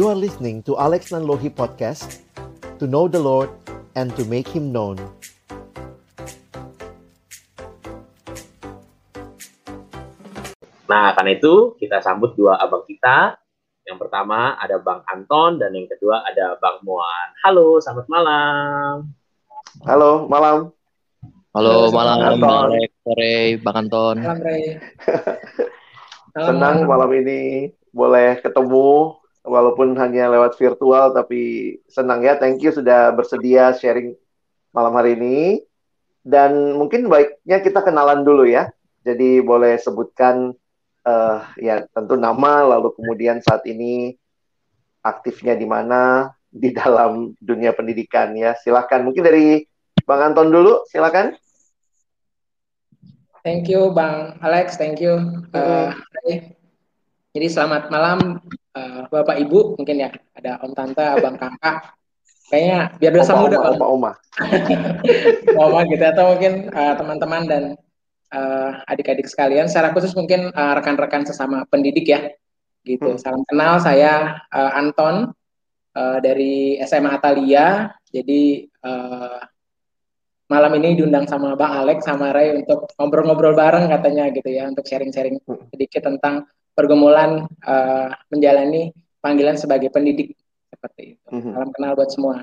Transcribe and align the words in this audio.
You 0.00 0.08
are 0.08 0.16
listening 0.16 0.64
to 0.64 0.80
Alex 0.80 1.12
Nanlohi 1.12 1.52
Podcast 1.52 2.24
To 2.80 2.88
know 2.88 3.04
the 3.04 3.20
Lord 3.20 3.52
and 3.92 4.08
to 4.16 4.24
make 4.24 4.48
Him 4.48 4.72
known 4.72 4.96
Nah, 10.88 11.12
karena 11.12 11.36
itu 11.36 11.76
kita 11.76 12.00
sambut 12.00 12.32
dua 12.32 12.56
abang 12.56 12.80
kita. 12.88 13.36
Yang 13.84 14.00
pertama 14.00 14.56
ada 14.56 14.80
Bang 14.80 15.04
Anton 15.04 15.60
dan 15.60 15.76
yang 15.76 15.84
kedua 15.84 16.24
ada 16.24 16.56
Bang 16.56 16.80
Muan. 16.80 17.36
Halo, 17.44 17.76
selamat 17.84 18.08
malam. 18.08 19.12
Halo, 19.84 20.24
malam. 20.32 20.72
Halo, 21.52 21.92
malam 21.92 22.16
Anton. 22.24 22.40
Bang 22.40 22.72
Alex, 22.72 22.88
sore 23.04 23.36
Bang 23.60 23.76
Anton. 23.84 24.16
Malam 24.24 24.40
Ray. 24.48 24.80
Senang 26.48 26.88
malam 26.88 27.12
ini 27.12 27.68
boleh 27.92 28.40
ketemu 28.40 29.19
walaupun 29.44 29.96
hanya 29.96 30.28
lewat 30.28 30.56
virtual 30.56 31.12
tapi 31.16 31.76
senang 31.88 32.24
ya. 32.24 32.36
Thank 32.36 32.64
you 32.64 32.72
sudah 32.72 33.12
bersedia 33.14 33.72
sharing 33.76 34.16
malam 34.72 34.92
hari 34.96 35.16
ini. 35.16 35.38
Dan 36.20 36.76
mungkin 36.76 37.08
baiknya 37.08 37.64
kita 37.64 37.80
kenalan 37.80 38.22
dulu 38.22 38.44
ya. 38.44 38.68
Jadi 39.00 39.40
boleh 39.40 39.80
sebutkan 39.80 40.52
eh, 41.08 41.40
ya 41.56 41.84
tentu 41.96 42.20
nama 42.20 42.76
lalu 42.76 42.92
kemudian 42.92 43.40
saat 43.40 43.64
ini 43.64 44.12
aktifnya 45.00 45.56
di 45.56 45.64
mana 45.64 46.28
di 46.50 46.74
dalam 46.76 47.32
dunia 47.40 47.72
pendidikan 47.72 48.36
ya. 48.36 48.52
Silahkan 48.58 49.00
mungkin 49.00 49.24
dari 49.24 49.64
Bang 50.04 50.20
Anton 50.20 50.50
dulu, 50.52 50.84
silakan. 50.90 51.38
Thank 53.40 53.72
you 53.72 53.88
Bang 53.96 54.36
Alex, 54.44 54.76
thank 54.76 55.00
you. 55.00 55.16
Uh. 55.56 55.96
Jadi 57.30 57.46
selamat 57.46 57.88
malam 57.88 58.42
uh, 58.76 59.02
Bapak 59.10 59.36
Ibu 59.40 59.78
mungkin 59.78 59.96
ya 59.98 60.10
ada 60.34 60.60
Om 60.62 60.72
Tante, 60.74 61.04
Abang 61.04 61.36
Kakak. 61.38 61.96
Kayaknya 62.50 62.78
biar 62.98 63.12
berasa 63.14 63.32
Oma, 63.38 63.42
muda 63.46 63.56
oma, 63.62 63.62
Bang. 63.62 63.78
oma, 63.78 63.86
oma. 63.94 64.12
Oma 65.70 65.80
gitu 65.86 66.04
atau 66.04 66.24
mungkin 66.34 66.52
uh, 66.74 66.94
teman-teman 66.98 67.42
dan 67.46 67.62
uh, 68.34 68.70
adik-adik 68.90 69.30
sekalian. 69.30 69.70
Secara 69.70 69.94
khusus 69.94 70.10
mungkin 70.18 70.50
uh, 70.50 70.72
rekan-rekan 70.74 71.22
sesama 71.22 71.62
pendidik 71.70 72.10
ya. 72.10 72.26
Gitu. 72.82 73.06
Hmm. 73.06 73.20
Salam 73.22 73.46
kenal 73.46 73.78
saya 73.78 74.42
uh, 74.50 74.72
Anton 74.74 75.30
uh, 75.94 76.18
dari 76.18 76.82
SMA 76.82 77.14
Atalia. 77.14 77.94
Jadi 78.10 78.66
uh, 78.82 79.38
malam 80.50 80.72
ini 80.82 80.98
diundang 80.98 81.30
sama 81.30 81.54
Bang 81.54 81.70
Alex 81.70 82.02
sama 82.02 82.34
Ray 82.34 82.58
untuk 82.58 82.90
ngobrol-ngobrol 82.98 83.54
bareng 83.54 83.86
katanya 83.86 84.26
gitu 84.34 84.50
ya 84.50 84.66
untuk 84.66 84.82
sharing-sharing 84.82 85.38
Hmm. 85.46 85.70
sedikit 85.70 86.02
tentang 86.02 86.50
pergumulan 86.74 87.46
uh, 87.66 88.08
menjalani 88.30 88.94
panggilan 89.20 89.56
sebagai 89.58 89.92
pendidik 89.92 90.34
seperti 90.70 91.16
itu. 91.16 91.28
Mhm. 91.28 91.52
Salam 91.52 91.70
kenal 91.76 91.92
buat 91.98 92.10
semua. 92.10 92.36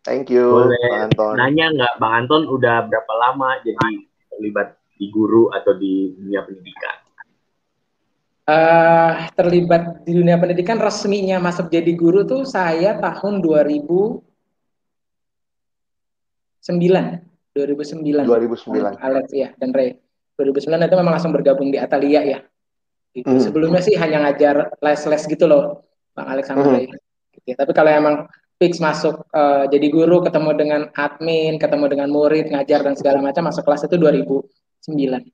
Thank 0.00 0.32
you, 0.32 0.48
Boleh 0.48 0.80
Bang 0.80 1.12
Anton. 1.12 1.34
Nanya 1.36 1.66
nggak, 1.76 1.94
Bang 2.00 2.14
Anton 2.24 2.48
udah 2.48 2.88
berapa 2.88 3.12
lama 3.20 3.60
jadi 3.60 4.08
terlibat 4.32 4.80
di 4.96 5.12
guru 5.12 5.52
atau 5.52 5.76
di 5.76 6.16
dunia 6.16 6.40
pendidikan? 6.40 6.96
Eh, 8.50 9.12
terlibat 9.38 10.02
di 10.02 10.16
dunia 10.16 10.34
pendidikan 10.34 10.80
resminya 10.82 11.38
masuk 11.38 11.70
jadi 11.70 11.92
guru 11.94 12.26
tuh 12.26 12.42
saya 12.42 12.98
tahun 12.98 13.38
2009. 13.44 14.24
2009. 17.54 18.26
2009. 18.26 18.98
Alex 18.98 19.26
ya 19.30 19.54
dan 19.54 19.70
Ray. 19.70 20.02
2009 20.34 20.88
itu 20.88 20.96
memang 20.98 21.14
langsung 21.14 21.30
bergabung 21.36 21.70
di 21.70 21.78
Atalia 21.78 22.24
ya. 22.26 22.40
Gitu. 23.10 23.26
Hmm. 23.26 23.42
Sebelumnya 23.42 23.82
sih 23.82 23.98
hanya 23.98 24.22
ngajar 24.22 24.70
les-les 24.78 25.22
gitu 25.26 25.44
loh, 25.50 25.82
Bang 26.14 26.30
Alex 26.30 26.46
sama 26.46 26.62
Hmm. 26.62 26.86
Gitu 27.34 27.46
ya. 27.50 27.54
Tapi 27.58 27.72
kalau 27.74 27.90
emang 27.90 28.16
fix 28.60 28.78
masuk 28.78 29.26
eh, 29.32 29.64
jadi 29.72 29.86
guru, 29.90 30.22
ketemu 30.22 30.50
dengan 30.54 30.80
admin, 30.94 31.58
ketemu 31.58 31.86
dengan 31.90 32.08
murid, 32.12 32.52
ngajar 32.52 32.86
dan 32.86 32.94
segala 32.94 33.18
macam 33.18 33.48
masuk 33.50 33.66
kelas 33.66 33.88
itu 33.88 33.96
2009. 33.98 35.26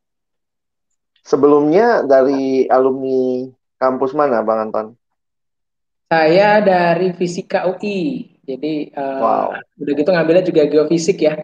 Sebelumnya 1.27 2.07
dari 2.07 2.71
alumni 2.71 3.51
kampus 3.77 4.15
mana, 4.15 4.41
Bang 4.47 4.71
Anton? 4.71 4.87
Saya 6.07 6.63
dari 6.63 7.11
Fisika 7.19 7.67
UI. 7.67 8.31
Jadi 8.47 8.95
eh, 8.95 9.19
Wow. 9.19 9.59
udah 9.83 9.93
gitu 9.99 10.11
ngambilnya 10.15 10.45
juga 10.47 10.63
geofisik 10.71 11.19
ya. 11.19 11.35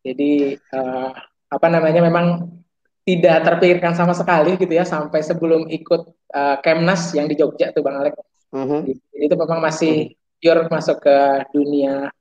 Jadi 0.00 0.56
eh, 0.56 1.10
apa 1.48 1.66
namanya 1.68 2.00
memang 2.00 2.56
tidak 3.08 3.40
terpikirkan 3.40 3.96
sama 3.96 4.12
sekali 4.12 4.60
gitu 4.60 4.68
ya 4.68 4.84
sampai 4.84 5.24
sebelum 5.24 5.64
ikut 5.72 6.12
eh, 6.28 6.56
Kemnas 6.60 7.16
yang 7.16 7.24
di 7.24 7.40
Jogja 7.40 7.72
tuh 7.72 7.80
Bang. 7.80 8.04
Mhm. 8.52 8.84
Jadi 8.84 9.24
itu 9.24 9.34
memang 9.36 9.64
masih 9.64 10.12
pure 10.36 10.68
masuk 10.68 11.00
ke 11.00 11.16
dunia 11.56 12.12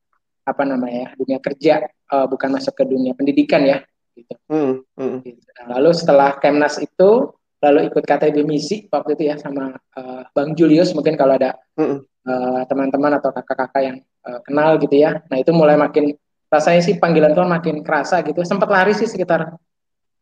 apa 0.47 0.63
namanya 0.63 1.11
ya, 1.11 1.19
dunia 1.19 1.39
kerja 1.43 1.73
eh, 1.91 2.25
bukan 2.31 2.55
masuk 2.55 2.71
ke 2.71 2.83
dunia 2.87 3.11
pendidikan 3.11 3.67
ya. 3.67 3.83
Gitu. 4.15 4.33
Hmm, 4.47 4.79
hmm. 4.95 5.27
Gitu. 5.27 5.49
Nah, 5.59 5.75
lalu 5.75 5.91
setelah 5.91 6.39
Kemnas 6.39 6.79
itu 6.79 7.35
lalu 7.57 7.89
ikut 7.91 8.03
KTB 8.07 8.47
misi 8.47 8.87
waktu 8.87 9.19
itu 9.19 9.23
ya 9.27 9.35
sama 9.35 9.75
eh, 9.75 10.23
Bang 10.31 10.55
Julius 10.55 10.95
mungkin 10.95 11.19
kalau 11.19 11.35
ada 11.35 11.59
Mm-mm. 11.75 11.99
eh, 12.07 12.61
teman-teman 12.63 13.19
atau 13.19 13.35
kakak-kakak 13.35 13.81
yang 13.83 13.97
eh, 13.99 14.39
kenal 14.47 14.79
gitu 14.79 14.95
ya. 14.95 15.19
Nah 15.27 15.35
itu 15.35 15.51
mulai 15.51 15.75
makin 15.75 16.15
rasanya 16.47 16.79
sih 16.79 16.95
panggilan 16.95 17.35
Tuhan 17.35 17.51
makin 17.51 17.83
kerasa 17.83 18.23
gitu. 18.23 18.39
Sempat 18.47 18.71
lari 18.71 18.95
sih 18.95 19.03
sekitar 19.03 19.51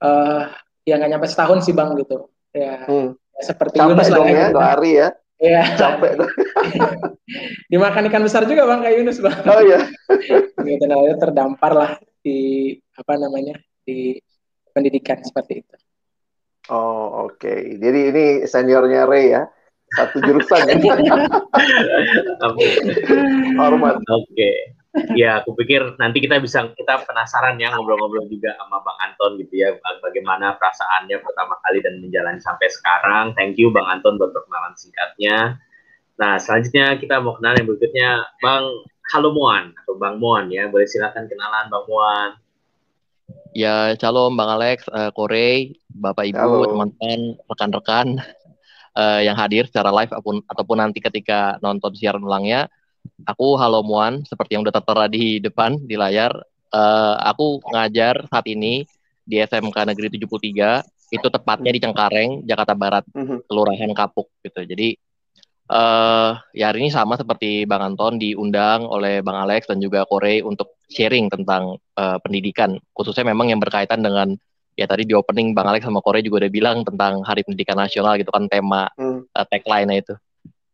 eh 0.02 0.44
ya 0.86 0.94
nggak 1.00 1.12
nyampe 1.16 1.28
setahun 1.30 1.64
sih 1.66 1.74
bang 1.76 1.96
gitu. 2.00 2.28
Ya, 2.56 2.88
Hmm. 2.88 3.16
ya 3.36 3.42
seperti 3.44 3.76
Capek 3.80 3.92
Yunus 3.92 4.08
lah 4.08 4.18
dong 4.18 4.28
ya, 4.32 4.48
gitu. 4.48 4.58
lari 4.60 4.92
ya. 4.96 5.10
Iya. 5.36 5.62
Capek 5.76 6.12
dong. 6.16 6.32
Dimakan 7.72 8.08
ikan 8.08 8.24
besar 8.24 8.48
juga 8.48 8.64
bang 8.70 8.80
kayak 8.86 8.96
Yunus 9.02 9.18
bang. 9.20 9.40
Oh 9.44 9.62
iya. 9.62 9.80
gitu 10.68 10.84
nah 10.88 10.98
terdampar 11.20 11.72
lah 11.76 11.92
di 12.24 12.72
apa 12.96 13.14
namanya 13.20 13.60
di 13.84 14.16
pendidikan 14.72 15.20
seperti 15.24 15.62
itu. 15.64 15.76
Oh, 16.66 17.30
oke. 17.30 17.54
Jadi 17.78 18.00
ini 18.10 18.26
seniornya 18.50 19.06
Ray 19.06 19.26
ya. 19.38 19.46
Satu 19.96 20.18
jurusan 20.22 20.68
ya. 20.68 20.76
Oke. 22.44 22.68
Hormat. 23.56 23.98
Oke. 24.04 24.76
Ya, 25.12 25.44
aku 25.44 25.52
pikir 25.60 26.00
nanti 26.00 26.24
kita 26.24 26.40
bisa 26.40 26.72
kita 26.72 27.04
penasaran 27.04 27.60
ya 27.60 27.76
ngobrol-ngobrol 27.76 28.32
juga 28.32 28.56
sama 28.56 28.80
Bang 28.80 28.96
Anton 29.04 29.36
gitu 29.44 29.60
ya, 29.60 29.76
bag- 29.76 30.00
bagaimana 30.00 30.56
perasaannya 30.56 31.20
pertama 31.20 31.60
kali 31.68 31.84
dan 31.84 32.00
menjalani 32.00 32.40
sampai 32.40 32.72
sekarang. 32.72 33.36
Thank 33.36 33.60
you 33.60 33.76
Bang 33.76 33.92
Anton 33.92 34.16
buat 34.16 34.32
perkenalan 34.32 34.72
singkatnya. 34.80 35.60
Nah, 36.16 36.40
selanjutnya 36.40 36.96
kita 36.96 37.20
mau 37.20 37.36
kenal 37.36 37.60
yang 37.60 37.68
berikutnya 37.68 38.24
Bang 38.40 38.64
Halo 39.12 39.36
Muan 39.36 39.76
atau 39.84 40.00
Bang 40.00 40.16
Muan 40.24 40.48
ya. 40.48 40.72
Boleh 40.72 40.88
silakan 40.88 41.28
kenalan 41.28 41.68
Bang 41.68 41.86
Muan. 41.92 42.30
Ya, 43.52 43.96
shalom 44.00 44.36
Bang 44.40 44.48
Alex, 44.48 44.88
eh, 44.92 45.12
Korey, 45.12 45.76
Bapak 45.92 46.28
Ibu, 46.28 46.72
teman-teman, 46.72 47.20
rekan-rekan 47.52 48.08
eh, 48.96 49.22
yang 49.28 49.36
hadir 49.38 49.68
secara 49.68 49.92
live 49.92 50.12
ataupun, 50.12 50.42
ataupun 50.48 50.78
nanti 50.80 51.00
ketika 51.04 51.60
nonton 51.60 51.92
siaran 51.96 52.24
ulangnya. 52.24 52.72
Aku 53.30 53.54
Halo 53.60 53.86
Muan, 53.86 54.26
seperti 54.26 54.58
yang 54.58 54.66
udah 54.66 54.74
tertera 54.74 55.06
di 55.06 55.38
depan 55.38 55.78
di 55.78 55.94
layar. 55.94 56.34
Eh, 56.74 57.16
aku 57.22 57.62
ngajar 57.70 58.26
saat 58.28 58.46
ini 58.50 58.84
di 59.26 59.38
SMK 59.42 59.78
Negeri 59.90 60.08
73, 60.18 60.82
itu 61.14 61.28
tepatnya 61.30 61.70
di 61.70 61.80
Cengkareng, 61.82 62.46
Jakarta 62.50 62.74
Barat, 62.74 63.06
Mhm. 63.14 63.46
Kelurahan 63.46 63.92
Kapuk 63.94 64.30
gitu. 64.42 64.62
Jadi 64.66 64.98
eh 65.66 66.32
ya 66.54 66.70
hari 66.70 66.86
ini 66.86 66.94
sama 66.94 67.18
seperti 67.18 67.66
Bang 67.66 67.82
Anton 67.82 68.22
diundang 68.22 68.86
oleh 68.86 69.26
Bang 69.26 69.34
Alex 69.34 69.66
dan 69.66 69.82
juga 69.82 70.06
Korey 70.06 70.46
untuk 70.46 70.78
sharing 70.94 71.26
tentang 71.30 71.82
eh, 71.98 72.18
pendidikan, 72.22 72.78
khususnya 72.94 73.26
memang 73.26 73.50
yang 73.50 73.58
berkaitan 73.58 74.06
dengan 74.06 74.38
ya 74.76 74.86
tadi 74.86 75.08
di 75.08 75.16
opening 75.16 75.56
Bang 75.56 75.72
Alex 75.72 75.88
sama 75.88 76.04
Korey 76.04 76.20
juga 76.20 76.46
udah 76.46 76.52
bilang 76.52 76.84
tentang 76.84 77.24
Hari 77.24 77.48
Pendidikan 77.48 77.80
Nasional 77.80 78.20
gitu 78.20 78.30
kan 78.30 78.46
tema 78.52 78.92
Hmm. 79.00 79.24
eh, 79.26 79.46
tagline-nya 79.48 79.96
itu. 80.04 80.14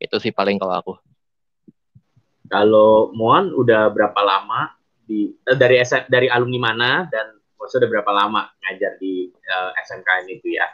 Itu 0.01 0.17
sih 0.17 0.33
paling 0.33 0.57
kalau 0.57 0.73
aku. 0.73 0.93
Kalau 2.49 3.13
Muan 3.15 3.53
udah 3.53 3.87
berapa 3.93 4.17
lama 4.19 4.73
di 5.05 5.31
eh, 5.45 5.57
dari 5.57 5.79
SM, 5.79 6.09
dari 6.09 6.27
alumni 6.27 6.73
mana 6.73 6.91
dan 7.07 7.37
maksudnya 7.55 7.85
udah 7.85 7.91
berapa 7.93 8.11
lama 8.11 8.41
ngajar 8.65 8.97
di 8.97 9.29
SMK 9.85 10.09
ini 10.25 10.33
tuh 10.41 10.51
ya? 10.57 10.67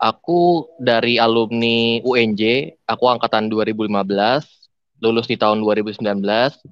Aku 0.00 0.64
dari 0.80 1.20
alumni 1.20 2.00
UNJ, 2.00 2.72
aku 2.88 3.04
angkatan 3.04 3.52
2015, 3.52 4.59
lulus 5.00 5.26
di 5.26 5.36
tahun 5.36 5.64
2019, 5.64 6.04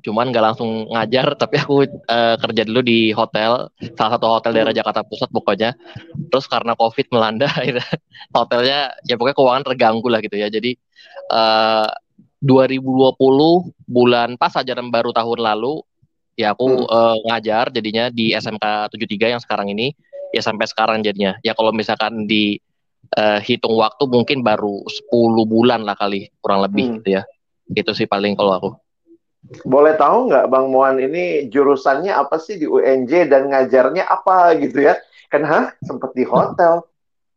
cuman 0.05 0.27
nggak 0.29 0.45
langsung 0.53 0.89
ngajar, 0.93 1.33
tapi 1.35 1.57
aku 1.61 1.85
eh, 1.89 2.37
kerja 2.37 2.63
dulu 2.69 2.81
di 2.85 3.11
hotel, 3.13 3.73
salah 3.97 4.13
satu 4.17 4.27
hotel 4.29 4.53
daerah 4.53 4.73
Jakarta 4.77 5.01
Pusat 5.03 5.29
pokoknya. 5.33 5.71
Terus 6.29 6.47
karena 6.47 6.77
COVID 6.77 7.07
melanda, 7.13 7.49
hotelnya 8.37 8.93
ya 9.09 9.17
pokoknya 9.17 9.37
keuangan 9.37 9.65
terganggu 9.65 10.09
lah 10.13 10.21
gitu 10.21 10.37
ya. 10.37 10.53
Jadi 10.53 10.77
eh, 11.33 11.89
2020 12.45 13.19
bulan 13.89 14.39
pas 14.39 14.53
ajaran 14.55 14.93
baru 14.93 15.11
tahun 15.11 15.41
lalu, 15.43 15.81
ya 16.37 16.53
aku 16.53 16.85
eh, 16.85 17.17
ngajar 17.33 17.73
jadinya 17.73 18.13
di 18.13 18.37
SMK 18.37 18.93
73 18.93 19.35
yang 19.35 19.43
sekarang 19.43 19.73
ini, 19.73 19.97
ya 20.37 20.45
sampai 20.45 20.69
sekarang 20.69 21.01
jadinya. 21.01 21.41
Ya 21.41 21.57
kalau 21.57 21.73
misalkan 21.73 22.29
di 22.29 22.61
uh, 23.17 23.41
hitung 23.41 23.79
waktu 23.79 24.05
mungkin 24.11 24.45
baru 24.45 24.85
10 24.85 25.49
bulan 25.49 25.81
lah 25.87 25.97
kali 25.97 26.29
kurang 26.43 26.67
lebih 26.67 26.85
hmm. 26.85 26.95
gitu 27.01 27.09
ya. 27.21 27.23
Itu 27.73 27.93
sih 27.93 28.09
paling 28.09 28.37
kalau 28.37 28.53
aku. 28.57 28.71
Boleh 29.65 29.95
tahu 29.95 30.29
nggak 30.29 30.51
Bang 30.51 30.69
Muan 30.75 30.99
ini 30.99 31.47
jurusannya 31.49 32.11
apa 32.11 32.37
sih 32.43 32.59
di 32.59 32.67
UNJ 32.67 33.31
dan 33.31 33.49
ngajarnya 33.49 34.05
apa 34.05 34.59
gitu 34.59 34.83
ya? 34.83 34.99
Kan 35.33 35.45
hah 35.45 35.73
sempat 35.85 36.13
di 36.13 36.27
hotel 36.27 36.85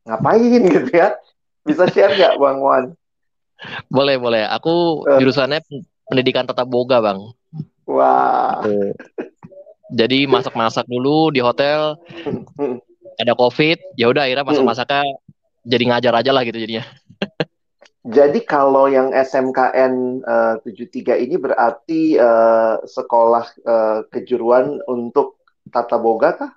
ngapain 0.07 0.63
gitu 0.65 0.91
ya? 0.91 1.15
Bisa 1.63 1.85
share 1.87 2.15
nggak 2.17 2.35
Bang 2.41 2.57
Muan? 2.59 2.83
Boleh 3.87 4.17
boleh. 4.17 4.43
Aku 4.49 5.05
uh. 5.05 5.21
jurusannya 5.21 5.61
pendidikan 6.09 6.49
tata 6.49 6.65
boga 6.65 6.99
Bang. 6.99 7.31
Wah. 7.85 8.63
Gitu. 8.65 8.97
Jadi 9.91 10.23
masak-masak 10.25 10.87
dulu 10.87 11.29
di 11.29 11.43
hotel. 11.43 11.99
Ada 13.21 13.37
covid, 13.37 13.77
ya 13.99 14.09
udah 14.09 14.25
akhirnya 14.25 14.47
masak-masaknya 14.47 15.03
jadi 15.61 15.83
ngajar 15.93 16.13
aja 16.15 16.31
lah 16.33 16.41
gitu 16.41 16.57
jadinya. 16.57 16.81
Jadi 18.01 18.41
kalau 18.49 18.89
yang 18.89 19.13
SMKN 19.13 20.25
uh, 20.25 20.57
73 20.65 21.21
ini 21.21 21.37
berarti 21.37 22.17
uh, 22.17 22.81
sekolah 22.81 23.45
uh, 23.61 23.99
kejuruan 24.09 24.81
untuk 24.89 25.37
tata 25.69 26.01
boga 26.01 26.33
kah? 26.33 26.51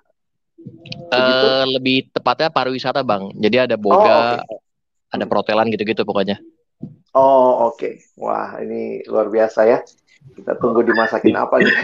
Uh, 1.13 1.69
lebih 1.77 2.09
tepatnya 2.09 2.49
pariwisata 2.49 3.05
bang. 3.05 3.29
Jadi 3.37 3.57
ada 3.61 3.77
boga, 3.77 4.41
oh, 4.41 4.57
okay. 4.57 4.57
ada 5.13 5.25
perhotelan 5.29 5.69
gitu-gitu 5.69 6.09
pokoknya. 6.09 6.41
Oh 7.13 7.69
oke, 7.71 7.77
okay. 7.77 8.01
wah 8.17 8.57
ini 8.65 9.05
luar 9.05 9.29
biasa 9.29 9.69
ya. 9.69 9.79
Kita 10.25 10.57
tunggu 10.57 10.81
dimasakin 10.81 11.37
apa 11.37 11.61
nih? 11.61 11.77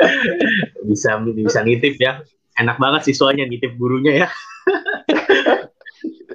bisa 0.88 1.20
bisa 1.20 1.60
nitip 1.60 2.00
ya. 2.00 2.24
Enak 2.56 2.80
banget 2.80 3.12
siswanya 3.12 3.44
nitip 3.44 3.76
gurunya 3.76 4.24
ya. 4.24 4.28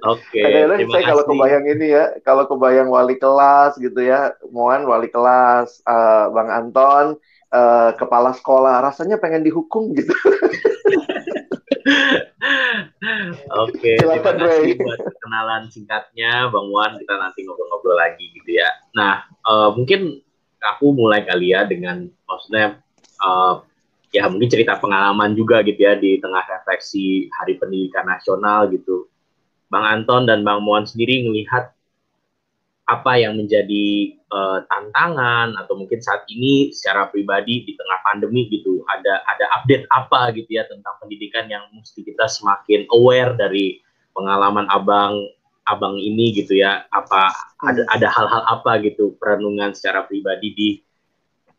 Oke. 0.04 0.20
Okay, 0.36 0.44
Kadang-kadang 0.44 0.80
saya 0.92 1.04
kalau 1.08 1.24
kebayang 1.24 1.66
ini 1.70 1.88
ya, 1.96 2.06
kalau 2.28 2.44
kebayang 2.50 2.90
wali 2.92 3.16
kelas 3.16 3.80
gitu 3.80 4.00
ya, 4.04 4.36
Moan 4.52 4.84
wali 4.84 5.08
kelas, 5.08 5.80
uh, 5.88 6.28
Bang 6.36 6.52
Anton, 6.52 7.16
uh, 7.56 7.96
kepala 7.96 8.36
sekolah, 8.36 8.84
rasanya 8.84 9.16
pengen 9.22 9.48
dihukum 9.48 9.96
gitu. 9.96 10.12
Oke, 13.64 13.80
okay, 13.80 13.96
terima 14.00 14.20
kasih 14.24 14.76
buat 14.80 15.00
kenalan 15.20 15.68
singkatnya, 15.72 16.52
Bang 16.52 16.72
Wan. 16.72 16.96
Kita 17.00 17.16
nanti 17.20 17.44
ngobrol-ngobrol 17.44 17.96
lagi 18.00 18.32
gitu 18.34 18.60
ya. 18.60 18.70
Nah, 18.96 19.28
uh, 19.46 19.76
mungkin 19.76 20.24
aku 20.64 20.96
mulai 20.96 21.28
kali 21.28 21.52
ya 21.52 21.68
dengan 21.68 22.08
maksudnya 22.24 22.80
uh, 23.20 23.62
ya 24.16 24.30
mungkin 24.32 24.48
cerita 24.48 24.80
pengalaman 24.80 25.36
juga 25.36 25.60
gitu 25.66 25.80
ya 25.84 26.00
di 26.00 26.22
tengah 26.22 26.46
refleksi 26.48 27.28
Hari 27.34 27.60
Pendidikan 27.60 28.08
Nasional 28.08 28.72
gitu. 28.72 29.12
Bang 29.74 29.90
Anton 29.90 30.30
dan 30.30 30.46
Bang 30.46 30.62
Muan 30.62 30.86
sendiri 30.86 31.26
melihat 31.26 31.74
apa 32.84 33.16
yang 33.16 33.40
menjadi 33.40 34.14
uh, 34.28 34.60
tantangan 34.68 35.56
atau 35.56 35.74
mungkin 35.80 36.04
saat 36.04 36.28
ini 36.30 36.70
secara 36.70 37.08
pribadi 37.08 37.64
di 37.64 37.74
tengah 37.80 38.00
pandemi 38.04 38.46
gitu 38.52 38.84
ada 38.92 39.24
ada 39.24 39.46
update 39.58 39.88
apa 39.88 40.36
gitu 40.36 40.62
ya 40.62 40.68
tentang 40.68 41.00
pendidikan 41.00 41.48
yang 41.48 41.64
mesti 41.72 42.04
kita 42.04 42.28
semakin 42.28 42.86
aware 42.92 43.34
dari 43.40 43.80
pengalaman 44.14 44.68
abang 44.70 45.16
abang 45.64 45.96
ini 45.96 46.36
gitu 46.36 46.60
ya? 46.60 46.84
Apa 46.92 47.32
ada 47.64 47.82
ada 47.88 48.08
hal-hal 48.12 48.44
apa 48.52 48.84
gitu 48.84 49.16
perenungan 49.16 49.72
secara 49.72 50.04
pribadi 50.04 50.52
di 50.52 50.70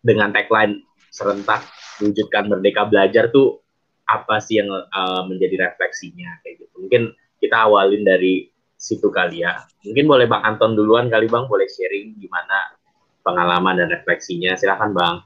dengan 0.05 0.29
tagline 0.31 0.85
serentak 1.09 1.65
wujudkan 2.05 2.53
merdeka 2.53 2.85
belajar 2.85 3.33
tuh 3.33 3.65
apa 4.05 4.37
sih 4.45 4.61
yang 4.61 4.69
uh, 4.69 5.23
menjadi 5.25 5.73
refleksinya? 5.73 6.45
Kayak 6.45 6.69
gitu. 6.69 6.75
Mungkin 6.85 7.03
kita 7.45 7.69
awalin 7.69 8.01
dari 8.01 8.49
situ 8.75 9.09
kali 9.13 9.45
ya. 9.45 9.61
Mungkin 9.85 10.05
boleh 10.09 10.27
Bang 10.29 10.45
Anton 10.45 10.73
duluan 10.73 11.13
kali 11.13 11.29
Bang, 11.29 11.49
boleh 11.49 11.69
sharing 11.69 12.17
gimana 12.17 12.77
pengalaman 13.25 13.81
dan 13.81 13.89
refleksinya. 13.93 14.57
Silahkan 14.57 14.93
Bang. 14.93 15.17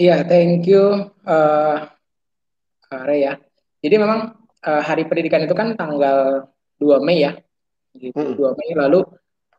Iya, 0.00 0.24
thank 0.24 0.64
you, 0.64 1.12
uh, 1.28 1.76
Are 2.88 3.12
ya. 3.12 3.36
Jadi 3.84 3.96
memang 4.00 4.32
uh, 4.64 4.82
Hari 4.84 5.04
Pendidikan 5.04 5.44
itu 5.44 5.52
kan 5.52 5.76
tanggal 5.76 6.48
2 6.80 7.04
Mei 7.04 7.20
ya, 7.20 7.36
gitu. 7.92 8.16
Hmm. 8.16 8.32
2 8.32 8.56
Mei 8.56 8.72
lalu 8.72 9.04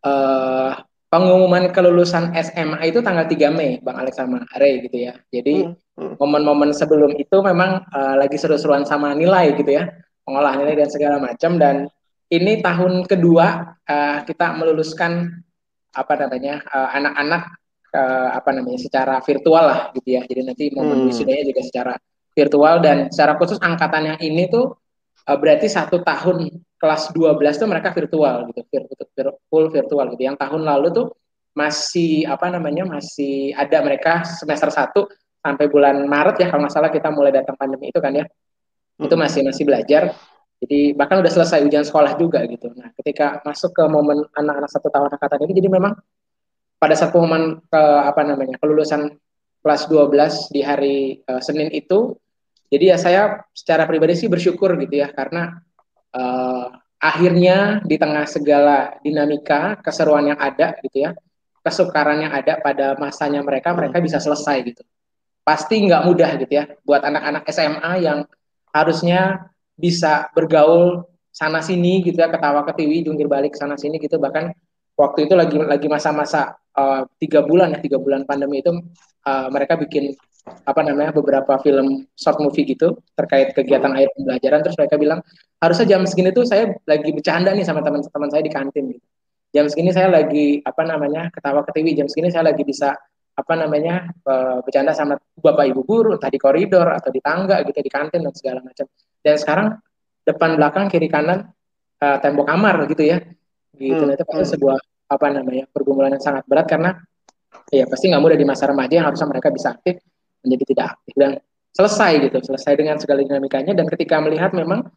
uh, 0.01 0.73
pengumuman 1.11 1.75
kelulusan 1.75 2.31
SMA 2.39 2.87
itu 2.87 3.03
tanggal 3.03 3.27
3 3.27 3.51
Mei, 3.51 3.83
Bang 3.83 3.99
Alex 3.99 4.15
sama 4.15 4.47
Are 4.55 4.71
gitu 4.79 4.95
ya. 4.95 5.13
Jadi 5.29 5.67
hmm 5.67 5.91
momen-momen 6.01 6.73
sebelum 6.73 7.13
itu 7.19 7.37
memang 7.45 7.85
uh, 7.93 8.15
lagi 8.17 8.37
seru-seruan 8.39 8.87
sama 8.87 9.13
nilai 9.13 9.53
gitu 9.53 9.77
ya 9.77 9.85
mengolah 10.25 10.57
nilai 10.57 10.73
dan 10.77 10.89
segala 10.89 11.17
macam 11.21 11.61
dan 11.61 11.85
ini 12.31 12.63
tahun 12.63 13.05
kedua 13.05 13.77
uh, 13.85 14.17
kita 14.25 14.55
meluluskan 14.55 15.43
apa 15.91 16.13
namanya 16.15 16.63
anak 16.71 16.71
eh, 16.71 16.89
anak-anak 17.03 17.43
uh, 17.91 18.29
apa 18.31 18.49
namanya 18.55 18.79
secara 18.79 19.19
virtual 19.19 19.65
lah 19.67 19.79
gitu 19.91 20.15
ya 20.15 20.23
jadi 20.23 20.47
nanti 20.47 20.71
momen 20.71 21.03
hmm. 21.03 21.07
wisudanya 21.11 21.43
juga 21.51 21.61
secara 21.67 21.93
virtual 22.31 22.75
dan 22.79 23.11
secara 23.11 23.35
khusus 23.35 23.59
angkatan 23.59 24.15
yang 24.15 24.19
ini 24.23 24.47
tuh 24.47 24.79
uh, 25.27 25.37
berarti 25.37 25.67
satu 25.69 26.01
tahun 26.01 26.49
kelas 26.81 27.13
12 27.13 27.61
tuh 27.61 27.67
mereka 27.69 27.93
virtual 27.93 28.49
gitu 28.49 28.61
full 29.51 29.69
virtual 29.69 30.05
gitu. 30.17 30.23
Yang 30.25 30.37
tahun 30.41 30.61
lalu 30.65 30.87
tuh 30.93 31.07
masih 31.51 32.25
apa 32.25 32.47
namanya 32.47 32.87
masih 32.87 33.51
ada 33.53 33.83
mereka 33.83 34.23
semester 34.23 34.71
satu 34.71 35.11
sampai 35.43 35.67
bulan 35.67 36.07
Maret 36.07 36.39
ya 36.39 36.47
kalau 36.47 36.63
nggak 36.63 36.73
salah 36.73 36.91
kita 36.93 37.11
mulai 37.11 37.35
datang 37.35 37.59
pandemi 37.59 37.91
itu 37.91 37.99
kan 37.99 38.13
ya. 38.15 38.25
Hmm. 38.25 39.07
itu 39.09 39.15
masih 39.17 39.41
masih 39.45 39.63
belajar. 39.65 40.13
Jadi 40.61 40.93
bahkan 40.93 41.17
udah 41.17 41.31
selesai 41.33 41.65
ujian 41.65 41.81
sekolah 41.81 42.21
juga 42.21 42.45
gitu. 42.45 42.69
Nah 42.77 42.93
ketika 42.93 43.41
masuk 43.41 43.73
ke 43.73 43.83
momen 43.89 44.21
anak-anak 44.37 44.69
satu 44.69 44.93
tahun 44.93 45.09
angkatan 45.09 45.41
ini 45.49 45.53
jadi 45.57 45.69
memang 45.73 45.97
pada 46.77 46.93
saat 46.93 47.09
pengumuman 47.13 47.61
ke 47.65 47.81
apa 47.81 48.21
namanya 48.25 48.61
kelulusan 48.61 49.17
kelas 49.61 49.89
12 49.89 50.53
di 50.53 50.61
hari 50.65 50.97
uh, 51.29 51.41
Senin 51.41 51.69
itu 51.69 52.17
jadi 52.71 52.95
ya 52.95 52.97
saya 52.97 53.21
secara 53.51 53.83
pribadi 53.83 54.15
sih 54.15 54.31
bersyukur 54.31 54.79
gitu 54.79 55.03
ya 55.03 55.11
karena 55.11 55.59
uh, 56.15 56.71
akhirnya 57.03 57.83
di 57.83 57.99
tengah 57.99 58.23
segala 58.23 58.95
dinamika 59.03 59.75
keseruan 59.83 60.31
yang 60.31 60.39
ada 60.39 60.79
gitu 60.79 61.03
ya 61.03 61.11
kesukaran 61.61 62.23
yang 62.25 62.33
ada 62.33 62.57
pada 62.63 62.97
masanya 62.97 63.41
mereka 63.45 63.73
mereka 63.73 64.01
bisa 64.01 64.17
selesai 64.17 64.57
gitu. 64.65 64.83
Pasti 65.41 65.81
nggak 65.83 66.03
mudah 66.05 66.31
gitu 66.41 66.53
ya 66.53 66.65
buat 66.85 67.01
anak-anak 67.05 67.43
SMA 67.49 67.93
yang 68.01 68.25
harusnya 68.73 69.51
bisa 69.77 70.29
bergaul 70.33 71.05
sana 71.31 71.63
sini 71.63 72.05
gitu 72.05 72.17
ya 72.17 72.29
ketawa 72.29 72.65
ketiwi 72.69 73.05
jungkir 73.05 73.29
balik 73.29 73.53
sana 73.53 73.77
sini 73.77 74.01
gitu. 74.01 74.17
Bahkan 74.17 74.53
waktu 74.97 75.29
itu 75.29 75.33
lagi 75.37 75.57
lagi 75.57 75.87
masa-masa 75.89 76.57
uh, 76.77 77.05
tiga 77.21 77.45
bulan 77.45 77.73
ya 77.73 77.79
tiga 77.81 77.97
bulan 78.01 78.25
pandemi 78.25 78.61
itu 78.61 78.73
uh, 79.25 79.47
mereka 79.53 79.77
bikin 79.77 80.13
apa 80.41 80.81
namanya 80.81 81.13
beberapa 81.13 81.57
film 81.61 82.09
short 82.17 82.41
movie 82.41 82.65
gitu 82.65 82.97
terkait 83.13 83.53
kegiatan 83.53 83.93
akhir 83.93 84.09
pembelajaran. 84.17 84.59
Terus 84.65 84.77
mereka 84.77 84.95
bilang 84.97 85.19
harusnya 85.61 85.97
jam 85.97 86.01
segini 86.09 86.33
tuh 86.33 86.45
saya 86.49 86.73
lagi 86.89 87.09
bercanda 87.13 87.53
nih 87.53 87.65
sama 87.65 87.85
teman-teman 87.85 88.29
saya 88.29 88.43
di 88.43 88.51
kantin. 88.51 88.85
Gitu 88.97 89.05
jam 89.51 89.67
segini 89.67 89.91
saya 89.91 90.07
lagi 90.07 90.63
apa 90.63 90.81
namanya 90.87 91.27
ketawa 91.29 91.61
ketiwi 91.67 91.91
jam 91.95 92.07
segini 92.07 92.31
saya 92.31 92.55
lagi 92.55 92.63
bisa 92.63 92.95
apa 93.31 93.53
namanya 93.55 94.11
uh, 94.27 94.59
bercanda 94.63 94.95
sama 94.95 95.19
bapak 95.39 95.71
ibu 95.71 95.83
guru 95.83 96.15
entah 96.15 96.31
di 96.31 96.39
koridor 96.39 96.87
atau 96.91 97.11
di 97.11 97.19
tangga 97.23 97.63
gitu 97.63 97.79
di 97.79 97.91
kantin 97.91 98.23
dan 98.23 98.33
segala 98.35 98.59
macam. 98.63 98.87
Dan 99.21 99.35
sekarang 99.39 99.67
depan 100.23 100.55
belakang 100.59 100.85
kiri 100.91 101.07
kanan 101.07 101.51
uh, 101.99 102.17
tembok 102.19 102.47
kamar 102.47 102.75
gitu 102.91 103.03
ya. 103.07 103.17
Gitu. 103.75 104.03
Hmm. 104.03 104.13
itu 104.13 104.23
pasti 104.27 104.45
hmm. 104.45 104.53
sebuah 104.55 104.77
apa 105.11 105.27
namanya 105.31 105.65
pergumulan 105.71 106.11
yang 106.15 106.23
sangat 106.23 106.43
berat 106.47 106.67
karena 106.67 106.95
ya 107.71 107.83
pasti 107.87 108.07
nggak 108.07 108.21
mudah 108.23 108.37
di 108.39 108.47
masa 108.47 108.63
remaja 108.67 108.93
yang 108.93 109.07
harusnya 109.11 109.27
mereka 109.27 109.51
bisa 109.51 109.75
aktif 109.75 109.99
menjadi 110.41 110.63
tidak 110.73 110.85
aktif 110.97 111.13
dan 111.17 111.31
selesai 111.71 112.11
gitu 112.27 112.37
selesai 112.43 112.73
dengan 112.75 112.97
segala 112.99 113.23
dinamikanya 113.23 113.73
dan 113.77 113.87
ketika 113.87 114.19
melihat 114.19 114.51
memang 114.51 114.91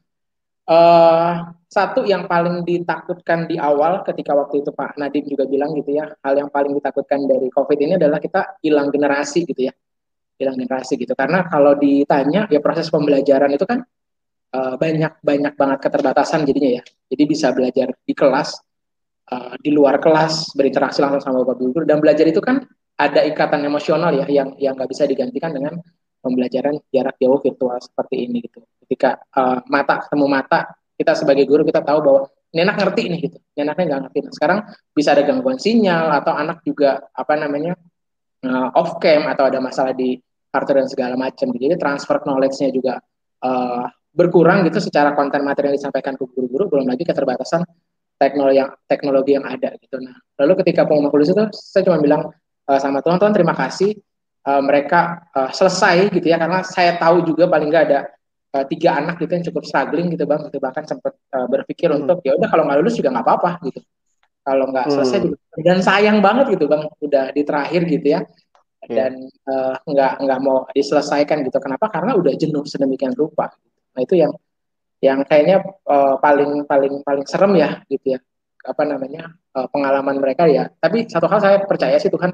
Uh, 0.64 1.52
satu 1.68 2.08
yang 2.08 2.24
paling 2.24 2.64
ditakutkan 2.64 3.44
di 3.44 3.60
awal 3.60 4.00
ketika 4.00 4.32
waktu 4.32 4.64
itu 4.64 4.72
Pak 4.72 4.96
Nadim 4.96 5.28
juga 5.28 5.44
bilang 5.44 5.76
gitu 5.76 5.92
ya, 5.92 6.08
hal 6.24 6.40
yang 6.40 6.48
paling 6.48 6.72
ditakutkan 6.72 7.28
dari 7.28 7.52
COVID 7.52 7.76
ini 7.84 8.00
adalah 8.00 8.16
kita 8.16 8.56
hilang 8.64 8.88
generasi 8.88 9.44
gitu 9.44 9.68
ya, 9.68 9.76
hilang 10.40 10.56
generasi 10.56 10.96
gitu. 10.96 11.12
Karena 11.12 11.44
kalau 11.52 11.76
ditanya 11.76 12.48
ya 12.48 12.64
proses 12.64 12.88
pembelajaran 12.88 13.52
itu 13.52 13.68
kan 13.68 13.84
uh, 14.56 14.80
banyak 14.80 15.20
banyak 15.20 15.52
banget 15.52 15.78
keterbatasan 15.84 16.48
jadinya 16.48 16.80
ya. 16.80 16.82
Jadi 17.12 17.22
bisa 17.28 17.52
belajar 17.52 17.92
di 18.00 18.14
kelas, 18.16 18.56
uh, 19.36 19.60
di 19.60 19.68
luar 19.68 20.00
kelas 20.00 20.56
berinteraksi 20.56 21.04
langsung 21.04 21.20
sama 21.20 21.44
bapak 21.44 21.60
guru 21.60 21.84
dan 21.84 22.00
belajar 22.00 22.24
itu 22.24 22.40
kan 22.40 22.64
ada 22.94 23.20
ikatan 23.26 23.66
emosional 23.66 24.14
ya 24.14 24.26
yang 24.30 24.54
yang 24.58 24.74
nggak 24.78 24.90
bisa 24.90 25.04
digantikan 25.04 25.50
dengan 25.50 25.78
pembelajaran 26.22 26.78
jarak 26.88 27.18
jauh 27.20 27.38
virtual 27.42 27.76
seperti 27.82 28.24
ini 28.24 28.44
gitu. 28.46 28.64
Ketika 28.86 29.20
uh, 29.36 29.60
mata 29.68 30.06
ketemu 30.06 30.26
mata, 30.30 30.72
kita 30.96 31.12
sebagai 31.18 31.44
guru 31.44 31.66
kita 31.66 31.84
tahu 31.84 31.98
bahwa 32.00 32.20
anak 32.54 32.76
ngerti 32.80 33.02
nih 33.10 33.20
gitu, 33.28 33.38
ini 33.58 33.66
nggak 33.66 34.00
ngerti. 34.08 34.18
Nah, 34.24 34.32
sekarang 34.32 34.58
bisa 34.94 35.10
ada 35.12 35.26
gangguan 35.26 35.58
sinyal 35.58 36.14
atau 36.22 36.32
anak 36.32 36.62
juga 36.62 37.02
apa 37.10 37.34
namanya 37.34 37.74
uh, 38.46 38.78
off 38.78 39.02
cam 39.02 39.26
atau 39.26 39.50
ada 39.50 39.58
masalah 39.58 39.92
di 39.92 40.16
hardware 40.54 40.86
dan 40.86 40.88
segala 40.88 41.14
macam. 41.18 41.50
Jadi 41.50 41.74
transfer 41.74 42.22
knowledge-nya 42.22 42.70
juga 42.70 43.02
uh, 43.42 43.84
berkurang 44.14 44.62
gitu 44.70 44.78
secara 44.78 45.12
konten 45.18 45.42
materi 45.42 45.74
yang 45.74 45.76
disampaikan 45.76 46.14
ke 46.14 46.24
guru-guru 46.30 46.70
belum 46.70 46.86
lagi 46.86 47.02
keterbatasan 47.02 47.66
teknologi 48.14 48.62
yang 48.62 48.70
teknologi 48.86 49.32
yang 49.34 49.42
ada 49.42 49.74
gitu 49.82 49.98
nah 49.98 50.14
lalu 50.38 50.62
ketika 50.62 50.86
pengumuman 50.86 51.10
lulus 51.10 51.34
itu 51.34 51.44
saya 51.50 51.82
cuma 51.82 51.98
bilang 51.98 52.30
uh, 52.68 52.80
sama 52.80 53.00
Tuhan 53.04 53.18
Tuhan 53.20 53.34
terima 53.34 53.54
kasih. 53.56 53.96
Uh, 54.44 54.60
mereka 54.60 55.24
uh, 55.32 55.48
selesai 55.48 56.12
gitu 56.12 56.28
ya 56.28 56.36
karena 56.36 56.60
saya 56.60 57.00
tahu 57.00 57.24
juga 57.24 57.48
paling 57.48 57.72
nggak 57.72 57.84
ada 57.88 58.12
uh, 58.52 58.64
tiga 58.68 59.00
anak 59.00 59.16
gitu 59.16 59.32
yang 59.32 59.44
cukup 59.48 59.64
struggling 59.64 60.12
gitu 60.12 60.28
bang 60.28 60.40
gitu. 60.52 60.60
Bahkan 60.60 60.84
sempat 60.84 61.16
uh, 61.32 61.48
berpikir 61.48 61.88
hmm. 61.88 62.04
untuk 62.04 62.20
ya 62.20 62.36
udah 62.36 62.48
kalau 62.52 62.68
nggak 62.68 62.78
lulus 62.84 62.94
juga 63.00 63.08
nggak 63.16 63.24
apa-apa 63.24 63.50
gitu. 63.64 63.80
Kalau 64.44 64.68
nggak 64.68 64.86
selesai 64.92 65.18
hmm. 65.24 65.64
dan 65.64 65.80
sayang 65.80 66.20
banget 66.20 66.52
gitu 66.52 66.68
bang 66.68 66.84
udah 67.00 67.32
di 67.32 67.42
terakhir 67.42 67.82
gitu 67.88 68.08
ya. 68.20 68.20
Iya. 68.84 69.08
dan 69.08 69.12
uh, 69.48 69.74
nggak 69.88 70.12
nggak 70.20 70.40
mau 70.44 70.68
diselesaikan 70.76 71.40
gitu. 71.48 71.56
Kenapa? 71.56 71.88
Karena 71.88 72.12
udah 72.16 72.32
jenuh 72.36 72.64
sedemikian 72.68 73.16
rupa. 73.16 73.48
Nah 73.96 74.00
itu 74.04 74.20
yang 74.20 74.32
yang 75.00 75.20
kayaknya 75.24 75.64
uh, 75.88 76.16
paling 76.20 76.68
paling 76.68 77.00
paling 77.00 77.24
serem 77.24 77.56
ya 77.56 77.80
gitu 77.88 78.16
ya. 78.16 78.20
Apa 78.64 78.84
namanya 78.84 79.32
uh, 79.56 79.68
pengalaman 79.68 80.20
mereka 80.20 80.48
ya. 80.48 80.68
Tapi 80.68 81.08
satu 81.08 81.28
hal 81.28 81.40
saya 81.40 81.56
percaya 81.64 81.96
sih 81.96 82.12
Tuhan 82.12 82.32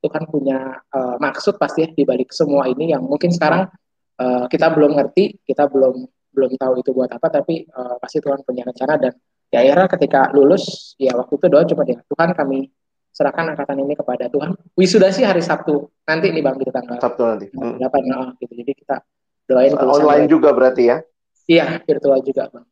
Tuhan 0.00 0.24
punya 0.28 0.80
uh, 0.92 1.16
maksud 1.20 1.60
pasti 1.60 1.84
ya 1.84 1.88
di 1.92 2.04
balik 2.08 2.32
semua 2.32 2.64
ini 2.66 2.92
yang 2.92 3.04
mungkin 3.04 3.28
sekarang 3.28 3.68
uh, 4.16 4.44
kita 4.48 4.72
belum 4.72 4.96
ngerti 4.96 5.44
kita 5.44 5.68
belum 5.68 6.08
belum 6.30 6.52
tahu 6.56 6.72
itu 6.80 6.90
buat 6.96 7.10
apa 7.12 7.28
tapi 7.28 7.68
uh, 7.68 8.00
pasti 8.00 8.18
Tuhan 8.24 8.40
punya 8.42 8.64
rencana 8.64 8.96
dan 8.96 9.12
ya 9.52 9.60
akhirnya 9.60 9.88
ketika 9.92 10.20
lulus 10.32 10.94
ya 10.96 11.12
waktu 11.18 11.36
itu 11.36 11.46
doa 11.52 11.62
cuma 11.68 11.82
dia 11.84 12.00
Tuhan 12.00 12.32
kami 12.32 12.70
serahkan 13.10 13.52
angkatan 13.52 13.82
ini 13.82 13.98
kepada 13.98 14.30
Tuhan. 14.30 14.54
Wisuda 14.78 15.10
sih 15.10 15.26
hari 15.26 15.42
Sabtu 15.42 15.90
nanti 16.06 16.30
nih 16.30 16.40
bang 16.46 16.56
di 16.56 16.70
tanggal 16.70 16.96
Sabtu 17.02 17.22
nanti. 17.26 17.46
Hmm. 17.58 17.76
oh, 17.82 18.28
gitu. 18.38 18.52
Jadi 18.54 18.72
kita 18.72 19.02
doain 19.50 19.74
online 19.74 20.30
juga 20.30 20.54
berarti 20.54 20.82
ya? 20.94 21.02
Iya 21.50 21.82
virtual 21.82 22.22
juga 22.22 22.46
bang. 22.54 22.64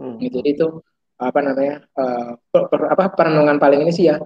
Hmm. 0.00 0.16
gitu 0.22 0.38
jadi 0.38 0.50
itu 0.54 0.66
apa 1.20 1.40
namanya 1.42 1.84
uh, 1.98 2.38
per, 2.48 2.62
per, 2.70 2.80
apa 2.94 3.12
perenungan 3.12 3.58
paling 3.58 3.84
ini 3.84 3.92
sih 3.92 4.08
ya 4.08 4.16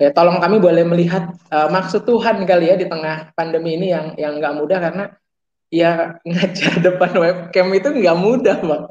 ya 0.00 0.08
tolong 0.16 0.40
kami 0.40 0.56
boleh 0.56 0.80
melihat 0.88 1.28
uh, 1.52 1.68
maksud 1.68 2.08
Tuhan 2.08 2.40
kali 2.48 2.72
ya 2.72 2.76
di 2.80 2.88
tengah 2.88 3.36
pandemi 3.36 3.76
ini 3.76 3.92
yang 3.92 4.16
yang 4.16 4.32
nggak 4.40 4.54
mudah 4.56 4.78
karena 4.80 5.04
ya 5.68 6.16
ngajar 6.24 6.74
depan 6.88 7.12
webcam 7.20 7.68
itu 7.76 7.88
nggak 7.92 8.16
mudah 8.16 8.58
bang 8.64 8.84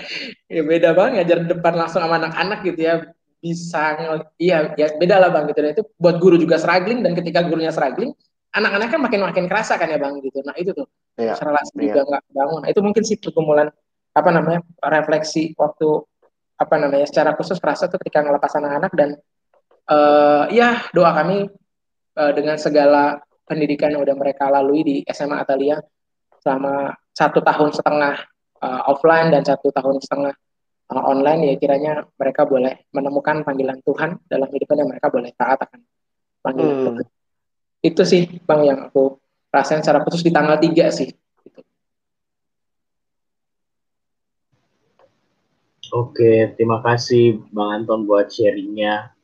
ya 0.47 0.61
beda 0.61 0.89
banget 0.93 1.11
ngajar 1.17 1.37
depan 1.49 1.73
langsung 1.75 2.05
sama 2.05 2.21
anak-anak 2.21 2.61
gitu 2.61 2.81
ya. 2.85 2.95
Bisa 3.39 3.95
iya 4.35 4.75
ya 4.75 4.91
beda 4.99 5.15
lah 5.15 5.31
bang 5.31 5.47
gitu. 5.49 5.59
Nah 5.63 5.71
itu 5.71 5.83
buat 5.95 6.19
guru 6.19 6.35
juga 6.37 6.59
struggling 6.59 7.01
dan 7.01 7.15
ketika 7.15 7.39
gurunya 7.41 7.71
struggling 7.71 8.11
anak-anak 8.51 8.87
kan 8.91 8.99
makin 8.99 9.19
makin 9.25 9.45
kerasa 9.47 9.79
kan 9.79 9.89
ya 9.89 9.97
bang 9.97 10.19
gitu. 10.21 10.43
Nah 10.43 10.53
itu 10.59 10.75
tuh 10.75 10.85
iya, 11.15 11.39
relasi 11.39 11.71
iya. 11.79 11.95
juga 11.95 12.01
nggak 12.05 12.23
bangun. 12.35 12.59
Nah, 12.67 12.69
itu 12.69 12.81
mungkin 12.83 13.03
sih 13.07 13.15
pergumulan 13.15 13.71
apa 14.11 14.29
namanya 14.29 14.59
refleksi 14.83 15.55
waktu 15.55 16.03
apa 16.59 16.75
namanya 16.75 17.07
secara 17.07 17.31
khusus 17.39 17.55
kerasa 17.63 17.87
tuh 17.87 17.95
ketika 18.03 18.19
ngelepas 18.27 18.51
anak-anak 18.59 18.91
dan 18.91 19.15
uh, 19.89 20.45
ya 20.53 20.85
doa 20.93 21.11
kami 21.17 21.49
uh, 22.15 22.31
dengan 22.31 22.55
segala 22.61 23.19
pendidikan 23.49 23.89
yang 23.89 24.05
udah 24.05 24.15
mereka 24.15 24.47
lalui 24.47 24.85
di 24.85 24.95
SMA 25.09 25.41
Atalia 25.41 25.81
selama 26.39 26.93
satu 27.11 27.41
tahun 27.41 27.73
setengah 27.73 28.15
uh, 28.61 28.81
offline 28.87 29.33
dan 29.33 29.43
satu 29.43 29.73
tahun 29.73 29.97
setengah 29.99 30.33
uh, 30.93 31.03
online 31.03 31.51
ya 31.51 31.55
kiranya 31.57 31.93
mereka 32.15 32.45
boleh 32.45 32.85
menemukan 32.93 33.41
panggilan 33.41 33.81
Tuhan 33.81 34.21
dalam 34.29 34.47
hidupnya 34.47 34.85
dan 34.85 34.87
mereka 34.87 35.07
boleh 35.09 35.31
taat 35.33 35.59
akan 35.65 35.79
panggilan 36.45 36.75
hmm. 36.77 36.85
Tuhan. 36.85 37.05
Itu 37.79 38.01
sih 38.05 38.21
Bang 38.45 38.63
yang 38.67 38.91
aku 38.91 39.17
rasain 39.49 39.81
secara 39.81 40.05
khusus 40.05 40.21
di 40.21 40.29
tanggal 40.29 40.59
3 40.61 40.69
sih. 40.93 41.09
Gitu. 41.09 41.59
Oke, 45.89 46.53
terima 46.53 46.85
kasih 46.85 47.41
Bang 47.49 47.81
Anton 47.81 48.05
buat 48.05 48.29
sharingnya. 48.29 49.18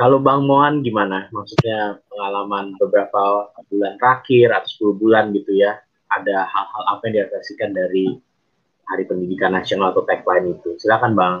Kalau 0.00 0.16
Bang 0.16 0.48
Mohan 0.48 0.80
gimana? 0.80 1.28
Maksudnya 1.28 2.00
pengalaman 2.08 2.72
beberapa 2.80 3.52
bulan 3.68 4.00
terakhir 4.00 4.48
atau 4.48 4.96
10 4.96 4.96
bulan 4.96 5.28
gitu 5.36 5.60
ya 5.60 5.76
ada 6.08 6.48
hal-hal 6.48 6.82
apa 6.88 7.04
yang 7.04 7.20
direfleksikan 7.20 7.76
dari 7.76 8.16
Hari 8.88 9.04
Pendidikan 9.04 9.52
Nasional 9.52 9.92
atau 9.92 10.08
tagline 10.08 10.56
itu? 10.56 10.72
Silakan 10.80 11.12
Bang. 11.12 11.34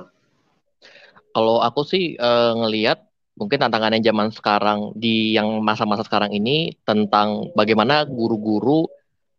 Kalau 1.32 1.64
aku 1.64 1.88
sih 1.88 2.20
uh, 2.20 2.52
ngelihat 2.60 3.00
mungkin 3.40 3.64
tantangannya 3.64 4.04
zaman 4.04 4.28
sekarang 4.28 4.92
di 4.92 5.32
yang 5.32 5.64
masa-masa 5.64 6.04
sekarang 6.04 6.28
ini 6.36 6.76
tentang 6.84 7.48
bagaimana 7.56 8.04
guru-guru 8.04 8.84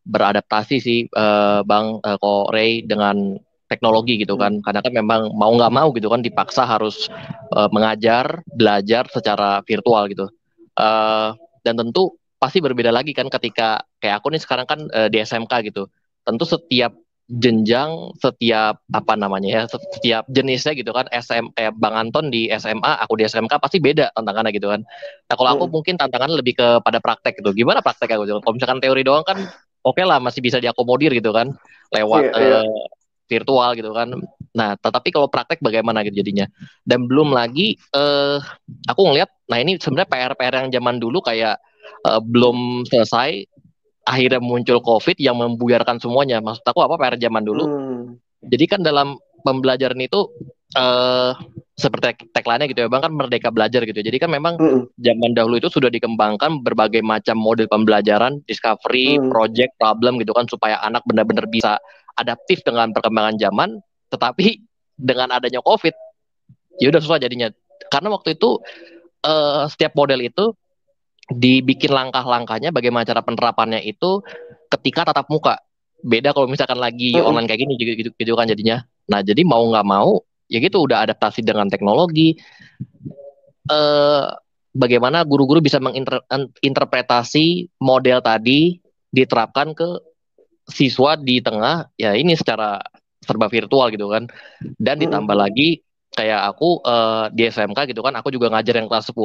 beradaptasi 0.01 0.81
sih 0.81 0.99
uh, 1.13 1.61
Bang 1.61 2.01
uh, 2.01 2.17
Ko 2.17 2.49
Ray 2.49 2.81
dengan 2.89 3.37
teknologi 3.71 4.19
gitu 4.19 4.35
kan 4.35 4.59
hmm. 4.59 4.63
karena 4.67 4.83
kan 4.83 4.91
memang 4.91 5.21
mau 5.39 5.55
nggak 5.55 5.71
mau 5.71 5.95
gitu 5.95 6.11
kan 6.11 6.19
dipaksa 6.19 6.67
harus 6.67 7.07
uh, 7.55 7.71
mengajar 7.71 8.43
belajar 8.51 9.07
secara 9.07 9.63
virtual 9.63 10.11
gitu 10.11 10.27
uh, 10.75 11.31
dan 11.63 11.73
tentu 11.79 12.19
pasti 12.41 12.57
berbeda 12.57 12.89
lagi 12.89 13.13
kan 13.13 13.29
ketika 13.29 13.85
kayak 14.01 14.17
aku 14.17 14.33
nih 14.33 14.41
sekarang 14.41 14.65
kan 14.65 14.79
uh, 14.89 15.05
di 15.13 15.21
SMK 15.21 15.69
gitu. 15.69 15.85
Tentu 16.25 16.49
setiap 16.49 16.97
jenjang, 17.31 18.17
setiap 18.17 18.81
apa 18.91 19.13
namanya 19.13 19.49
ya, 19.61 19.63
setiap 19.69 20.25
jenisnya 20.25 20.73
gitu 20.73 20.89
kan. 20.89 21.05
SM 21.13 21.53
kayak 21.53 21.77
Bang 21.77 21.93
Anton 21.93 22.33
di 22.33 22.49
SMA, 22.57 22.97
aku 22.97 23.21
di 23.21 23.29
SMK 23.29 23.61
pasti 23.61 23.77
beda 23.77 24.09
tantangannya 24.17 24.51
gitu 24.57 24.73
kan. 24.73 24.81
Nah 25.29 25.35
kalau 25.37 25.49
aku 25.53 25.65
hmm. 25.69 25.73
mungkin 25.77 25.95
tantangannya 26.01 26.41
lebih 26.41 26.57
kepada 26.57 26.97
praktek 26.97 27.37
gitu. 27.37 27.53
Gimana 27.53 27.85
praktek 27.85 28.09
aku? 28.09 28.25
Kalau 28.25 28.53
misalkan 28.57 28.81
teori 28.81 29.05
doang 29.05 29.21
kan 29.21 29.37
oke 29.85 30.01
okay 30.01 30.05
lah 30.09 30.17
masih 30.17 30.41
bisa 30.41 30.57
diakomodir 30.57 31.13
gitu 31.13 31.29
kan 31.29 31.53
lewat 31.93 32.25
yeah, 32.33 32.41
yeah. 32.41 32.65
Uh, 32.65 32.85
virtual 33.31 33.71
gitu 33.79 33.95
kan. 33.95 34.11
Nah, 34.51 34.75
tetapi 34.75 35.15
kalau 35.15 35.31
praktek 35.31 35.63
bagaimana 35.63 36.03
gitu 36.03 36.19
jadinya? 36.19 36.43
Dan 36.83 37.07
belum 37.07 37.31
lagi 37.31 37.79
uh, 37.95 38.43
aku 38.91 39.01
ngelihat 39.07 39.31
nah 39.47 39.59
ini 39.59 39.79
sebenarnya 39.79 40.11
PR-PR 40.11 40.53
yang 40.67 40.69
zaman 40.75 41.00
dulu 41.00 41.23
kayak 41.23 41.55
uh, 42.07 42.19
belum 42.19 42.88
selesai 42.88 43.47
akhirnya 44.07 44.41
muncul 44.41 44.81
covid 44.81 45.17
yang 45.21 45.38
membuyarkan 45.38 46.01
semuanya 46.01 46.41
maksud 46.41 46.65
aku 46.65 46.81
apa 46.81 46.97
PR 46.97 47.15
zaman 47.21 47.43
dulu 47.45 47.63
hmm. 47.67 48.01
jadi 48.50 48.65
kan 48.65 48.81
dalam 48.81 49.19
pembelajaran 49.45 49.97
itu 50.01 50.25
uh, 50.77 51.38
seperti 51.77 52.29
tagline 52.29 52.69
gitu 52.69 52.85
ya 52.85 52.89
bang 52.89 53.01
kan 53.01 53.13
merdeka 53.13 53.50
belajar 53.50 53.81
gitu 53.85 54.01
jadi 54.01 54.17
kan 54.21 54.29
memang 54.29 54.57
hmm. 54.57 54.89
zaman 55.01 55.31
dahulu 55.33 55.57
itu 55.57 55.69
sudah 55.69 55.89
dikembangkan 55.89 56.61
berbagai 56.61 57.01
macam 57.01 57.38
model 57.38 57.65
pembelajaran 57.69 58.41
discovery 58.45 59.17
hmm. 59.17 59.29
project 59.33 59.73
problem 59.77 60.21
gitu 60.21 60.33
kan 60.33 60.45
supaya 60.50 60.77
anak 60.81 61.01
benar-benar 61.05 61.50
bisa 61.50 61.81
adaptif 62.18 62.63
dengan 62.65 62.91
perkembangan 62.91 63.36
zaman 63.39 63.80
tetapi 64.12 64.62
dengan 65.00 65.32
adanya 65.34 65.63
covid 65.63 65.96
ya 66.82 66.89
udah 66.89 67.01
susah 67.01 67.20
jadinya. 67.22 67.53
Karena 67.89 68.13
waktu 68.13 68.38
itu 68.38 68.62
uh, 69.25 69.65
setiap 69.68 69.94
model 69.98 70.22
itu 70.25 70.53
dibikin 71.32 71.94
langkah-langkahnya 71.94 72.74
bagaimana 72.75 73.08
cara 73.08 73.22
penerapannya 73.24 73.82
itu 73.86 74.22
ketika 74.72 75.12
tatap 75.12 75.27
muka. 75.30 75.60
Beda 76.01 76.34
kalau 76.34 76.50
misalkan 76.50 76.82
lagi 76.82 77.13
uh 77.13 77.22
-uh. 77.22 77.30
online 77.30 77.46
kayak 77.46 77.62
gini 77.62 77.74
gitu, 77.77 77.91
gitu, 77.94 78.10
gitu 78.18 78.34
kan 78.34 78.50
jadinya. 78.50 78.82
Nah 79.10 79.22
jadi 79.22 79.46
mau 79.46 79.62
nggak 79.70 79.86
mau 79.86 80.18
ya 80.50 80.58
gitu 80.58 80.84
udah 80.84 81.06
adaptasi 81.06 81.46
dengan 81.46 81.70
teknologi. 81.70 82.36
Eh 83.70 84.25
bagaimana 84.72 85.22
guru-guru 85.27 85.60
bisa 85.60 85.77
menginterpretasi 85.84 87.75
model 87.84 88.24
tadi 88.24 88.80
diterapkan 89.12 89.75
ke 89.75 89.88
siswa 90.71 91.19
di 91.19 91.43
tengah 91.43 91.91
ya 91.99 92.15
ini 92.15 92.33
secara 92.33 92.81
serba 93.21 93.51
virtual 93.51 93.93
gitu 93.93 94.09
kan 94.09 94.25
dan 94.81 94.97
ditambah 94.97 95.37
lagi 95.37 95.85
kayak 96.11 96.41
aku 96.51 96.81
uh, 96.83 97.29
di 97.31 97.47
SMK 97.47 97.93
gitu 97.93 98.01
kan 98.01 98.17
aku 98.17 98.33
juga 98.33 98.49
ngajar 98.51 98.81
yang 98.81 98.89
kelas 98.89 99.13
10 99.13 99.21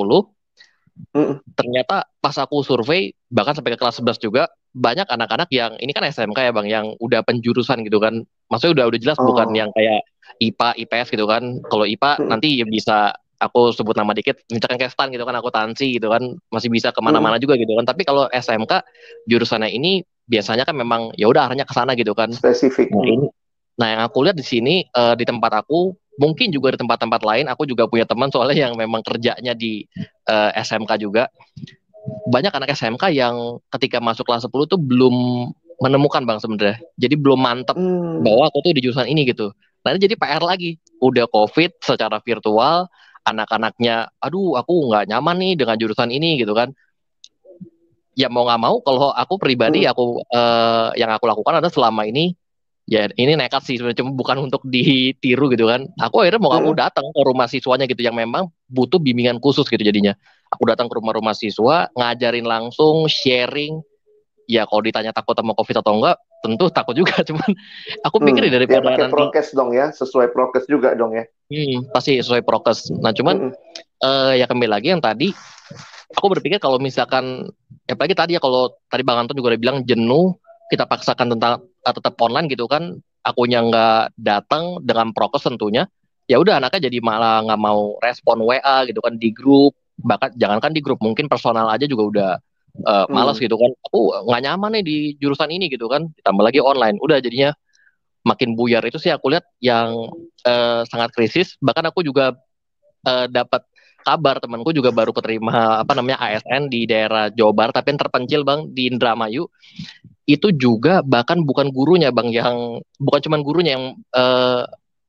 Mm. 1.12 1.44
Ternyata 1.52 2.08
pas 2.20 2.36
aku 2.40 2.64
survei 2.64 3.12
bahkan 3.28 3.52
sampai 3.52 3.76
ke 3.76 3.78
kelas 3.80 4.00
11 4.00 4.16
juga 4.20 4.48
banyak 4.76 5.08
anak-anak 5.08 5.48
yang 5.52 5.76
ini 5.80 5.92
kan 5.92 6.04
SMK 6.04 6.38
ya 6.40 6.52
Bang 6.52 6.68
yang 6.68 6.96
udah 7.00 7.20
penjurusan 7.24 7.84
gitu 7.84 8.00
kan. 8.00 8.24
Maksudnya 8.48 8.82
udah 8.82 8.86
udah 8.92 9.00
jelas 9.00 9.18
oh. 9.20 9.28
bukan 9.28 9.52
yang 9.52 9.68
kayak 9.76 10.04
IPA, 10.40 10.68
IPS 10.88 11.08
gitu 11.16 11.24
kan. 11.28 11.60
Kalau 11.68 11.84
IPA 11.84 12.10
mm. 12.20 12.26
nanti 12.28 12.48
ya 12.60 12.66
bisa 12.68 13.12
aku 13.36 13.68
sebut 13.76 13.92
nama 13.92 14.16
dikit 14.16 14.40
misalkan 14.48 14.80
kayak 14.80 14.96
stan 14.96 15.12
gitu 15.12 15.28
kan 15.28 15.36
aku 15.36 15.52
tansi 15.52 16.00
gitu 16.00 16.08
kan 16.08 16.24
masih 16.48 16.72
bisa 16.72 16.88
ke 16.88 17.00
mana-mana 17.04 17.36
mm. 17.36 17.42
juga 17.44 17.54
gitu 17.60 17.72
kan. 17.76 17.84
Tapi 17.84 18.02
kalau 18.04 18.28
SMK 18.32 18.72
jurusannya 19.28 19.72
ini 19.72 20.00
biasanya 20.26 20.66
kan 20.66 20.74
memang 20.74 21.14
ya 21.14 21.30
udah 21.30 21.50
arahnya 21.50 21.66
ke 21.66 21.74
sana 21.74 21.94
gitu 21.94 22.12
kan. 22.12 22.30
Spesifik. 22.34 22.90
Nah, 22.90 23.06
ini, 23.06 23.26
nah 23.78 23.88
yang 23.94 24.02
aku 24.06 24.26
lihat 24.26 24.36
di 24.36 24.46
sini 24.46 24.74
uh, 24.92 25.14
di 25.14 25.24
tempat 25.24 25.64
aku 25.64 25.94
mungkin 26.16 26.48
juga 26.48 26.74
di 26.74 26.78
tempat-tempat 26.80 27.20
lain 27.22 27.46
aku 27.46 27.68
juga 27.68 27.84
punya 27.86 28.08
teman 28.08 28.32
soalnya 28.32 28.68
yang 28.68 28.74
memang 28.74 29.04
kerjanya 29.04 29.52
di 29.52 29.84
uh, 30.28 30.50
eh, 30.52 30.64
SMK 30.64 30.96
juga 30.96 31.28
banyak 32.32 32.52
anak 32.52 32.72
SMK 32.72 33.12
yang 33.12 33.60
ketika 33.76 34.00
masuk 34.00 34.24
kelas 34.24 34.48
10 34.48 34.72
tuh 34.72 34.80
belum 34.80 35.48
menemukan 35.84 36.24
bang 36.24 36.40
sebenarnya 36.40 36.80
jadi 36.96 37.14
belum 37.20 37.36
mantep 37.36 37.76
hmm. 37.76 38.24
bahwa 38.24 38.48
aku 38.48 38.64
tuh 38.64 38.72
di 38.72 38.80
jurusan 38.80 39.04
ini 39.04 39.28
gitu 39.28 39.52
nanti 39.84 40.08
jadi 40.08 40.16
PR 40.16 40.40
lagi 40.40 40.80
udah 41.04 41.28
covid 41.28 41.76
secara 41.84 42.16
virtual 42.24 42.88
anak-anaknya 43.28 44.08
aduh 44.22 44.56
aku 44.56 44.88
nggak 44.88 45.12
nyaman 45.12 45.36
nih 45.36 45.52
dengan 45.60 45.76
jurusan 45.76 46.08
ini 46.08 46.40
gitu 46.40 46.56
kan 46.56 46.72
ya 48.16 48.32
mau 48.32 48.48
nggak 48.48 48.60
mau 48.60 48.80
kalau 48.80 49.12
aku 49.12 49.36
pribadi 49.36 49.84
hmm. 49.84 49.92
aku 49.92 50.04
uh, 50.26 50.90
yang 50.96 51.12
aku 51.12 51.28
lakukan 51.28 51.60
adalah 51.60 51.70
selama 51.70 52.08
ini 52.08 52.32
ya 52.86 53.10
ini 53.12 53.34
nekat 53.34 53.60
sih 53.60 53.76
sebenarnya 53.76 54.00
cuma 54.00 54.14
bukan 54.14 54.40
untuk 54.40 54.62
ditiru 54.64 55.50
gitu 55.50 55.66
kan 55.66 55.90
aku 55.96 56.22
akhirnya 56.22 56.40
mau 56.40 56.50
kamu 56.50 56.70
Hmm. 56.72 56.80
datang 56.80 57.06
ke 57.10 57.20
rumah 57.20 57.46
siswanya 57.46 57.84
gitu 57.84 58.00
yang 58.00 58.14
memang 58.14 58.48
butuh 58.66 58.96
bimbingan 58.96 59.36
khusus 59.36 59.66
gitu 59.66 59.82
jadinya 59.82 60.14
aku 60.48 60.64
datang 60.64 60.86
ke 60.86 60.94
rumah-rumah 60.94 61.34
siswa 61.34 61.90
ngajarin 61.92 62.46
langsung 62.46 63.04
sharing 63.06 63.82
ya 64.46 64.62
kalau 64.64 64.80
ditanya 64.80 65.10
takut 65.10 65.34
sama 65.34 65.52
covid 65.52 65.82
atau 65.82 65.98
enggak 65.98 66.16
tentu 66.38 66.70
takut 66.70 66.94
juga 66.94 67.18
cuman 67.28 67.50
aku 68.00 68.16
pikir 68.22 68.46
Hmm. 68.46 68.48
ya 68.48 68.54
Ya 68.54 68.54
daripada 68.54 68.86
pakai 68.86 69.02
nanti 69.02 69.14
prokes 69.18 69.48
dong 69.50 69.70
ya, 69.74 69.90
sesuai 69.90 70.30
prokes 70.30 70.64
juga 70.64 70.94
dong 70.94 71.12
ya. 71.12 71.26
hmm, 71.50 71.90
pasti 71.90 72.16
sesuai 72.16 72.46
prokes 72.46 72.94
nah 72.94 73.10
cuman 73.10 73.50
Mm-mm. 73.50 73.52
eh 73.98 74.32
ya 74.38 74.46
kembali 74.46 74.70
lagi 74.70 74.94
yang 74.94 75.02
tadi 75.02 75.34
aku 76.08 76.26
berpikir 76.30 76.62
kalau 76.62 76.78
misalkan 76.78 77.42
ya 77.42 77.65
apalagi 77.86 78.14
tadi 78.18 78.32
ya 78.36 78.40
kalau 78.42 78.74
tadi 78.90 79.02
Bang 79.06 79.22
Anton 79.22 79.38
juga 79.38 79.54
udah 79.54 79.60
bilang 79.60 79.78
jenuh 79.86 80.34
kita 80.70 80.86
paksakan 80.86 81.38
tentang 81.38 81.62
eh, 81.62 81.94
tetap 81.94 82.18
online 82.18 82.50
gitu 82.50 82.66
kan 82.66 82.98
akunya 83.22 83.62
nggak 83.62 84.14
datang 84.18 84.82
dengan 84.82 85.10
prokes 85.10 85.46
tentunya 85.46 85.86
ya 86.26 86.42
udah 86.42 86.58
anaknya 86.58 86.90
jadi 86.90 86.98
malah 87.02 87.42
nggak 87.46 87.60
mau 87.62 87.98
respon 88.02 88.42
WA 88.42 88.86
gitu 88.86 88.98
kan 88.98 89.14
di 89.18 89.30
grup 89.30 89.74
bahkan 90.02 90.30
jangankan 90.34 90.74
di 90.74 90.82
grup 90.82 90.98
mungkin 91.00 91.30
personal 91.30 91.70
aja 91.70 91.86
juga 91.86 92.04
udah 92.10 92.30
eh, 92.82 93.06
malas 93.10 93.38
Hmm. 93.38 93.46
gitu 93.46 93.56
kan 93.56 93.70
aku 93.86 94.00
nggak 94.26 94.42
nyaman 94.42 94.70
nih 94.78 94.84
di 94.84 94.96
jurusan 95.22 95.50
ini 95.50 95.70
gitu 95.70 95.86
kan 95.86 96.10
ditambah 96.18 96.42
lagi 96.42 96.58
online 96.58 96.98
udah 97.02 97.22
jadinya 97.22 97.54
makin 98.26 98.58
buyar 98.58 98.82
itu 98.82 98.98
sih 98.98 99.14
aku 99.14 99.30
lihat 99.30 99.46
yang 99.62 100.10
eh, 100.42 100.82
sangat 100.90 101.14
krisis 101.14 101.54
bahkan 101.62 101.86
aku 101.86 102.02
juga 102.02 102.34
eh, 103.06 103.26
dapat 103.30 103.62
kabar 104.06 104.38
temanku 104.38 104.70
juga 104.70 104.94
baru 104.94 105.10
keterima 105.10 105.82
apa 105.82 105.92
namanya 105.98 106.22
ASN 106.22 106.70
di 106.70 106.86
daerah 106.86 107.26
Jawa 107.34 107.50
Barat 107.50 107.74
tapi 107.74 107.90
yang 107.90 108.00
terpencil 108.06 108.40
bang 108.46 108.70
di 108.70 108.86
Indramayu. 108.86 109.50
Itu 110.26 110.54
juga 110.54 111.02
bahkan 111.02 111.42
bukan 111.42 111.70
gurunya 111.74 112.14
bang 112.14 112.30
yang 112.30 112.56
bukan 113.02 113.20
cuman 113.26 113.40
gurunya 113.42 113.74
yang 113.78 113.98
eh, 114.14 114.62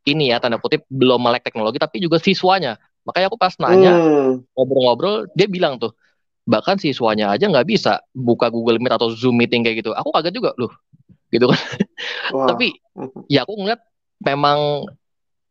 ini 0.09 0.33
ya 0.33 0.41
tanda 0.41 0.57
kutip 0.57 0.85
belum 0.89 1.21
melek 1.21 1.45
teknologi 1.45 1.77
tapi 1.77 2.01
juga 2.01 2.17
siswanya. 2.17 2.81
Makanya 3.05 3.29
aku 3.29 3.37
pas 3.37 3.53
nanya 3.61 3.93
Hmm. 3.93 4.33
ngobrol-ngobrol 4.57 5.29
dia 5.37 5.47
bilang 5.47 5.77
tuh 5.77 5.93
bahkan 6.47 6.79
siswanya 6.79 7.31
aja 7.35 7.45
nggak 7.51 7.67
bisa 7.67 8.01
buka 8.15 8.47
Google 8.49 8.79
Meet 8.81 8.93
atau 8.97 9.11
Zoom 9.13 9.37
meeting 9.37 9.61
kayak 9.61 9.85
gitu. 9.85 9.93
Aku 9.93 10.09
kaget 10.15 10.33
juga 10.33 10.51
loh 10.57 10.73
gitu 11.29 11.45
kan. 11.51 11.59
Tapi 12.55 12.73
ya 13.27 13.43
aku 13.43 13.53
ngeliat 13.57 13.81
memang 14.23 14.87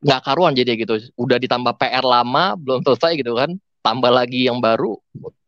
nggak 0.06 0.20
karuan 0.22 0.54
jadi 0.54 0.78
gitu. 0.78 0.94
Udah 1.18 1.42
ditambah 1.42 1.74
PR 1.82 2.06
lama 2.06 2.54
belum 2.54 2.86
selesai 2.86 3.18
gitu 3.18 3.34
kan. 3.34 3.58
Tambah 3.82 4.10
lagi 4.14 4.46
yang 4.46 4.62
baru 4.62 4.94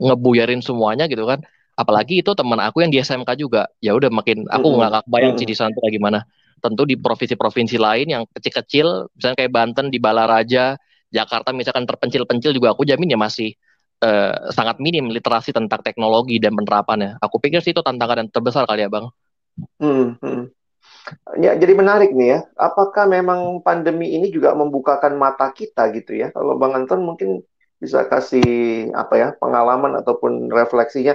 ngebuyarin 0.02 0.58
semuanya 0.62 1.06
gitu 1.06 1.22
kan. 1.30 1.42
Apalagi 1.78 2.26
itu 2.26 2.34
teman 2.34 2.58
aku 2.58 2.82
yang 2.82 2.90
di 2.90 2.98
SMK 2.98 3.38
juga. 3.38 3.70
Ya 3.78 3.94
udah 3.94 4.10
makin 4.10 4.50
aku 4.50 4.66
nggak 4.74 5.06
kebayang 5.06 5.34
sih 5.38 5.46
Mm-mm. 5.46 5.52
di 5.54 5.56
sana 5.56 5.86
gimana. 5.94 6.18
Tentu 6.58 6.82
di 6.82 6.98
provinsi-provinsi 6.98 7.78
lain 7.78 8.06
yang 8.10 8.22
kecil-kecil 8.34 9.14
misalnya 9.14 9.36
kayak 9.38 9.52
Banten 9.54 9.86
di 9.94 10.02
Balaraja 10.02 10.74
Jakarta 11.08 11.54
misalkan 11.54 11.86
terpencil-pencil 11.86 12.50
juga 12.52 12.74
aku 12.74 12.82
jamin 12.82 13.14
ya 13.14 13.18
masih 13.18 13.54
eh, 14.02 14.34
sangat 14.52 14.82
minim 14.82 15.06
literasi 15.08 15.54
tentang 15.54 15.80
teknologi 15.86 16.42
dan 16.42 16.58
penerapannya. 16.58 17.16
Aku 17.22 17.38
pikir 17.38 17.62
sih 17.62 17.70
itu 17.70 17.80
tantangan 17.80 18.26
yang 18.26 18.28
terbesar 18.34 18.66
kali 18.66 18.82
ya 18.86 18.90
bang. 18.90 19.06
Hmm, 19.78 20.18
hmm. 20.22 20.57
Ya, 21.38 21.54
jadi 21.56 21.72
menarik 21.72 22.12
nih 22.12 22.28
ya. 22.36 22.40
Apakah 22.58 23.08
memang 23.08 23.62
pandemi 23.64 24.12
ini 24.16 24.28
juga 24.32 24.52
membukakan 24.52 25.16
mata 25.16 25.48
kita 25.52 25.88
gitu 25.94 26.16
ya? 26.16 26.32
Kalau 26.34 26.56
Bang 26.60 26.74
Anton 26.76 27.04
mungkin 27.04 27.40
bisa 27.78 28.04
kasih 28.10 28.90
apa 28.92 29.14
ya 29.14 29.28
pengalaman 29.38 29.96
ataupun 30.02 30.50
refleksinya. 30.50 31.14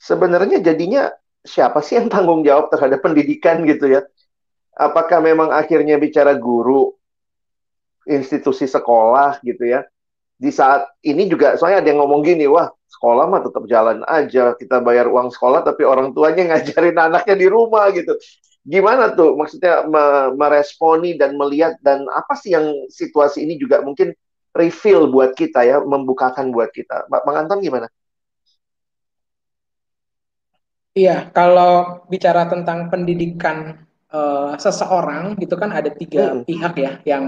Sebenarnya 0.00 0.60
jadinya 0.64 1.12
siapa 1.44 1.84
sih 1.84 2.00
yang 2.00 2.08
tanggung 2.08 2.40
jawab 2.42 2.72
terhadap 2.72 3.04
pendidikan 3.04 3.62
gitu 3.68 3.92
ya? 3.92 4.02
Apakah 4.74 5.22
memang 5.22 5.54
akhirnya 5.54 6.00
bicara 6.00 6.34
guru, 6.34 6.90
institusi 8.08 8.66
sekolah 8.66 9.38
gitu 9.44 9.62
ya? 9.62 9.86
Di 10.34 10.50
saat 10.50 10.90
ini 11.06 11.30
juga 11.30 11.54
soalnya 11.54 11.84
ada 11.84 11.88
yang 11.94 12.02
ngomong 12.02 12.26
gini, 12.26 12.50
wah 12.50 12.66
sekolah 12.90 13.30
mah 13.30 13.40
tetap 13.46 13.64
jalan 13.70 14.02
aja, 14.02 14.58
kita 14.58 14.82
bayar 14.82 15.06
uang 15.06 15.30
sekolah 15.30 15.62
tapi 15.62 15.86
orang 15.86 16.10
tuanya 16.10 16.58
ngajarin 16.58 16.98
anaknya 16.98 17.34
di 17.38 17.46
rumah 17.46 17.86
gitu. 17.94 18.18
Gimana 18.64 19.12
tuh 19.12 19.36
maksudnya 19.36 19.84
me- 19.84 20.32
meresponi 20.40 21.20
dan 21.20 21.36
melihat 21.36 21.76
dan 21.84 22.08
apa 22.08 22.32
sih 22.40 22.56
yang 22.56 22.66
situasi 22.88 23.44
ini 23.44 23.60
juga 23.60 23.84
mungkin 23.84 24.16
reveal 24.56 25.12
buat 25.12 25.36
kita 25.36 25.60
ya, 25.68 25.76
membukakan 25.84 26.48
buat 26.54 26.70
kita. 26.72 27.04
Ba- 27.12 27.20
Bang 27.26 27.44
Anton 27.44 27.60
gimana? 27.60 27.86
Iya, 30.94 31.34
kalau 31.34 31.72
bicara 32.12 32.46
tentang 32.52 32.86
pendidikan 32.92 33.58
eh, 34.14 34.52
seseorang 34.64 35.34
gitu 35.42 35.54
kan 35.58 35.70
ada 35.74 35.90
tiga 35.90 36.20
Mm-mm. 36.22 36.44
pihak 36.46 36.72
ya 36.78 36.92
yang 37.02 37.24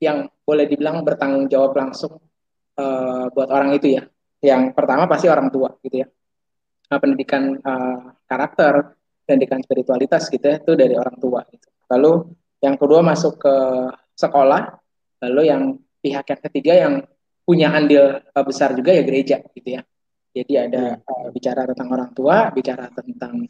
yang 0.00 0.18
boleh 0.48 0.64
dibilang 0.70 1.04
bertanggung 1.04 1.46
jawab 1.52 1.72
langsung 1.76 2.16
eh, 2.80 3.24
buat 3.34 3.48
orang 3.52 3.70
itu 3.76 3.88
ya. 4.00 4.02
Yang 4.40 4.62
pertama 4.78 5.04
pasti 5.12 5.26
orang 5.28 5.48
tua 5.54 5.70
gitu 5.84 6.04
ya. 6.04 6.08
Nah, 6.90 6.98
pendidikan 7.02 7.44
eh, 7.60 7.98
karakter, 8.30 8.74
pendidikan 9.26 9.60
spiritualitas 9.60 10.30
gitu 10.30 10.46
ya 10.46 10.62
itu 10.62 10.72
dari 10.78 10.94
orang 10.94 11.18
tua 11.18 11.42
gitu. 11.50 11.66
Lalu 11.90 12.12
yang 12.62 12.78
kedua 12.78 13.04
masuk 13.04 13.42
ke 13.42 13.56
sekolah, 14.16 14.78
lalu 15.26 15.42
yang 15.50 15.62
pihak 16.00 16.24
yang 16.30 16.42
ketiga 16.48 16.72
yang 16.74 16.94
punya 17.42 17.74
andil 17.74 18.22
eh, 18.22 18.44
besar 18.46 18.72
juga 18.74 18.94
ya 18.94 19.02
gereja 19.02 19.36
gitu 19.52 19.78
ya. 19.78 19.82
Jadi 20.32 20.52
ada 20.54 20.98
eh, 21.02 21.28
bicara 21.34 21.66
tentang 21.66 21.88
orang 21.90 22.10
tua, 22.14 22.50
bicara 22.54 22.86
tentang 22.94 23.44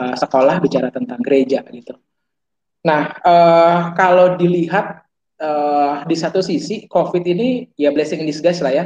eh, 0.00 0.16
sekolah, 0.16 0.56
bicara 0.58 0.88
tentang 0.88 1.20
gereja 1.20 1.60
gitu. 1.68 1.94
Nah, 2.84 3.02
eh, 3.20 3.80
kalau 3.96 4.40
dilihat 4.40 5.04
eh, 5.40 5.94
di 6.08 6.16
satu 6.16 6.40
sisi 6.40 6.88
COVID 6.88 7.24
ini 7.28 7.68
ya 7.76 7.92
blessing 7.92 8.24
in 8.24 8.28
disguise 8.28 8.60
lah 8.64 8.72
ya. 8.72 8.84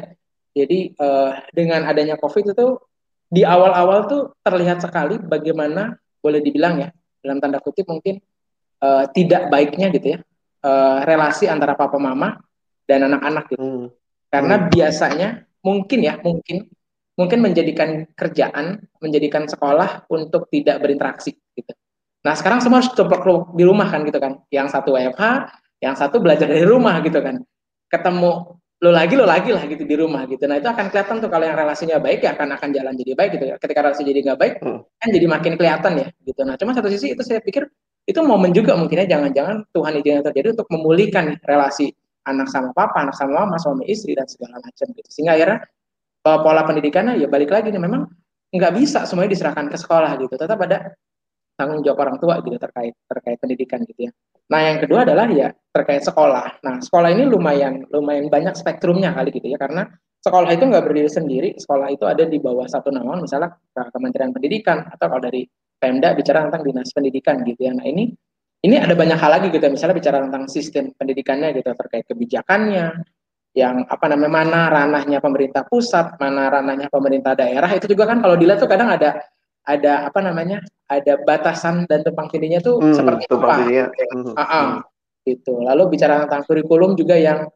Jadi 0.54 0.94
eh, 0.94 1.30
dengan 1.50 1.86
adanya 1.86 2.14
COVID 2.18 2.54
itu 2.54 2.78
di 3.26 3.42
awal-awal 3.42 4.06
tuh 4.06 4.22
terlihat 4.46 4.78
sekali 4.78 5.18
bagaimana 5.18 5.98
boleh 6.24 6.40
dibilang 6.40 6.80
ya 6.80 6.88
dalam 7.20 7.36
tanda 7.44 7.60
kutip 7.60 7.84
mungkin 7.84 8.16
eh, 8.80 9.04
tidak 9.12 9.52
baiknya 9.52 9.92
gitu 9.92 10.16
ya 10.16 10.18
eh, 10.64 10.98
relasi 11.04 11.44
antara 11.52 11.76
papa 11.76 12.00
mama 12.00 12.40
dan 12.88 13.08
anak-anak 13.08 13.44
gitu. 13.52 13.64
Hmm. 13.64 13.86
Karena 14.32 14.56
biasanya 14.68 15.28
mungkin 15.64 16.00
ya 16.04 16.20
mungkin 16.20 16.68
mungkin 17.14 17.38
menjadikan 17.40 18.10
kerjaan, 18.12 18.82
menjadikan 18.98 19.46
sekolah 19.46 20.10
untuk 20.10 20.50
tidak 20.50 20.82
berinteraksi 20.82 21.38
gitu. 21.54 21.72
Nah 22.26 22.34
sekarang 22.34 22.64
semua 22.64 22.82
harus 22.82 22.90
di 23.54 23.64
rumah 23.64 23.88
kan 23.88 24.02
gitu 24.02 24.18
kan. 24.18 24.42
Yang 24.50 24.68
satu 24.74 24.96
WFH, 24.98 25.22
yang 25.78 25.94
satu 25.94 26.18
belajar 26.18 26.50
dari 26.50 26.66
rumah 26.66 26.98
gitu 27.04 27.20
kan. 27.22 27.40
Ketemu 27.86 28.58
lo 28.82 28.90
lagi 28.90 29.14
lo 29.14 29.24
lagi 29.24 29.54
lah 29.54 29.62
gitu 29.70 29.86
di 29.86 29.94
rumah 29.94 30.26
gitu. 30.26 30.44
Nah 30.50 30.58
itu 30.58 30.66
akan 30.66 30.90
kelihatan 30.90 31.22
tuh 31.22 31.30
kalau 31.30 31.46
yang 31.46 31.56
relasinya 31.56 31.96
baik 32.02 32.26
ya 32.26 32.34
akan 32.34 32.58
akan 32.58 32.68
jalan 32.74 32.94
jadi 32.98 33.12
baik 33.14 33.30
gitu 33.38 33.44
ya. 33.50 33.56
Ketika 33.62 33.80
relasi 33.86 34.02
jadi 34.02 34.20
nggak 34.26 34.38
baik 34.40 34.54
Hmm. 34.60 34.80
kan 34.98 35.08
jadi 35.14 35.26
makin 35.30 35.52
kelihatan 35.54 35.92
ya 36.00 36.06
gitu. 36.26 36.40
Nah 36.42 36.54
cuma 36.58 36.74
satu 36.74 36.88
sisi 36.90 37.14
itu 37.14 37.22
saya 37.22 37.38
pikir 37.40 37.70
itu 38.04 38.20
momen 38.20 38.52
juga 38.52 38.76
mungkinnya 38.76 39.08
jangan-jangan 39.08 39.64
Tuhan 39.72 39.92
izinkan 40.02 40.22
terjadi 40.28 40.48
untuk 40.58 40.68
memulihkan 40.68 41.40
relasi 41.46 41.94
anak 42.28 42.48
sama 42.52 42.72
papa, 42.76 43.04
anak 43.04 43.16
sama 43.16 43.44
mama, 43.44 43.56
suami 43.56 43.88
istri 43.88 44.12
dan 44.12 44.28
segala 44.28 44.60
macam 44.60 44.86
gitu. 44.92 45.08
Sehingga 45.08 45.38
akhirnya 45.38 45.58
pola 46.24 46.62
pendidikannya 46.68 47.20
ya 47.20 47.28
balik 47.30 47.52
lagi 47.52 47.68
nih 47.72 47.80
memang 47.80 48.08
nggak 48.52 48.72
bisa 48.76 49.04
semuanya 49.08 49.32
diserahkan 49.36 49.70
ke 49.72 49.76
sekolah 49.80 50.18
gitu. 50.20 50.34
Tetap 50.36 50.58
ada 50.60 50.92
tanggung 51.54 51.80
jawab 51.86 52.06
orang 52.06 52.16
tua 52.18 52.38
gitu 52.42 52.56
terkait 52.58 52.94
terkait 53.06 53.38
pendidikan 53.38 53.80
gitu 53.86 54.10
ya. 54.10 54.12
Nah 54.50 54.60
yang 54.60 54.78
kedua 54.82 55.08
adalah 55.08 55.26
ya 55.30 55.54
terkait 55.72 56.02
sekolah. 56.04 56.60
Nah 56.60 56.82
sekolah 56.82 57.08
ini 57.14 57.24
lumayan 57.26 57.86
lumayan 57.88 58.28
banyak 58.28 58.54
spektrumnya 58.58 59.14
kali 59.16 59.32
gitu 59.32 59.48
ya 59.48 59.58
karena 59.58 59.88
sekolah 60.20 60.50
itu 60.52 60.64
nggak 60.66 60.84
berdiri 60.84 61.10
sendiri. 61.10 61.48
Sekolah 61.56 61.88
itu 61.94 62.04
ada 62.04 62.26
di 62.26 62.38
bawah 62.42 62.66
satu 62.68 62.92
naungan 62.92 63.24
misalnya 63.24 63.54
ke 63.54 63.82
Kementerian 63.94 64.30
Pendidikan 64.34 64.84
atau 64.88 65.06
kalau 65.08 65.22
dari 65.22 65.46
Pemda 65.74 66.16
bicara 66.16 66.48
tentang 66.48 66.62
dinas 66.64 66.88
pendidikan 66.92 67.44
gitu 67.44 67.60
ya. 67.68 67.72
Nah 67.72 67.84
ini 67.84 68.10
ini 68.64 68.80
ada 68.80 68.96
banyak 68.96 69.18
hal 69.20 69.30
lagi 69.36 69.48
gitu 69.52 69.60
ya. 69.60 69.72
misalnya 69.72 69.96
bicara 70.00 70.18
tentang 70.24 70.44
sistem 70.48 70.84
pendidikannya 70.96 71.52
gitu 71.52 71.68
terkait 71.76 72.04
kebijakannya 72.08 73.04
yang 73.54 73.86
apa 73.86 74.06
namanya 74.10 74.32
mana 74.34 74.60
ranahnya 74.66 75.22
pemerintah 75.22 75.62
pusat 75.68 76.18
mana 76.18 76.50
ranahnya 76.50 76.90
pemerintah 76.90 77.38
daerah 77.38 77.70
itu 77.70 77.86
juga 77.86 78.10
kan 78.10 78.18
kalau 78.18 78.34
dilihat 78.34 78.58
tuh 78.58 78.66
kadang 78.66 78.90
ada 78.90 79.22
ada 79.64 80.08
apa 80.08 80.20
namanya 80.20 80.60
ada 80.88 81.16
batasan 81.24 81.88
dan 81.88 82.04
tumpang 82.04 82.28
tindihnya 82.28 82.60
tuh 82.60 82.80
Hmm, 82.80 82.92
seperti 82.92 83.24
tumpang 83.26 83.64
apa. 83.64 83.90
Hmm. 84.12 84.34
Ah. 84.36 84.68
gitu 85.24 85.56
lalu 85.64 85.96
bicara 85.96 86.28
tentang 86.28 86.44
kurikulum 86.44 86.92
juga 87.00 87.16
yang 87.16 87.48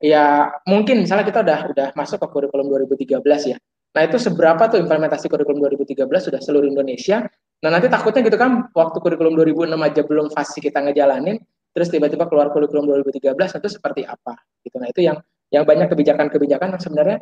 ya 0.00 0.48
mungkin 0.64 1.04
misalnya 1.04 1.28
kita 1.28 1.44
udah 1.44 1.60
udah 1.68 1.88
masuk 1.92 2.16
ke 2.16 2.26
kurikulum 2.32 2.72
2013 2.72 3.20
ya 3.52 3.56
nah 3.92 4.02
itu 4.08 4.16
seberapa 4.16 4.72
tuh 4.72 4.80
implementasi 4.80 5.28
kurikulum 5.28 5.60
2013 5.68 6.08
sudah 6.08 6.40
seluruh 6.40 6.64
Indonesia 6.64 7.28
nah 7.60 7.68
nanti 7.68 7.92
takutnya 7.92 8.24
gitu 8.24 8.40
kan 8.40 8.72
waktu 8.72 8.96
kurikulum 9.04 9.36
2006 9.36 9.68
aja 9.76 10.00
belum 10.00 10.26
fasih 10.32 10.64
kita 10.64 10.80
ngejalanin 10.80 11.36
terus 11.76 11.92
tiba-tiba 11.92 12.24
keluar 12.24 12.48
kurikulum 12.56 12.88
2013 12.88 13.36
itu 13.36 13.68
seperti 13.68 14.08
apa 14.08 14.40
gitu 14.64 14.80
nah 14.80 14.88
itu 14.88 15.04
yang 15.04 15.20
yang 15.52 15.68
banyak 15.68 15.92
kebijakan-kebijakan 15.92 16.72
yang 16.72 16.82
sebenarnya 16.82 17.18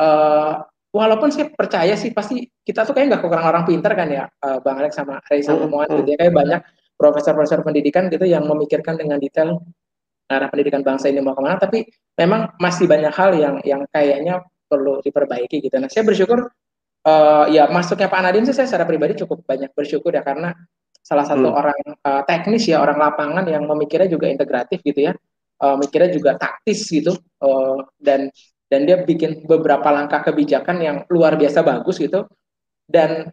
eh, 0.00 0.52
walaupun 0.94 1.34
saya 1.34 1.50
percaya 1.50 1.98
sih 1.98 2.14
pasti 2.14 2.46
kita 2.62 2.86
tuh 2.86 2.94
kayak 2.94 3.10
nggak 3.10 3.22
kekurangan 3.26 3.50
orang 3.50 3.64
pinter 3.66 3.92
kan 3.98 4.06
ya 4.06 4.24
eh, 4.30 4.58
Bang 4.62 4.78
Alex 4.78 4.94
sama 4.94 5.18
Mohan 5.66 5.90
hmm. 5.90 5.98
gitu 6.06 6.08
ya 6.14 6.18
kayak 6.22 6.34
banyak 6.34 6.60
profesor-profesor 6.94 7.66
pendidikan 7.66 8.06
gitu 8.06 8.22
yang 8.22 8.46
memikirkan 8.46 8.94
dengan 8.94 9.18
detail 9.18 9.58
arah 10.30 10.48
pendidikan 10.48 10.80
bangsa 10.86 11.10
ini 11.10 11.20
mau 11.20 11.34
ke 11.34 11.42
mana 11.42 11.58
tapi 11.58 11.84
memang 12.16 12.54
masih 12.62 12.86
banyak 12.86 13.12
hal 13.12 13.34
yang 13.34 13.54
yang 13.66 13.82
kayaknya 13.90 14.40
perlu 14.70 15.02
diperbaiki 15.02 15.60
gitu 15.60 15.76
nah 15.76 15.90
saya 15.90 16.06
bersyukur 16.06 16.48
uh, 17.04 17.44
ya 17.50 17.68
masuknya 17.68 18.08
Pak 18.08 18.20
Nadiem 18.24 18.46
sih 18.48 18.56
saya 18.56 18.70
secara 18.70 18.88
pribadi 18.88 19.18
cukup 19.20 19.44
banyak 19.44 19.74
bersyukur 19.76 20.14
ya 20.14 20.24
karena 20.24 20.54
salah 21.04 21.28
satu 21.28 21.52
hmm. 21.52 21.60
orang 21.60 21.80
uh, 22.00 22.22
teknis 22.24 22.64
ya 22.64 22.80
orang 22.80 22.96
lapangan 22.96 23.44
yang 23.44 23.68
memikirnya 23.68 24.08
juga 24.08 24.30
integratif 24.30 24.80
gitu 24.80 25.10
ya 25.10 25.12
uh, 25.60 25.76
mikirnya 25.76 26.10
juga 26.16 26.40
taktis 26.40 26.88
gitu 26.88 27.12
uh, 27.44 27.84
dan 28.00 28.32
dan 28.68 28.88
dia 28.88 29.00
bikin 29.00 29.44
beberapa 29.44 29.84
langkah 29.92 30.24
kebijakan 30.24 30.76
yang 30.80 30.96
luar 31.12 31.36
biasa 31.36 31.60
bagus 31.60 32.00
gitu. 32.00 32.24
Dan 32.84 33.32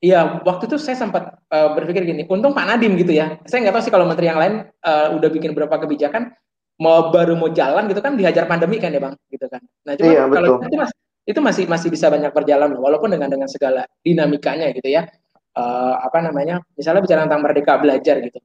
ya 0.00 0.44
waktu 0.44 0.68
itu 0.68 0.76
saya 0.76 0.96
sempat 1.00 1.40
uh, 1.48 1.72
berpikir 1.72 2.04
gini 2.04 2.22
untung 2.28 2.52
Pak 2.52 2.64
Nadiem 2.68 2.94
gitu 3.00 3.12
ya. 3.12 3.40
Saya 3.48 3.64
nggak 3.64 3.74
tahu 3.80 3.84
sih 3.88 3.92
kalau 3.92 4.06
menteri 4.08 4.28
yang 4.28 4.40
lain 4.40 4.68
uh, 4.84 5.14
udah 5.16 5.28
bikin 5.32 5.52
beberapa 5.56 5.80
kebijakan 5.84 6.32
mau 6.80 7.14
baru 7.14 7.38
mau 7.38 7.48
jalan 7.54 7.86
gitu 7.86 8.02
kan 8.02 8.18
dihajar 8.18 8.44
pandemi 8.50 8.80
kan 8.80 8.92
ya 8.92 9.00
bang? 9.00 9.14
Gitu 9.30 9.46
kan. 9.48 9.62
Nah 9.86 9.92
cuma 9.96 10.10
iya, 10.10 10.22
kalau 10.28 10.60
itu 10.60 10.76
masih 10.76 10.98
itu 11.24 11.40
masih 11.40 11.64
masih 11.64 11.88
bisa 11.88 12.06
banyak 12.12 12.32
berjalan 12.36 12.76
walaupun 12.76 13.08
dengan 13.08 13.32
dengan 13.32 13.48
segala 13.48 13.88
dinamikanya 14.04 14.72
gitu 14.76 14.90
ya. 14.92 15.08
Uh, 15.54 15.94
apa 16.02 16.18
namanya 16.18 16.66
misalnya 16.74 16.98
bicara 16.98 17.30
tentang 17.30 17.38
merdeka 17.38 17.78
belajar 17.78 18.18
gitu 18.18 18.42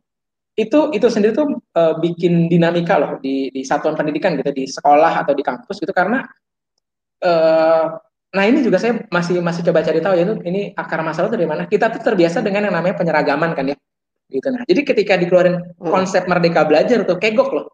itu 0.59 0.79
itu 0.91 1.07
sendiri 1.07 1.31
tuh 1.31 1.55
uh, 1.79 1.95
bikin 2.03 2.51
dinamika 2.51 2.99
loh 2.99 3.11
di 3.23 3.47
di 3.47 3.63
satuan 3.63 3.95
pendidikan 3.95 4.35
gitu 4.35 4.51
di 4.51 4.67
sekolah 4.67 5.23
atau 5.23 5.31
di 5.31 5.39
kampus 5.39 5.79
gitu 5.79 5.95
karena 5.95 6.27
uh, 7.23 7.95
nah 8.29 8.43
ini 8.43 8.59
juga 8.61 8.77
saya 8.77 9.07
masih 9.07 9.39
masih 9.39 9.63
coba 9.63 9.79
cari 9.81 10.03
tahu 10.03 10.13
ya 10.19 10.23
itu 10.27 10.35
ini 10.43 10.75
akar 10.75 11.01
masalah 11.01 11.31
dari 11.31 11.47
mana? 11.47 11.65
Kita 11.65 11.87
tuh 11.89 12.03
terbiasa 12.03 12.43
dengan 12.43 12.67
yang 12.67 12.75
namanya 12.75 12.99
penyeragaman 12.99 13.55
kan 13.55 13.71
ya 13.71 13.75
gitu. 14.29 14.47
Nah 14.51 14.67
jadi 14.67 14.81
ketika 14.83 15.15
dikeluarin 15.15 15.55
hmm. 15.57 15.89
konsep 15.89 16.27
merdeka 16.27 16.67
belajar 16.67 17.07
tuh 17.07 17.17
kegok 17.17 17.49
loh 17.55 17.65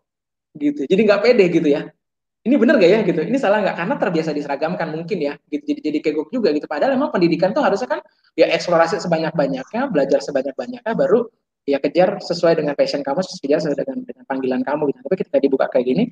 gitu. 0.55 0.85
Jadi 0.85 1.01
nggak 1.01 1.21
pede 1.25 1.45
gitu 1.49 1.67
ya. 1.73 1.89
Ini 2.45 2.61
bener 2.61 2.77
gak 2.77 2.91
ya 2.93 2.99
gitu? 3.01 3.25
Ini 3.25 3.41
salah 3.41 3.57
nggak? 3.57 3.73
Karena 3.73 3.95
terbiasa 3.97 4.29
diseragamkan 4.29 4.93
mungkin 4.93 5.17
ya 5.17 5.33
gitu. 5.49 5.65
Jadi 5.65 5.79
jadi 5.81 5.99
kegok 6.05 6.29
juga 6.29 6.53
gitu. 6.53 6.69
Padahal 6.69 6.93
memang 6.93 7.09
pendidikan 7.09 7.49
tuh 7.49 7.65
harusnya 7.65 7.89
kan 7.89 7.99
ya 8.37 8.45
eksplorasi 8.53 9.01
sebanyak 9.01 9.33
banyaknya 9.33 9.89
belajar 9.89 10.21
sebanyak 10.21 10.53
banyaknya 10.53 10.93
baru 10.93 11.25
ya 11.65 11.81
kejar 11.81 12.21
sesuai 12.21 12.61
dengan 12.61 12.77
passion 12.77 13.01
kamu 13.01 13.25
kejar 13.41 13.59
sesuai 13.61 13.81
dengan 13.81 13.97
dengan 14.05 14.23
panggilan 14.29 14.61
kamu 14.61 14.93
gitu. 14.93 14.99
Tapi 15.05 15.15
ketika 15.25 15.37
dibuka 15.41 15.65
kayak 15.69 15.85
gini 15.89 16.03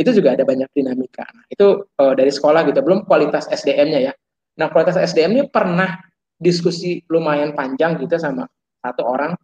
itu 0.00 0.10
juga 0.16 0.32
ada 0.32 0.44
banyak 0.48 0.72
dinamika. 0.72 1.28
Nah, 1.36 1.44
itu 1.52 1.84
uh, 2.00 2.14
dari 2.16 2.32
sekolah 2.32 2.64
gitu 2.64 2.80
belum 2.80 3.04
kualitas 3.04 3.46
SDM-nya 3.52 4.00
ya. 4.10 4.12
Nah 4.56 4.72
kualitas 4.72 4.96
SDM-nya 4.96 5.52
pernah 5.52 6.00
diskusi 6.40 7.04
lumayan 7.12 7.52
panjang 7.52 8.00
gitu 8.00 8.16
sama 8.18 8.48
satu 8.82 9.04
orang 9.04 9.36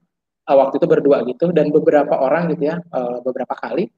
uh, 0.49 0.57
waktu 0.57 0.81
itu 0.81 0.87
berdua 0.89 1.23
gitu 1.29 1.53
dan 1.53 1.69
beberapa 1.69 2.17
orang 2.17 2.49
gitu 2.53 2.73
ya 2.73 2.81
uh, 2.93 3.21
beberapa 3.21 3.53
kali. 3.53 3.93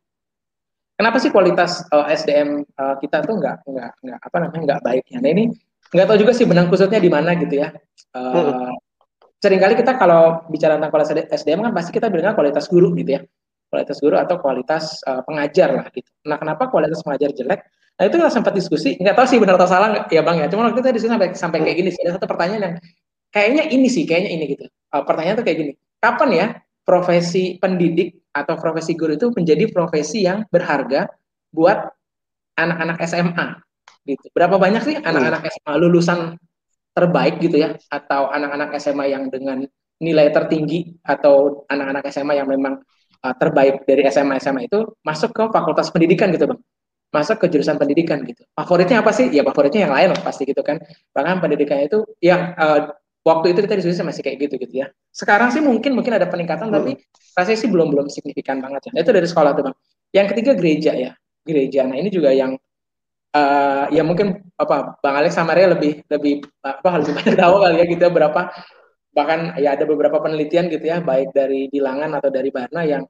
Kenapa 0.99 1.17
sih 1.17 1.33
kualitas 1.33 1.87
uh, 1.95 2.05
SDM 2.13 2.67
uh, 2.77 2.95
kita 3.01 3.25
tuh 3.25 3.41
nggak 3.41 3.65
nggak 3.65 3.91
nggak 4.05 4.19
apa 4.21 4.37
namanya 4.37 4.63
nggak 4.69 4.83
baik 4.85 5.05
ya? 5.09 5.19
Nah 5.23 5.31
ini 5.33 5.45
nggak 5.91 6.07
tahu 6.07 6.19
juga 6.21 6.33
sih 6.37 6.45
benang 6.45 6.69
kusutnya 6.69 7.01
di 7.01 7.09
mana 7.09 7.33
gitu 7.39 7.57
ya. 7.57 7.73
Uh. 8.13 8.77
Sering 9.41 9.61
kali 9.61 9.75
kita 9.75 9.97
kalau 9.97 10.45
bicara 10.53 10.77
tentang 10.77 10.93
kualitas 10.93 11.17
SDM 11.43 11.65
kan 11.65 11.73
pasti 11.73 11.91
kita 11.97 12.13
bilang 12.13 12.37
kualitas 12.37 12.69
guru 12.69 12.93
gitu 12.93 13.17
ya. 13.17 13.21
Kualitas 13.73 13.97
guru 14.03 14.21
atau 14.21 14.37
kualitas 14.37 15.01
uh, 15.09 15.25
pengajar 15.25 15.73
lah 15.73 15.87
gitu. 15.95 16.11
Nah 16.29 16.37
kenapa 16.37 16.69
kualitas 16.69 17.01
pengajar 17.01 17.33
jelek? 17.33 17.61
Nah 17.97 18.05
itu 18.05 18.17
kita 18.21 18.31
sempat 18.33 18.53
diskusi 18.53 19.01
nggak 19.01 19.17
tahu 19.17 19.27
sih 19.27 19.39
benar 19.41 19.57
atau 19.57 19.71
salah 19.71 20.05
ya 20.13 20.21
bang 20.21 20.45
ya. 20.45 20.47
Cuma 20.53 20.69
waktu 20.69 20.85
itu 20.85 20.89
diskusi 21.01 21.13
sampai 21.13 21.33
sampai 21.33 21.59
kayak 21.65 21.77
gini 21.81 21.91
sih. 21.95 22.01
Ada 22.05 22.21
satu 22.21 22.29
pertanyaan 22.29 22.63
yang 22.63 22.75
kayaknya 23.33 23.65
ini 23.73 23.89
sih 23.89 24.05
kayaknya 24.05 24.31
ini 24.37 24.45
gitu. 24.53 24.65
Uh, 24.93 25.03
pertanyaan 25.07 25.41
tuh 25.41 25.47
kayak 25.49 25.59
gini. 25.65 25.73
Kapan 26.01 26.31
ya 26.37 26.47
profesi 26.85 27.57
pendidik 27.57 28.21
atau 28.37 28.55
profesi 28.61 28.93
guru 28.99 29.17
itu 29.17 29.33
menjadi 29.33 29.65
profesi 29.73 30.27
yang 30.27 30.45
berharga 30.53 31.09
buat 31.55 31.89
anak-anak 32.59 32.99
SMA 33.07 33.47
gitu. 34.05 34.27
Berapa 34.35 34.59
banyak 34.59 34.83
sih 34.83 34.97
anak-anak 34.99 35.47
SMA 35.49 35.73
lulusan 35.79 36.35
terbaik 36.91 37.39
gitu 37.39 37.57
ya 37.61 37.79
atau 37.89 38.29
anak-anak 38.31 38.75
SMA 38.83 39.15
yang 39.15 39.31
dengan 39.31 39.63
nilai 40.01 40.33
tertinggi 40.33 40.97
atau 41.05 41.65
anak-anak 41.69 42.09
SMA 42.09 42.41
yang 42.41 42.49
memang 42.49 42.81
uh, 43.21 43.35
terbaik 43.37 43.85
dari 43.85 44.03
SMA 44.09 44.41
SMA 44.41 44.67
itu 44.67 44.97
masuk 45.05 45.31
ke 45.37 45.45
fakultas 45.53 45.93
pendidikan 45.93 46.33
gitu, 46.33 46.49
Bang. 46.49 46.61
Masuk 47.11 47.43
ke 47.43 47.47
jurusan 47.51 47.75
pendidikan 47.77 48.23
gitu. 48.23 48.47
Favoritnya 48.55 49.03
apa 49.03 49.11
sih? 49.11 49.29
Ya 49.35 49.43
favoritnya 49.43 49.91
yang 49.91 49.95
lain 49.95 50.09
pasti 50.23 50.47
gitu 50.47 50.63
kan. 50.63 50.79
Bahkan 51.11 51.43
pendidikannya 51.43 51.91
itu 51.91 52.07
yang 52.23 52.55
uh, 52.55 52.95
waktu 53.27 53.53
itu 53.53 53.61
kita 53.67 53.75
diskusi 53.83 54.01
masih 54.07 54.23
kayak 54.23 54.47
gitu 54.47 54.55
gitu 54.63 54.75
ya. 54.87 54.87
Sekarang 55.11 55.51
sih 55.51 55.59
mungkin 55.59 55.93
mungkin 55.93 56.17
ada 56.17 56.31
peningkatan 56.31 56.71
hmm. 56.71 56.77
tapi 56.81 56.91
rasanya 57.35 57.59
sih 57.59 57.69
belum 57.69 57.93
belum 57.93 58.07
signifikan 58.09 58.63
banget 58.63 58.95
ya. 58.95 59.03
Itu 59.03 59.11
dari 59.11 59.27
sekolah 59.27 59.53
tuh 59.59 59.63
bang. 59.71 59.77
Yang 60.15 60.27
ketiga 60.35 60.53
gereja 60.55 60.93
ya 60.95 61.11
gereja. 61.45 61.81
Nah 61.91 61.97
ini 61.99 62.09
juga 62.15 62.31
yang 62.31 62.55
uh, 63.37 63.85
ya 63.91 64.03
mungkin 64.03 64.41
apa 64.57 65.01
bang 65.01 65.17
Alex 65.21 65.33
sama 65.37 65.55
Ria 65.55 65.71
lebih 65.73 66.03
lebih 66.07 66.47
apa 66.63 66.91
lebih 67.01 67.13
banyak 67.17 67.37
tahu 67.37 67.55
kali 67.63 67.77
ya 67.79 67.85
gitu 67.87 68.03
ya 68.07 68.13
berapa 68.13 68.41
bahkan 69.11 69.41
ya 69.59 69.75
ada 69.75 69.85
beberapa 69.87 70.23
penelitian 70.23 70.71
gitu 70.71 70.87
ya 70.87 71.03
baik 71.03 71.35
dari 71.35 71.67
bilangan 71.67 72.15
atau 72.23 72.31
dari 72.31 72.51
Barna 72.55 72.87
yang 72.87 73.03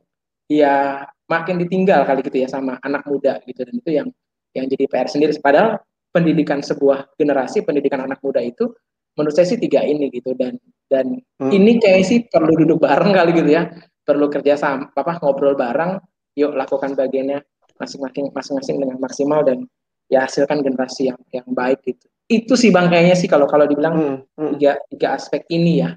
ya 0.49 1.05
makin 1.31 1.61
ditinggal 1.63 2.03
kali 2.09 2.25
gitu 2.27 2.43
ya 2.43 2.49
sama 2.51 2.81
anak 2.83 3.07
muda 3.07 3.39
gitu 3.45 3.63
dan 3.63 3.75
itu 3.77 3.91
yang 3.95 4.09
yang 4.51 4.67
jadi 4.67 4.85
PR 4.91 5.07
sendiri. 5.07 5.33
Padahal 5.39 5.79
pendidikan 6.11 6.59
sebuah 6.59 7.15
generasi 7.15 7.63
pendidikan 7.63 8.03
anak 8.03 8.19
muda 8.19 8.43
itu 8.43 8.75
menurut 9.15 9.35
saya 9.35 9.47
sih 9.47 9.59
tiga 9.63 9.87
ini 9.87 10.11
gitu 10.11 10.35
dan 10.35 10.59
dan 10.91 11.23
hmm. 11.39 11.51
ini 11.55 11.79
kayak 11.79 12.03
sih 12.03 12.27
perlu 12.27 12.59
duduk 12.59 12.83
bareng 12.83 13.15
kali 13.15 13.31
gitu 13.31 13.51
ya 13.55 13.71
perlu 14.03 14.27
kerja 14.27 14.59
sama 14.59 14.91
apa 14.91 15.23
ngobrol 15.23 15.55
bareng 15.55 16.03
yuk 16.35 16.59
lakukan 16.59 16.99
bagiannya 16.99 17.39
masing-masing 17.79 18.35
masing-masing 18.35 18.77
dengan 18.83 18.99
maksimal 18.99 19.47
dan 19.47 19.71
ya 20.11 20.27
hasilkan 20.27 20.61
generasi 20.61 21.15
yang 21.15 21.21
yang 21.31 21.49
baik 21.49 21.81
gitu 21.87 22.07
itu 22.31 22.55
sih 22.55 22.71
bang 22.75 22.91
kayaknya 22.91 23.17
sih 23.17 23.31
kalau 23.31 23.47
kalau 23.47 23.65
dibilang 23.65 23.95
hmm. 23.95 24.17
Hmm. 24.35 24.53
tiga 24.59 24.77
tiga 24.91 25.09
aspek 25.17 25.47
ini 25.49 25.87
ya 25.87 25.97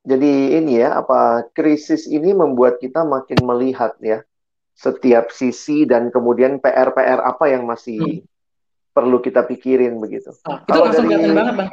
jadi 0.00 0.58
ini 0.58 0.80
ya 0.80 0.96
apa 0.96 1.44
krisis 1.52 2.08
ini 2.08 2.32
membuat 2.32 2.80
kita 2.80 3.04
makin 3.04 3.38
melihat 3.44 3.94
ya 4.00 4.24
setiap 4.72 5.28
sisi 5.28 5.84
dan 5.84 6.08
kemudian 6.08 6.56
PR-PR 6.56 7.20
apa 7.20 7.52
yang 7.52 7.68
masih 7.68 8.00
hmm 8.00 8.30
perlu 8.90 9.18
kita 9.22 9.46
pikirin 9.46 9.96
begitu. 10.02 10.34
Oh, 10.46 10.58
itu 10.58 10.66
kalau 10.68 10.84
langsung 10.90 11.06
kelihatan 11.06 11.32
banget 11.32 11.54
bang. 11.56 11.70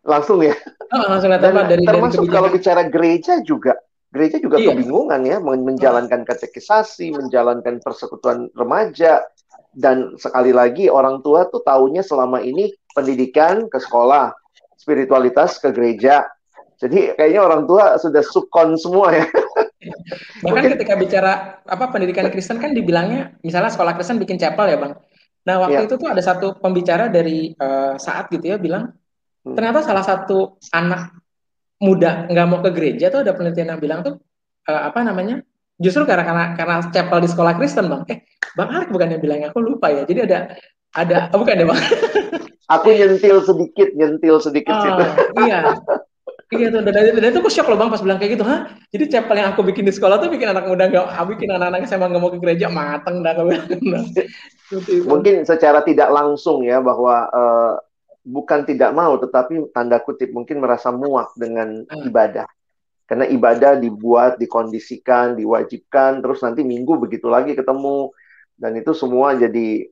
Langsung 0.00 0.38
ya. 0.40 0.54
Oh, 0.90 1.04
langsung 1.06 1.28
kelihatan 1.30 1.54
Dan 1.54 1.68
dari, 1.68 1.84
termasuk 1.84 2.24
dari 2.26 2.34
kalau 2.34 2.48
bicara 2.50 2.82
gereja 2.88 3.34
juga, 3.44 3.76
gereja 4.10 4.36
juga 4.40 4.56
iya. 4.58 4.72
kebingungan 4.72 5.20
ya 5.28 5.36
menjalankan 5.38 6.24
katekisasi, 6.24 7.12
menjalankan 7.14 7.78
persekutuan 7.84 8.48
remaja, 8.56 9.22
dan 9.74 10.18
sekali 10.18 10.50
lagi 10.50 10.90
orang 10.90 11.22
tua 11.22 11.46
tuh 11.46 11.62
taunya 11.62 12.02
selama 12.02 12.42
ini 12.42 12.74
pendidikan 12.90 13.70
ke 13.70 13.78
sekolah, 13.78 14.34
spiritualitas 14.74 15.62
ke 15.62 15.70
gereja. 15.70 16.26
Jadi 16.80 17.12
kayaknya 17.14 17.44
orang 17.44 17.68
tua 17.68 18.00
sudah 18.00 18.24
sukon 18.24 18.74
semua 18.80 19.12
ya. 19.12 19.26
Bahkan 20.44 20.44
Mungkin, 20.44 20.72
ketika 20.76 20.94
bicara 20.96 21.32
apa 21.64 21.88
pendidikan 21.88 22.28
Kristen 22.28 22.60
kan 22.60 22.72
dibilangnya 22.72 23.36
misalnya 23.40 23.72
sekolah 23.72 23.96
Kristen 23.96 24.20
bikin 24.20 24.36
chapel 24.36 24.68
ya 24.68 24.76
bang. 24.76 24.92
Nah, 25.40 25.56
waktu 25.64 25.84
ya. 25.84 25.88
itu 25.88 25.96
tuh 25.96 26.08
ada 26.12 26.20
satu 26.20 26.56
pembicara 26.60 27.08
dari 27.08 27.56
uh, 27.56 27.96
saat 27.96 28.28
gitu 28.28 28.44
ya 28.44 28.60
bilang 28.60 28.92
hmm. 29.44 29.56
ternyata 29.56 29.80
salah 29.80 30.04
satu 30.04 30.60
anak 30.68 31.16
muda 31.80 32.28
nggak 32.28 32.46
mau 32.48 32.60
ke 32.60 32.70
gereja 32.76 33.08
tuh 33.08 33.24
ada 33.24 33.32
penelitian 33.32 33.72
yang 33.72 33.80
bilang 33.80 34.00
tuh 34.04 34.20
uh, 34.68 34.82
apa 34.88 35.00
namanya? 35.00 35.40
Justru 35.80 36.04
karena 36.04 36.28
karena 36.28 36.44
karena 36.52 36.76
chapel 36.92 37.18
di 37.24 37.28
sekolah 37.32 37.56
Kristen, 37.56 37.88
Bang. 37.88 38.04
Eh, 38.12 38.20
Bang 38.56 38.70
Arik 38.72 38.90
bukan 38.90 39.14
yang 39.14 39.22
bilang 39.22 39.46
aku 39.46 39.62
lupa 39.62 39.92
ya. 39.92 40.02
Jadi 40.04 40.26
ada 40.26 40.38
ada 40.96 41.16
oh, 41.30 41.38
bukan 41.40 41.60
ya, 41.62 41.66
Bang. 41.68 41.80
aku 42.74 42.88
nyentil 42.94 43.38
sedikit, 43.46 43.88
nyentil 43.94 44.36
sedikit 44.42 44.74
oh, 44.74 44.82
situ. 44.82 45.04
Iya. 45.46 45.60
Iya 46.50 46.66
tuh, 46.74 46.82
dan, 46.82 46.90
dan, 46.90 47.14
dan 47.14 47.30
itu 47.30 47.38
aku 47.38 47.46
shock 47.46 47.70
loh 47.70 47.78
bang 47.78 47.94
pas 47.94 48.02
bilang 48.02 48.18
kayak 48.18 48.34
gitu, 48.34 48.42
hah? 48.42 48.66
Jadi 48.90 49.06
chapel 49.06 49.38
yang 49.38 49.54
aku 49.54 49.62
bikin 49.62 49.86
di 49.86 49.94
sekolah 49.94 50.18
tuh 50.18 50.34
bikin 50.34 50.50
anak 50.50 50.66
muda 50.66 50.90
nggak, 50.90 51.06
bikin 51.30 51.46
anak-anak 51.46 51.86
saya 51.86 52.02
nggak 52.10 52.18
mau 52.18 52.26
ke 52.34 52.42
gereja 52.42 52.66
mateng 52.66 53.22
dah 53.22 53.38
aku 53.38 53.54
Mungkin 55.06 55.46
secara 55.46 55.86
tidak 55.86 56.10
langsung 56.10 56.66
ya 56.66 56.82
bahwa 56.82 57.30
uh, 57.30 57.78
bukan 58.26 58.66
tidak 58.66 58.90
mau, 58.90 59.14
tetapi 59.22 59.70
tanda 59.70 60.02
kutip 60.02 60.34
mungkin 60.34 60.58
merasa 60.58 60.90
muak 60.90 61.30
dengan 61.38 61.86
hmm. 61.86 62.10
ibadah. 62.10 62.50
Karena 63.06 63.30
ibadah 63.30 63.78
dibuat, 63.78 64.38
dikondisikan, 64.38 65.38
diwajibkan, 65.38 66.18
terus 66.18 66.42
nanti 66.42 66.66
minggu 66.66 66.98
begitu 66.98 67.30
lagi 67.30 67.54
ketemu, 67.54 68.10
dan 68.60 68.76
itu 68.76 68.92
semua 68.92 69.32
jadi 69.34 69.88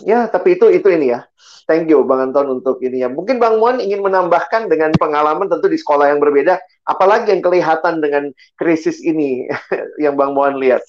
Ya, 0.00 0.24
tapi 0.24 0.56
itu 0.56 0.72
itu 0.72 0.88
ini 0.88 1.12
ya. 1.12 1.28
Thank 1.68 1.92
you 1.92 2.00
Bang 2.08 2.32
Anton 2.32 2.48
untuk 2.48 2.80
ini 2.80 3.04
ya. 3.04 3.12
Mungkin 3.12 3.36
Bang 3.36 3.60
Muan 3.60 3.76
ingin 3.76 4.00
menambahkan 4.00 4.72
dengan 4.72 4.88
pengalaman 4.96 5.52
tentu 5.52 5.68
di 5.68 5.76
sekolah 5.76 6.08
yang 6.08 6.16
berbeda, 6.16 6.56
apalagi 6.88 7.28
yang 7.28 7.44
kelihatan 7.44 8.00
dengan 8.00 8.32
krisis 8.56 9.04
ini 9.04 9.44
yang 10.04 10.16
Bang 10.16 10.32
Muan 10.32 10.56
lihat. 10.56 10.80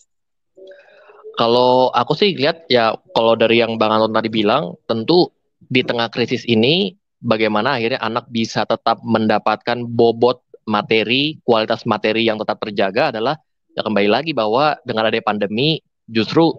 Kalau 1.36 1.92
aku 1.92 2.16
sih 2.16 2.32
lihat 2.38 2.64
ya 2.72 2.96
kalau 3.12 3.36
dari 3.36 3.60
yang 3.60 3.76
Bang 3.76 3.92
Anton 3.92 4.16
tadi 4.16 4.32
bilang, 4.32 4.80
tentu 4.88 5.28
di 5.60 5.84
tengah 5.84 6.08
krisis 6.08 6.48
ini 6.48 6.96
bagaimana 7.20 7.76
akhirnya 7.76 8.00
anak 8.00 8.32
bisa 8.32 8.64
tetap 8.64 9.04
mendapatkan 9.04 9.84
bobot 9.84 10.40
materi, 10.64 11.44
kualitas 11.44 11.84
materi 11.84 12.24
yang 12.24 12.40
tetap 12.40 12.56
terjaga 12.64 13.12
adalah 13.12 13.36
ya 13.76 13.84
kembali 13.84 14.08
lagi 14.08 14.32
bahwa 14.32 14.80
dengan 14.88 15.12
adanya 15.12 15.28
pandemi 15.28 15.84
justru 16.08 16.56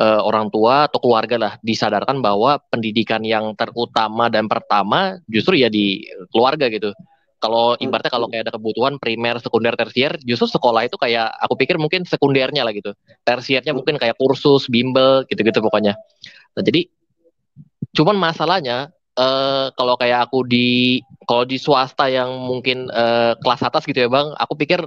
uh, 0.00 0.20
orang 0.24 0.52
tua 0.52 0.88
atau 0.88 1.00
keluarga 1.00 1.36
lah 1.36 1.52
disadarkan 1.64 2.20
bahwa 2.20 2.60
pendidikan 2.68 3.24
yang 3.24 3.56
terutama 3.56 4.28
dan 4.28 4.46
pertama 4.46 5.20
justru 5.28 5.60
ya 5.60 5.68
di 5.72 6.04
keluarga 6.32 6.68
gitu. 6.68 6.92
Kalau 7.36 7.76
ibaratnya 7.76 8.08
kalau 8.08 8.32
kayak 8.32 8.48
ada 8.48 8.52
kebutuhan 8.56 8.96
primer, 8.96 9.36
sekunder, 9.44 9.76
tersier, 9.76 10.16
justru 10.24 10.48
sekolah 10.48 10.88
itu 10.88 10.96
kayak 10.96 11.36
aku 11.36 11.54
pikir 11.60 11.76
mungkin 11.76 12.08
sekundernya 12.08 12.64
lah 12.64 12.72
gitu. 12.72 12.96
Tersiernya 13.28 13.76
mungkin 13.76 14.00
kayak 14.00 14.16
kursus, 14.16 14.72
bimbel, 14.72 15.22
gitu-gitu 15.28 15.60
pokoknya. 15.60 16.00
Nah, 16.56 16.62
jadi 16.64 16.88
cuman 17.92 18.16
masalahnya 18.16 18.88
uh, 19.20 19.68
kalau 19.76 20.00
kayak 20.00 20.32
aku 20.32 20.48
di 20.48 21.00
kalau 21.28 21.44
di 21.44 21.60
swasta 21.60 22.08
yang 22.08 22.32
mungkin 22.40 22.88
uh, 22.88 23.36
kelas 23.36 23.60
atas 23.68 23.84
gitu 23.84 24.00
ya 24.00 24.08
bang, 24.08 24.32
aku 24.40 24.56
pikir 24.56 24.80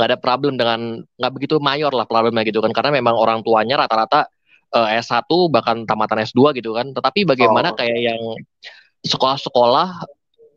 nggak 0.00 0.08
ada 0.08 0.16
problem 0.16 0.56
dengan 0.56 1.04
nggak 1.20 1.32
begitu 1.36 1.60
mayor 1.60 1.92
lah 1.92 2.08
problemnya 2.08 2.48
gitu 2.48 2.64
kan 2.64 2.72
karena 2.72 2.96
memang 2.96 3.12
orang 3.12 3.44
tuanya 3.44 3.76
rata-rata 3.76 4.24
uh, 4.74 4.88
S1 4.90 5.26
bahkan 5.50 5.84
tamatan 5.86 6.22
S2 6.26 6.56
gitu 6.58 6.74
kan. 6.74 6.90
Tetapi 6.94 7.26
bagaimana 7.26 7.74
oh. 7.74 7.76
kayak 7.76 7.98
yang 7.98 8.20
sekolah-sekolah 9.06 10.04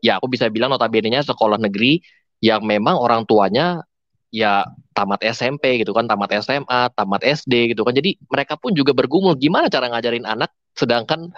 ya 0.04 0.20
aku 0.20 0.28
bisa 0.28 0.52
bilang 0.52 0.68
notabene-nya 0.72 1.24
sekolah 1.24 1.56
negeri 1.56 2.02
yang 2.44 2.60
memang 2.64 3.00
orang 3.00 3.24
tuanya 3.24 3.80
ya 4.28 4.66
tamat 4.92 5.22
SMP 5.22 5.80
gitu 5.80 5.94
kan, 5.94 6.04
tamat 6.10 6.42
SMA, 6.42 6.92
tamat 6.92 7.22
SD 7.22 7.72
gitu 7.72 7.86
kan. 7.86 7.94
Jadi 7.94 8.18
mereka 8.28 8.58
pun 8.58 8.74
juga 8.74 8.92
bergumul 8.92 9.38
gimana 9.38 9.70
cara 9.70 9.88
ngajarin 9.90 10.26
anak 10.26 10.52
sedangkan 10.74 11.30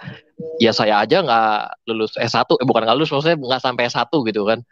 ya 0.57 0.73
saya 0.73 1.05
aja 1.05 1.21
nggak 1.21 1.85
lulus 1.93 2.17
S1 2.17 2.57
eh 2.57 2.65
bukan 2.65 2.81
nggak 2.89 2.97
lulus 2.97 3.13
maksudnya 3.13 3.37
nggak 3.37 3.61
sampai 3.61 3.85
S1 3.85 4.09
gitu 4.09 4.49
kan 4.49 4.65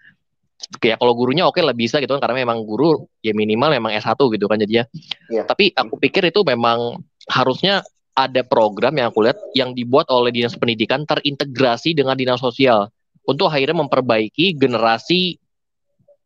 kayak 0.81 0.97
kalau 0.97 1.13
gurunya 1.13 1.45
oke 1.45 1.53
okay 1.53 1.63
lah 1.63 1.77
bisa 1.77 2.01
gitu 2.01 2.17
kan 2.17 2.21
karena 2.25 2.47
memang 2.47 2.65
guru 2.65 3.05
ya 3.21 3.37
minimal 3.37 3.69
memang 3.77 3.93
S1 3.93 4.17
gitu 4.17 4.45
kan 4.49 4.57
jadinya 4.57 4.89
ya. 5.29 5.45
tapi 5.45 5.69
aku 5.69 6.01
pikir 6.01 6.33
itu 6.33 6.41
memang 6.41 6.97
harusnya 7.29 7.85
ada 8.15 8.41
program 8.47 8.95
yang 8.95 9.11
aku 9.11 9.27
lihat 9.27 9.37
yang 9.51 9.75
dibuat 9.75 10.07
oleh 10.07 10.31
dinas 10.31 10.55
pendidikan 10.55 11.03
terintegrasi 11.03 11.91
dengan 11.91 12.15
dinas 12.15 12.39
sosial 12.39 12.87
untuk 13.27 13.51
akhirnya 13.51 13.83
memperbaiki 13.83 14.55
generasi 14.55 15.35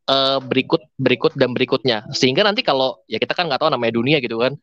uh, 0.05 0.37
berikut 0.37 0.85
berikut 1.01 1.33
dan 1.33 1.51
berikutnya. 1.57 2.05
Sehingga 2.13 2.45
nanti 2.45 2.61
kalau 2.61 3.01
ya 3.09 3.17
kita 3.17 3.33
kan 3.33 3.49
nggak 3.49 3.65
tahu 3.65 3.73
namanya 3.73 3.93
dunia 3.97 4.21
gitu 4.21 4.37
kan 4.37 4.53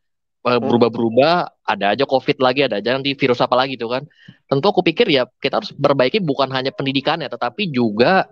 uh, 0.47 0.59
berubah-berubah 0.63 1.67
ada 1.67 1.91
aja 1.91 2.07
covid 2.07 2.39
lagi 2.39 2.63
ada 2.63 2.79
aja 2.79 2.95
nanti 2.95 3.11
virus 3.11 3.43
apa 3.43 3.59
lagi 3.59 3.75
gitu 3.75 3.91
kan. 3.91 4.07
Tentu 4.47 4.65
aku 4.71 4.79
pikir 4.79 5.11
ya 5.11 5.27
kita 5.43 5.59
harus 5.59 5.75
perbaiki 5.75 6.23
bukan 6.23 6.47
hanya 6.55 6.71
pendidikannya 6.71 7.27
tetapi 7.27 7.67
juga 7.67 8.23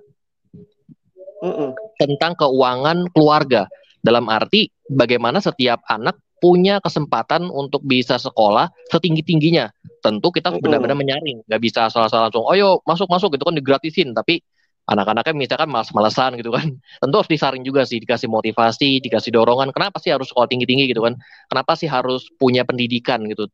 Mm-mm. 1.43 1.75
tentang 1.99 2.39
keuangan 2.39 3.11
keluarga. 3.11 3.67
Dalam 4.05 4.29
arti 4.29 4.69
bagaimana 4.85 5.41
setiap 5.41 5.81
anak 5.89 6.21
punya 6.43 6.83
kesempatan 6.83 7.47
untuk 7.47 7.81
bisa 7.87 8.19
sekolah 8.19 8.67
setinggi 8.91 9.23
tingginya 9.23 9.71
tentu 10.05 10.29
kita 10.29 10.53
benar-benar 10.61 10.93
menyaring. 10.93 11.41
Nggak 11.49 11.61
bisa 11.65 11.81
salah-salah 11.89 12.29
langsung 12.29 12.45
oh 12.45 12.53
yo 12.53 12.77
masuk 12.85 13.09
masuk 13.09 13.33
gitu 13.33 13.49
kan 13.49 13.55
digratisin. 13.57 14.13
Tapi 14.13 14.43
anak-anaknya 14.85 15.33
misalkan 15.33 15.69
malas-malasan 15.73 16.37
gitu 16.37 16.53
kan. 16.53 16.69
Tentu 17.01 17.15
harus 17.17 17.31
disaring 17.31 17.65
juga 17.65 17.87
sih 17.89 17.97
dikasih 17.97 18.29
motivasi 18.29 19.01
dikasih 19.01 19.33
dorongan. 19.33 19.73
Kenapa 19.73 19.97
sih 19.97 20.13
harus 20.13 20.29
sekolah 20.29 20.45
tinggi-tinggi 20.45 20.93
gitu 20.93 21.01
kan? 21.01 21.17
Kenapa 21.49 21.73
sih 21.73 21.89
harus 21.89 22.29
punya 22.37 22.61
pendidikan 22.61 23.25
gitu? 23.25 23.49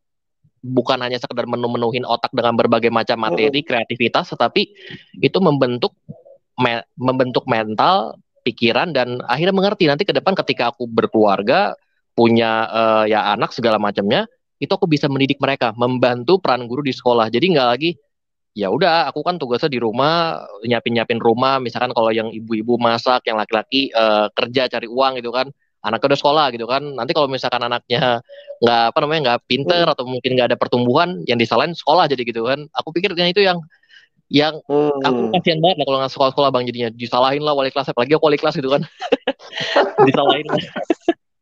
Bukan 0.61 1.01
hanya 1.01 1.17
sekedar 1.17 1.49
menu-menuhin 1.49 2.05
otak 2.05 2.29
dengan 2.35 2.53
berbagai 2.53 2.93
macam 2.93 3.17
materi 3.17 3.65
kreativitas 3.65 4.29
tetapi 4.29 4.69
itu 5.17 5.37
membentuk 5.41 5.95
me 6.61 6.85
membentuk 6.99 7.49
mental 7.49 8.21
pikiran 8.45 8.93
dan 8.93 9.21
akhirnya 9.25 9.53
mengerti 9.53 9.89
nanti 9.89 10.05
ke 10.05 10.13
depan 10.13 10.33
ketika 10.37 10.73
aku 10.73 10.85
berkeluarga 10.85 11.73
punya 12.21 12.69
uh, 12.69 13.03
ya 13.09 13.33
anak 13.33 13.49
segala 13.49 13.81
macamnya 13.81 14.29
itu 14.61 14.69
aku 14.69 14.85
bisa 14.85 15.09
mendidik 15.09 15.41
mereka 15.41 15.73
membantu 15.73 16.37
peran 16.37 16.69
guru 16.69 16.85
di 16.85 16.93
sekolah. 16.93 17.33
Jadi 17.33 17.57
nggak 17.57 17.67
lagi 17.73 17.97
ya 18.53 18.69
udah 18.69 19.09
aku 19.09 19.23
kan 19.25 19.39
tugasnya 19.41 19.71
di 19.73 19.81
rumah 19.81 20.45
nyiapin 20.61 20.93
nyiapin 20.93 21.17
rumah. 21.17 21.57
Misalkan 21.57 21.97
kalau 21.97 22.13
yang 22.13 22.29
ibu-ibu 22.29 22.77
masak 22.77 23.25
yang 23.25 23.41
laki-laki 23.41 23.89
uh, 23.97 24.29
kerja 24.37 24.69
cari 24.69 24.85
uang 24.85 25.17
gitu 25.17 25.33
kan 25.33 25.49
anaknya 25.81 26.13
udah 26.13 26.19
sekolah 26.21 26.45
gitu 26.53 26.69
kan. 26.69 26.93
Nanti 26.93 27.11
kalau 27.17 27.25
misalkan 27.25 27.65
anaknya 27.65 28.21
nggak 28.61 28.83
apa 28.93 28.97
namanya 29.01 29.21
nggak 29.25 29.39
pinter 29.49 29.85
hmm. 29.89 29.93
atau 29.97 30.05
mungkin 30.05 30.31
nggak 30.37 30.47
ada 30.53 30.57
pertumbuhan 30.61 31.25
yang 31.25 31.41
disalahin 31.41 31.73
sekolah 31.73 32.05
jadi 32.05 32.21
gitu 32.21 32.45
kan. 32.45 32.69
Aku 32.77 32.93
pikirnya 32.93 33.33
itu 33.33 33.41
yang 33.41 33.57
yang 34.29 34.61
hmm. 34.69 35.01
aku 35.01 35.41
kasihan 35.41 35.57
banget 35.57 35.81
lah 35.81 35.85
kalau 35.89 35.97
nggak 36.05 36.13
sekolah-sekolah 36.13 36.49
bang 36.53 36.63
jadinya. 36.69 36.89
Disalahin 36.93 37.41
lah 37.41 37.57
wali 37.57 37.73
kelas 37.73 37.89
apalagi 37.89 38.13
aku 38.13 38.29
wali 38.29 38.37
kelas 38.37 38.53
gitu 38.61 38.69
kan. 38.69 38.85
Disalahin 40.05 40.45
lah 40.45 40.61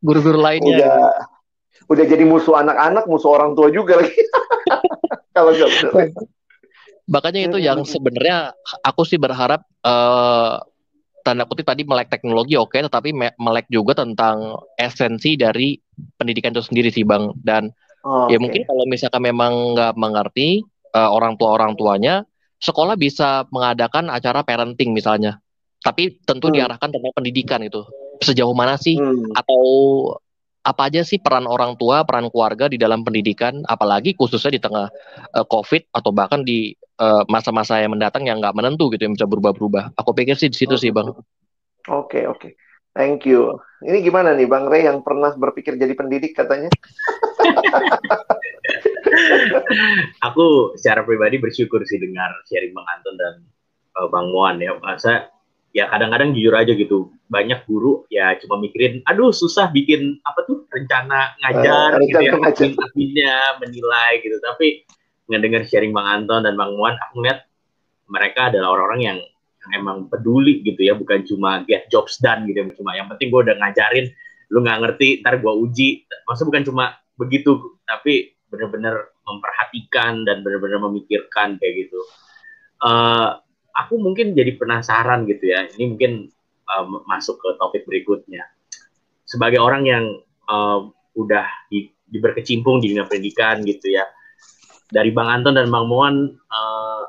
guru-guru 0.00 0.40
lainnya. 0.40 0.76
Udah, 0.80 1.12
udah 1.92 2.04
jadi 2.08 2.24
musuh 2.24 2.56
anak-anak, 2.58 3.04
musuh 3.06 3.36
orang 3.36 3.52
tua 3.52 3.68
juga 3.68 4.00
lagi. 4.00 4.16
Kalau 5.36 5.52
nggak 5.54 5.70
benar. 5.70 6.08
Makanya 7.10 7.40
itu 7.50 7.58
yang 7.58 7.82
sebenarnya 7.82 8.54
aku 8.86 9.02
sih 9.02 9.18
berharap 9.18 9.66
uh, 9.82 10.62
tanda 11.26 11.44
kutip 11.44 11.66
tadi 11.66 11.82
melek 11.82 12.06
teknologi 12.06 12.54
oke, 12.54 12.70
okay, 12.70 12.86
tetapi 12.86 13.10
melek 13.14 13.66
juga 13.66 13.98
tentang 13.98 14.62
esensi 14.78 15.34
dari 15.34 15.74
pendidikan 16.16 16.54
itu 16.54 16.62
sendiri 16.62 16.88
sih 16.90 17.02
bang. 17.02 17.34
Dan 17.34 17.70
oh, 18.06 18.30
ya 18.30 18.38
okay. 18.38 18.40
mungkin 18.40 18.62
kalau 18.66 18.84
misalkan 18.86 19.22
memang 19.26 19.74
nggak 19.74 19.94
mengerti 19.98 20.62
uh, 20.94 21.10
orang 21.10 21.34
tua 21.34 21.58
orang 21.58 21.74
tuanya, 21.74 22.22
sekolah 22.62 22.94
bisa 22.94 23.46
mengadakan 23.50 24.06
acara 24.08 24.46
parenting 24.46 24.94
misalnya. 24.94 25.42
Tapi 25.82 26.22
tentu 26.22 26.52
hmm. 26.52 26.54
diarahkan 26.60 26.90
tentang 26.94 27.12
pendidikan 27.16 27.60
itu 27.64 27.82
sejauh 28.20 28.52
mana 28.52 28.76
sih 28.76 29.00
hmm. 29.00 29.32
atau 29.34 29.62
apa 30.60 30.92
aja 30.92 31.00
sih 31.00 31.16
peran 31.16 31.48
orang 31.48 31.72
tua, 31.80 32.04
peran 32.04 32.28
keluarga 32.28 32.68
di 32.68 32.76
dalam 32.76 33.00
pendidikan, 33.00 33.64
apalagi 33.64 34.12
khususnya 34.12 34.56
di 34.56 34.60
tengah 34.60 34.92
uh, 35.32 35.46
COVID 35.48 35.88
atau 35.96 36.12
bahkan 36.12 36.44
di 36.44 36.76
eh, 36.76 37.22
masa-masa 37.32 37.80
uh, 37.80 37.82
yang 37.88 37.96
mendatang 37.96 38.28
yang 38.28 38.44
nggak 38.44 38.52
menentu 38.52 38.92
gitu 38.92 39.08
yang 39.08 39.16
bisa 39.16 39.24
berubah-berubah. 39.24 39.96
Aku 39.96 40.12
pikir 40.12 40.36
sih 40.36 40.52
di 40.52 40.60
situ 40.60 40.76
sih 40.76 40.92
bang. 40.92 41.08
Oke 41.08 41.24
okay, 41.88 42.28
oke, 42.28 42.36
okay. 42.36 42.52
thank 42.92 43.24
you. 43.24 43.56
Ini 43.80 44.04
gimana 44.04 44.36
nih 44.36 44.44
bang 44.44 44.68
Ray 44.68 44.84
yang 44.84 45.00
pernah 45.00 45.32
berpikir 45.32 45.80
jadi 45.80 45.96
pendidik 45.96 46.36
katanya? 46.36 46.68
Aku 50.28 50.76
secara 50.76 51.08
pribadi 51.08 51.40
bersyukur 51.40 51.80
sih 51.88 51.96
dengar 51.96 52.28
sharing 52.44 52.76
bang 52.76 52.86
Anton 53.00 53.16
dan 53.16 53.34
uh, 53.96 54.12
bang 54.12 54.26
Muan 54.28 54.60
ya. 54.60 54.76
Masa 54.76 55.32
ya 55.70 55.86
kadang-kadang 55.90 56.34
jujur 56.34 56.54
aja 56.54 56.72
gitu. 56.74 57.14
Banyak 57.30 57.66
guru 57.66 58.06
ya 58.10 58.34
cuma 58.42 58.58
mikirin 58.58 59.02
aduh 59.06 59.30
susah 59.30 59.70
bikin 59.70 60.18
apa 60.26 60.42
tuh 60.46 60.66
rencana 60.70 61.34
ngajar 61.46 61.98
uh, 61.98 62.02
gitu 62.02 62.18
ya 62.18 62.32
adminnya 62.38 63.34
menilai 63.62 64.12
gitu. 64.22 64.36
Tapi 64.42 64.86
ngedenger 65.30 65.62
sharing 65.70 65.94
bang 65.94 66.08
Anton 66.22 66.42
dan 66.42 66.58
bang 66.58 66.70
Muan 66.74 66.98
aku 66.98 67.22
ngeliat 67.22 67.46
mereka 68.10 68.50
adalah 68.50 68.74
orang-orang 68.74 69.00
yang, 69.06 69.18
yang 69.62 69.70
emang 69.78 70.10
peduli 70.10 70.62
gitu 70.66 70.82
ya. 70.82 70.98
Bukan 70.98 71.22
cuma 71.26 71.62
get 71.70 71.86
jobs 71.86 72.18
done 72.18 72.50
gitu 72.50 72.66
ya 72.66 72.74
cuma 72.74 72.98
yang 72.98 73.06
penting 73.06 73.30
gue 73.30 73.40
udah 73.46 73.56
ngajarin 73.62 74.10
lu 74.50 74.66
nggak 74.66 74.78
ngerti 74.82 75.22
ntar 75.22 75.38
gue 75.38 75.52
uji. 75.54 76.06
Maksudnya 76.26 76.48
bukan 76.50 76.64
cuma 76.66 76.84
begitu 77.14 77.78
tapi 77.86 78.34
bener-bener 78.50 79.14
memperhatikan 79.22 80.26
dan 80.26 80.42
bener-bener 80.42 80.82
memikirkan 80.82 81.54
kayak 81.62 81.86
gitu. 81.86 82.00
Uh, 82.82 83.38
aku 83.80 83.96
mungkin 83.96 84.36
jadi 84.36 84.56
penasaran 84.60 85.24
gitu 85.24 85.50
ya. 85.50 85.64
Ini 85.72 85.84
mungkin 85.96 86.12
um, 86.68 87.00
masuk 87.08 87.40
ke 87.40 87.48
topik 87.56 87.88
berikutnya. 87.88 88.44
Sebagai 89.24 89.62
orang 89.62 89.86
yang 89.86 90.04
um, 90.50 90.92
udah 91.16 91.46
di, 91.72 91.88
di 92.04 92.18
berkecimpung 92.18 92.82
di 92.82 92.92
dunia 92.92 93.06
pendidikan 93.08 93.62
gitu 93.64 93.94
ya. 93.94 94.04
Dari 94.90 95.14
Bang 95.14 95.30
Anton 95.30 95.54
dan 95.54 95.70
Bang 95.70 95.86
Moan, 95.86 96.34
uh, 96.34 97.04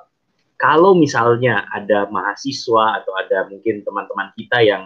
kalau 0.62 0.94
misalnya 0.94 1.66
ada 1.74 2.06
mahasiswa 2.14 3.02
atau 3.02 3.18
ada 3.18 3.50
mungkin 3.50 3.82
teman-teman 3.82 4.30
kita 4.38 4.62
yang 4.62 4.86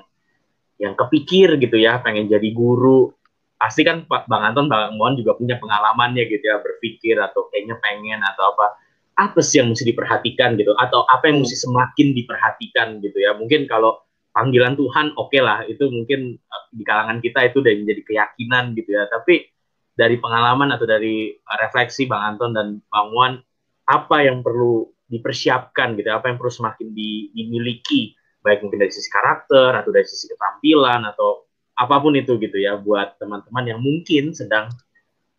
yang 0.80 0.96
kepikir 0.96 1.60
gitu 1.60 1.76
ya, 1.76 2.00
pengen 2.00 2.32
jadi 2.32 2.52
guru, 2.56 3.12
pasti 3.60 3.84
kan 3.84 4.08
Bang 4.08 4.44
Anton, 4.44 4.72
Bang 4.72 4.96
Moan 4.96 5.20
juga 5.20 5.36
punya 5.36 5.60
pengalamannya 5.60 6.24
gitu 6.32 6.44
ya, 6.48 6.64
berpikir 6.64 7.20
atau 7.20 7.52
kayaknya 7.52 7.76
pengen 7.84 8.24
atau 8.24 8.56
apa 8.56 8.80
apa 9.16 9.40
sih 9.40 9.64
yang 9.64 9.72
mesti 9.72 9.88
diperhatikan 9.88 10.60
gitu? 10.60 10.76
Atau 10.76 11.08
apa 11.08 11.32
yang 11.32 11.44
mesti 11.44 11.56
semakin 11.56 12.12
diperhatikan 12.12 13.00
gitu 13.00 13.18
ya? 13.20 13.36
Mungkin 13.36 13.68
kalau 13.68 14.00
panggilan 14.36 14.76
Tuhan 14.76 15.16
oke 15.16 15.32
okay 15.32 15.42
lah 15.42 15.64
itu 15.66 15.88
mungkin 15.88 16.36
eh, 16.36 16.64
di 16.76 16.84
kalangan 16.84 17.24
kita 17.24 17.48
itu 17.48 17.64
udah 17.64 17.72
menjadi 17.72 18.02
keyakinan 18.04 18.76
gitu 18.76 18.90
ya. 18.92 19.08
Tapi 19.08 19.48
dari 19.96 20.20
pengalaman 20.20 20.76
atau 20.76 20.84
dari 20.84 21.32
refleksi 21.48 22.06
Bang 22.12 22.36
Anton 22.36 22.52
dan 22.52 22.68
Bang 22.92 23.16
Wan 23.16 23.40
apa 23.88 24.18
yang 24.28 24.44
perlu 24.44 24.92
dipersiapkan 25.08 25.96
gitu 25.96 26.12
apa 26.12 26.28
yang 26.28 26.38
perlu 26.38 26.52
semakin 26.52 26.92
dimiliki? 26.92 28.14
Baik 28.44 28.62
mungkin 28.62 28.84
dari 28.84 28.94
sisi 28.94 29.10
karakter 29.10 29.74
atau 29.74 29.90
dari 29.90 30.06
sisi 30.06 30.30
ketampilan 30.30 31.08
atau 31.08 31.48
apa 31.76 31.96
pun 32.00 32.16
itu 32.16 32.40
gitu 32.40 32.56
ya 32.56 32.80
buat 32.80 33.20
teman-teman 33.20 33.64
yang 33.68 33.80
mungkin 33.82 34.32
sedang 34.32 34.72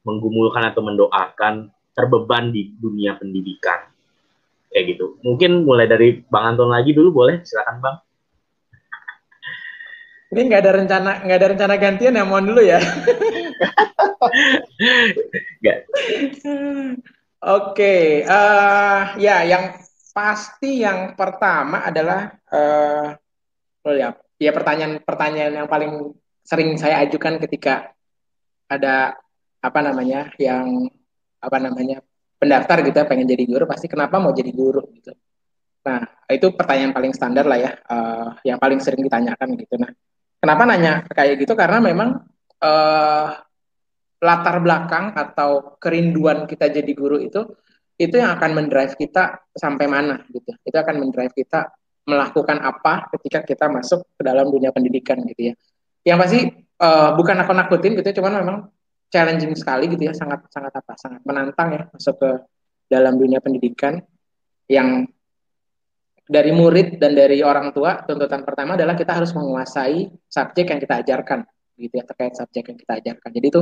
menggumulkan 0.05 0.62
atau 0.69 0.83
mendoakan 0.85 1.71
terbeban 1.97 2.53
di 2.53 2.77
dunia 2.77 3.17
pendidikan 3.17 3.89
kayak 4.69 4.85
gitu 4.93 5.17
mungkin 5.25 5.65
mulai 5.65 5.89
dari 5.89 6.21
bang 6.21 6.53
Anton 6.53 6.69
lagi 6.69 6.93
dulu 6.93 7.25
boleh 7.25 7.41
silakan 7.41 7.81
bang 7.81 7.97
Ini 10.27 10.41
nggak 10.51 10.63
ada 10.67 10.73
rencana 10.75 11.11
nggak 11.23 11.39
ada 11.39 11.49
rencana 11.55 11.75
gantian 11.79 12.19
ya 12.19 12.27
mohon 12.27 12.51
dulu 12.51 12.59
ya. 12.59 12.83
Nggak. 15.63 15.79
Oke, 17.47 18.27
eh, 18.27 19.01
ya 19.23 19.47
yang 19.47 19.79
pasti 20.11 20.83
yang 20.83 21.15
pertama 21.15 21.87
adalah 21.87 22.35
eh 22.51 23.15
oh 23.87 23.95
ya, 23.95 24.19
ya 24.43 24.51
pertanyaan-pertanyaan 24.51 25.63
yang 25.63 25.69
paling 25.71 26.11
sering 26.43 26.75
saya 26.75 27.07
ajukan 27.07 27.39
ketika 27.47 27.95
ada 28.67 29.15
apa 29.63 29.79
namanya 29.79 30.35
yang 30.43 30.91
apa 31.40 31.57
namanya 31.61 32.03
pendaftar 32.37 32.85
gitu 32.85 32.96
ya 32.96 33.07
pengen 33.09 33.27
jadi 33.29 33.44
guru 33.49 33.64
pasti 33.64 33.87
kenapa 33.88 34.20
mau 34.20 34.33
jadi 34.33 34.53
guru 34.53 34.85
gitu. 34.92 35.12
Nah 35.87 36.03
itu 36.29 36.46
pertanyaan 36.53 36.92
paling 36.92 37.12
standar 37.14 37.46
lah 37.49 37.59
ya 37.59 37.70
eh, 37.77 38.29
yang 38.53 38.59
paling 38.61 38.83
sering 38.83 39.01
ditanyakan 39.05 39.57
gitu. 39.57 39.75
Nah 39.81 39.90
kenapa 40.40 40.62
nanya 40.68 40.92
kayak 41.09 41.40
gitu 41.40 41.57
karena 41.57 41.79
memang 41.81 42.25
eh, 42.61 43.29
latar 44.20 44.57
belakang 44.64 45.12
atau 45.12 45.77
kerinduan 45.77 46.49
kita 46.49 46.72
jadi 46.72 46.92
guru 46.96 47.20
itu 47.20 47.44
itu 47.96 48.20
yang 48.20 48.37
akan 48.37 48.51
mendrive 48.53 48.92
kita 48.96 49.49
sampai 49.57 49.88
mana 49.88 50.20
gitu. 50.29 50.53
Itu 50.61 50.77
akan 50.77 51.01
mendrive 51.01 51.33
kita 51.33 51.72
melakukan 52.07 52.62
apa 52.62 53.11
ketika 53.18 53.42
kita 53.42 53.66
masuk 53.66 54.07
ke 54.14 54.22
dalam 54.22 54.46
dunia 54.53 54.70
pendidikan 54.70 55.18
gitu 55.27 55.53
ya. 55.53 55.55
Yang 56.07 56.18
pasti 56.22 56.40
uh, 56.79 57.11
bukan 57.18 57.37
aku 57.42 57.53
nakutin 57.57 57.99
gitu, 57.99 58.22
cuman 58.22 58.44
memang 58.44 58.57
challenging 59.16 59.57
sekali 59.57 59.88
gitu 59.88 60.05
ya, 60.05 60.12
sangat 60.12 60.44
sangat 60.52 60.72
apa, 60.76 60.92
sangat 61.00 61.20
menantang 61.24 61.68
ya 61.72 61.83
masuk 61.88 62.20
ke 62.20 62.31
dalam 62.92 63.16
dunia 63.16 63.40
pendidikan 63.40 63.96
yang 64.68 65.09
dari 66.26 66.50
murid 66.52 66.98
dan 67.00 67.16
dari 67.16 67.40
orang 67.40 67.72
tua 67.72 68.02
tuntutan 68.05 68.44
pertama 68.44 68.74
adalah 68.76 68.98
kita 68.98 69.14
harus 69.14 69.31
menguasai 69.33 70.11
subjek 70.26 70.74
yang 70.74 70.81
kita 70.83 70.94
ajarkan 71.00 71.46
gitu 71.79 71.94
ya 71.96 72.05
terkait 72.05 72.35
subjek 72.37 72.64
yang 72.68 72.79
kita 72.79 72.92
ajarkan. 73.00 73.31
Jadi 73.33 73.46
itu 73.46 73.61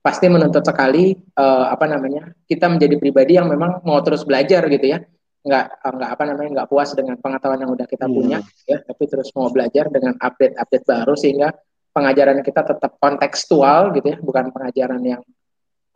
pasti 0.00 0.26
menuntut 0.30 0.62
sekali 0.62 1.18
uh, 1.34 1.66
apa 1.66 1.86
namanya 1.90 2.30
kita 2.46 2.70
menjadi 2.70 2.94
pribadi 2.94 3.36
yang 3.36 3.50
memang 3.50 3.82
mau 3.82 3.98
terus 4.06 4.22
belajar 4.22 4.62
gitu 4.70 4.86
ya 4.94 5.02
nggak 5.46 5.66
nggak 5.82 6.10
apa 6.10 6.24
namanya 6.26 6.50
nggak 6.62 6.68
puas 6.70 6.90
dengan 6.94 7.18
pengetahuan 7.18 7.62
yang 7.62 7.70
udah 7.70 7.86
kita 7.86 8.06
punya 8.06 8.38
yeah. 8.66 8.82
ya 8.82 8.86
tapi 8.86 9.06
terus 9.06 9.30
mau 9.34 9.50
belajar 9.50 9.90
dengan 9.90 10.14
update-update 10.18 10.86
baru 10.86 11.14
sehingga 11.14 11.54
pengajaran 11.96 12.44
kita 12.44 12.60
tetap 12.60 13.00
kontekstual 13.00 13.96
gitu 13.96 14.12
ya. 14.12 14.18
Bukan 14.20 14.52
pengajaran 14.52 15.00
yang 15.00 15.22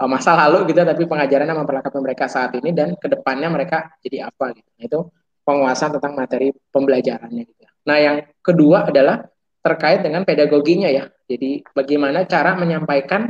uh, 0.00 0.08
masa 0.08 0.32
lalu 0.32 0.72
gitu 0.72 0.80
tapi 0.80 1.04
pengajaran 1.04 1.44
yang 1.44 1.60
memperlakukan 1.60 2.00
mereka 2.00 2.24
saat 2.32 2.56
ini 2.56 2.72
dan 2.72 2.96
ke 2.96 3.12
depannya 3.12 3.52
mereka 3.52 3.92
jadi 4.00 4.32
apa 4.32 4.56
gitu. 4.56 4.70
Nah, 4.80 4.84
itu 4.88 5.00
penguasaan 5.44 6.00
tentang 6.00 6.16
materi 6.16 6.48
pembelajarannya 6.72 7.44
gitu 7.44 7.60
nah 7.80 7.96
yang 7.96 8.20
kedua 8.44 8.92
adalah 8.92 9.24
terkait 9.60 10.00
dengan 10.00 10.24
pedagoginya 10.24 10.88
ya. 10.88 11.08
Jadi 11.28 11.64
bagaimana 11.72 12.24
cara 12.24 12.56
menyampaikan 12.56 13.28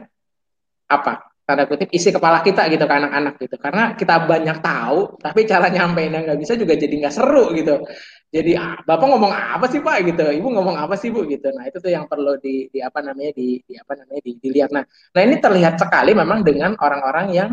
apa 0.91 1.27
tanda 1.47 1.67
kutip 1.67 1.91
isi 1.91 2.15
kepala 2.15 2.39
kita 2.43 2.71
gitu 2.71 2.87
ke 2.87 2.95
anak-anak 2.95 3.35
gitu. 3.43 3.57
Karena 3.59 3.95
kita 3.99 4.27
banyak 4.27 4.59
tahu 4.63 5.19
tapi 5.19 5.47
cara 5.47 5.67
nyampeinnya 5.71 6.23
nggak 6.31 6.39
bisa 6.39 6.55
juga 6.55 6.79
jadi 6.79 6.95
nggak 7.03 7.15
seru 7.15 7.51
gitu 7.55 7.83
jadi 8.31 8.51
ah, 8.63 8.79
bapak 8.87 9.07
ngomong 9.11 9.33
apa 9.35 9.67
sih 9.67 9.83
pak? 9.83 10.07
Gitu. 10.07 10.23
Ibu 10.23 10.49
ngomong 10.55 10.79
apa 10.79 10.95
sih 10.95 11.11
bu? 11.11 11.27
Gitu. 11.27 11.51
Nah 11.51 11.67
itu 11.67 11.83
tuh 11.83 11.91
yang 11.91 12.07
perlu 12.07 12.39
di, 12.39 12.71
di 12.71 12.79
apa 12.79 13.03
namanya 13.03 13.35
di, 13.35 13.59
di 13.67 13.75
apa 13.75 13.99
namanya 13.99 14.23
di, 14.23 14.33
dilihat. 14.39 14.71
Nah 14.71 14.87
nah 14.87 15.21
ini 15.27 15.43
terlihat 15.43 15.75
sekali 15.83 16.15
memang 16.15 16.47
dengan 16.47 16.79
orang-orang 16.79 17.27
yang 17.35 17.51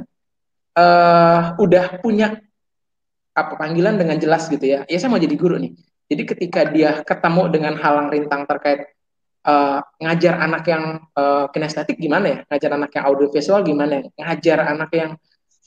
uh, 0.78 1.58
udah 1.58 1.98
punya 1.98 2.38
apa 3.34 3.54
panggilan 3.58 3.98
dengan 3.98 4.22
jelas 4.22 4.46
gitu 4.54 4.62
ya. 4.62 4.86
Ya 4.86 4.98
saya 5.02 5.10
mau 5.10 5.18
jadi 5.18 5.34
guru 5.34 5.58
nih. 5.58 5.74
Jadi 6.14 6.24
ketika 6.30 6.62
dia 6.70 7.02
ketemu 7.02 7.44
dengan 7.50 7.74
halang 7.82 8.14
rintang 8.14 8.46
terkait 8.46 8.94
uh, 9.50 9.82
ngajar 9.98 10.38
anak 10.46 10.64
yang 10.70 11.02
uh, 11.18 11.50
kinestetik 11.50 11.98
gimana 11.98 12.26
ya, 12.30 12.40
ngajar 12.54 12.72
anak 12.78 12.92
yang 12.94 13.06
audiovisual 13.10 13.62
gimana 13.66 13.94
ya, 13.98 14.04
ngajar 14.14 14.58
anak 14.78 14.90
yang 14.94 15.12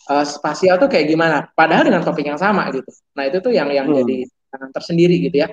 uh, 0.06 0.22
spasial 0.22 0.78
tuh 0.78 0.86
kayak 0.86 1.10
gimana. 1.10 1.50
Padahal 1.50 1.90
dengan 1.90 2.06
topik 2.06 2.30
yang 2.30 2.38
sama 2.38 2.70
gitu. 2.70 2.88
Nah 3.18 3.26
itu 3.26 3.42
tuh 3.42 3.50
yang 3.50 3.68
yang 3.74 3.90
hmm. 3.90 3.98
jadi 4.06 4.18
tersendiri 4.50 5.16
gitu 5.22 5.46
ya. 5.46 5.48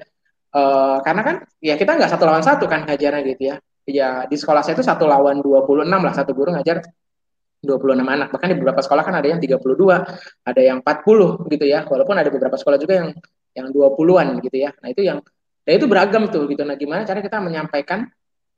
Uh, 0.47 0.97
karena 1.03 1.21
kan 1.21 1.35
ya 1.59 1.75
kita 1.77 1.99
nggak 1.99 2.09
satu 2.09 2.23
lawan 2.25 2.41
satu 2.41 2.65
kan 2.65 2.87
ngajarnya 2.87 3.21
gitu 3.35 3.43
ya. 3.53 3.55
Ya 3.87 4.09
di 4.27 4.35
sekolah 4.35 4.65
saya 4.65 4.75
itu 4.75 4.83
satu 4.83 5.07
lawan 5.07 5.39
26 5.39 5.87
lah 5.87 6.13
satu 6.15 6.35
guru 6.35 6.51
ngajar 6.51 6.83
26 7.63 8.03
anak. 8.03 8.27
Bahkan 8.33 8.47
di 8.51 8.55
beberapa 8.59 8.81
sekolah 8.83 9.03
kan 9.03 9.15
ada 9.17 9.27
yang 9.27 9.39
32, 9.39 9.63
ada 10.43 10.61
yang 10.61 10.77
40 10.83 11.47
gitu 11.49 11.65
ya. 11.65 11.87
Walaupun 11.87 12.15
ada 12.19 12.29
beberapa 12.29 12.55
sekolah 12.59 12.77
juga 12.77 12.93
yang 13.05 13.09
yang 13.57 13.67
20-an 13.73 14.37
gitu 14.45 14.57
ya. 14.61 14.69
Nah, 14.77 14.89
itu 14.93 15.01
yang 15.01 15.19
dan 15.67 15.73
itu 15.75 15.85
beragam 15.89 16.29
tuh 16.31 16.47
gitu. 16.47 16.63
Nah, 16.63 16.79
gimana 16.79 17.03
cara 17.03 17.19
kita 17.19 17.43
menyampaikan 17.43 18.07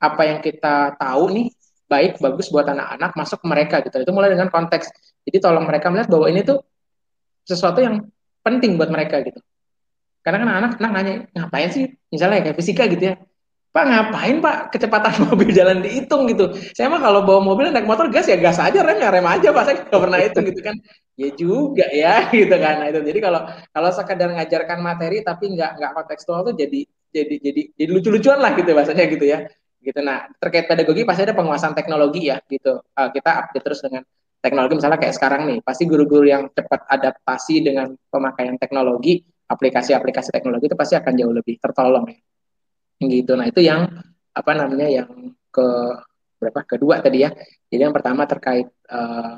apa 0.00 0.22
yang 0.24 0.38
kita 0.40 0.94
tahu 0.94 1.24
nih 1.34 1.46
baik 1.90 2.22
bagus 2.22 2.46
buat 2.54 2.64
anak-anak 2.70 3.10
masuk 3.18 3.38
ke 3.42 3.46
mereka 3.50 3.76
gitu. 3.82 3.96
Itu 3.98 4.12
mulai 4.14 4.30
dengan 4.30 4.46
konteks. 4.46 4.86
Jadi 5.26 5.36
tolong 5.42 5.66
mereka 5.66 5.90
melihat 5.90 6.06
bahwa 6.06 6.26
ini 6.30 6.46
tuh 6.46 6.62
sesuatu 7.42 7.82
yang 7.82 8.06
penting 8.46 8.78
buat 8.78 8.92
mereka 8.94 9.26
gitu. 9.26 9.42
Karena 10.20 10.36
kan 10.44 10.48
anak-anak 10.52 10.90
nanya 10.92 11.14
ngapain 11.32 11.70
sih 11.72 11.84
misalnya 12.12 12.44
kayak 12.44 12.56
fisika 12.58 12.84
gitu 12.88 13.04
ya. 13.12 13.14
Pak 13.70 13.84
ngapain 13.86 14.36
Pak 14.42 14.56
kecepatan 14.74 15.12
mobil 15.30 15.48
jalan 15.54 15.78
dihitung 15.80 16.26
gitu. 16.26 16.50
Saya 16.74 16.90
mah 16.90 16.98
kalau 16.98 17.22
bawa 17.22 17.40
mobil 17.40 17.70
naik 17.70 17.86
motor 17.86 18.10
gas 18.10 18.26
ya 18.26 18.36
gas 18.36 18.58
aja 18.58 18.82
rem 18.82 18.98
ya 18.98 19.08
rem 19.14 19.26
aja 19.26 19.54
Pak. 19.54 19.62
Saya 19.64 19.76
nggak 19.86 20.00
pernah 20.02 20.18
itu 20.18 20.38
gitu 20.50 20.60
kan. 20.60 20.76
Ya 21.14 21.28
juga 21.36 21.86
ya 21.94 22.14
gitu 22.40 22.56
kan. 22.58 22.74
Nah, 22.82 22.86
itu 22.90 23.00
jadi 23.06 23.18
kalau 23.22 23.40
kalau 23.70 23.90
sekedar 23.94 24.28
ngajarkan 24.34 24.78
materi 24.82 25.22
tapi 25.22 25.54
nggak 25.54 25.78
nggak 25.78 25.92
kontekstual 25.96 26.42
tuh 26.42 26.54
jadi 26.58 26.82
jadi 27.10 27.34
jadi 27.42 27.62
jadi 27.74 27.90
lucu-lucuan 27.90 28.38
lah 28.38 28.54
gitu 28.54 28.70
bahasanya 28.70 29.04
gitu 29.10 29.26
ya 29.26 29.38
gitu 29.80 30.00
nah 30.04 30.28
terkait 30.38 30.68
pedagogi 30.68 31.02
pasti 31.02 31.24
ada 31.26 31.34
penguasaan 31.34 31.74
teknologi 31.74 32.30
ya 32.30 32.38
gitu 32.46 32.80
uh, 32.80 33.08
kita 33.10 33.30
update 33.44 33.64
terus 33.64 33.80
dengan 33.82 34.02
teknologi 34.40 34.72
misalnya 34.76 34.98
kayak 35.00 35.14
sekarang 35.16 35.42
nih 35.48 35.58
pasti 35.60 35.84
guru-guru 35.88 36.28
yang 36.28 36.48
cepat 36.52 36.88
adaptasi 36.88 37.64
dengan 37.64 37.92
pemakaian 38.08 38.56
teknologi 38.56 39.24
aplikasi-aplikasi 39.50 40.30
teknologi 40.30 40.70
itu 40.70 40.78
pasti 40.78 40.94
akan 40.94 41.12
jauh 41.18 41.34
lebih 41.34 41.58
tertolong 41.58 42.06
ya 42.06 42.18
gitu 43.10 43.34
nah 43.34 43.50
itu 43.50 43.60
yang 43.64 43.90
apa 44.30 44.52
namanya 44.54 44.86
yang 44.86 45.10
ke 45.50 45.66
berapa 46.38 46.60
kedua 46.62 47.02
tadi 47.02 47.26
ya 47.26 47.34
jadi 47.68 47.90
yang 47.90 47.94
pertama 47.94 48.24
terkait 48.24 48.70
uh, 48.88 49.36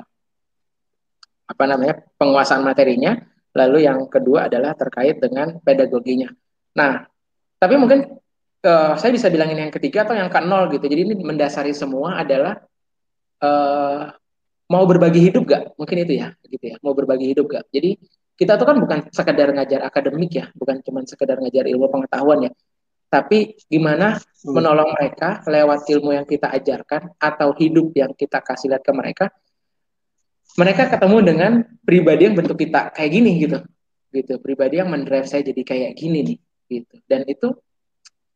apa 1.43 1.63
namanya 1.65 1.99
penguasaan 2.15 2.61
materinya 2.61 3.17
lalu 3.57 3.89
yang 3.89 4.05
kedua 4.07 4.47
adalah 4.47 4.77
terkait 4.77 5.17
dengan 5.17 5.57
pedagoginya 5.59 6.29
nah 6.77 7.09
tapi 7.57 7.79
mungkin 7.79 8.23
uh, 8.63 8.93
saya 8.99 9.11
bisa 9.11 9.27
bilangin 9.27 9.67
yang 9.67 9.71
ketiga 9.71 10.07
atau 10.07 10.15
yang 10.15 10.31
ke 10.31 10.39
nol 10.43 10.71
gitu. 10.71 10.85
Jadi 10.87 11.01
ini 11.11 11.15
mendasari 11.21 11.75
semua 11.75 12.19
adalah 12.23 12.59
uh, 13.43 14.11
mau 14.71 14.83
berbagi 14.87 15.31
hidup 15.31 15.43
gak? 15.47 15.63
Mungkin 15.75 15.97
itu 16.07 16.13
ya, 16.23 16.35
gitu 16.47 16.65
ya. 16.73 16.75
Mau 16.81 16.95
berbagi 16.95 17.35
hidup 17.35 17.45
gak? 17.51 17.67
Jadi 17.69 17.99
kita 18.33 18.57
tuh 18.57 18.65
kan 18.65 18.77
bukan 18.81 18.99
sekedar 19.13 19.53
ngajar 19.53 19.85
akademik 19.85 20.31
ya, 20.33 20.45
bukan 20.57 20.81
cuma 20.81 21.05
sekedar 21.05 21.37
ngajar 21.37 21.69
ilmu 21.69 21.85
pengetahuan 21.89 22.49
ya. 22.49 22.51
Tapi 23.13 23.53
gimana 23.69 24.17
hmm. 24.17 24.49
menolong 24.49 24.89
mereka 24.97 25.45
lewat 25.45 25.85
ilmu 25.85 26.17
yang 26.17 26.25
kita 26.25 26.49
ajarkan 26.49 27.13
atau 27.21 27.53
hidup 27.53 27.93
yang 27.93 28.11
kita 28.17 28.41
kasih 28.41 28.73
lihat 28.73 28.81
ke 28.81 28.89
mereka. 28.89 29.25
Mereka 30.57 30.89
ketemu 30.89 31.17
dengan 31.21 31.51
pribadi 31.81 32.29
yang 32.29 32.35
bentuk 32.37 32.57
kita 32.57 32.89
kayak 32.93 33.11
gini 33.13 33.31
gitu. 33.37 33.61
Gitu, 34.13 34.33
pribadi 34.41 34.77
yang 34.77 34.89
mendrive 34.89 35.25
saya 35.25 35.41
jadi 35.45 35.61
kayak 35.61 35.91
gini 35.97 36.19
nih 36.25 36.37
gitu. 36.69 36.95
Dan 37.05 37.25
itu 37.29 37.53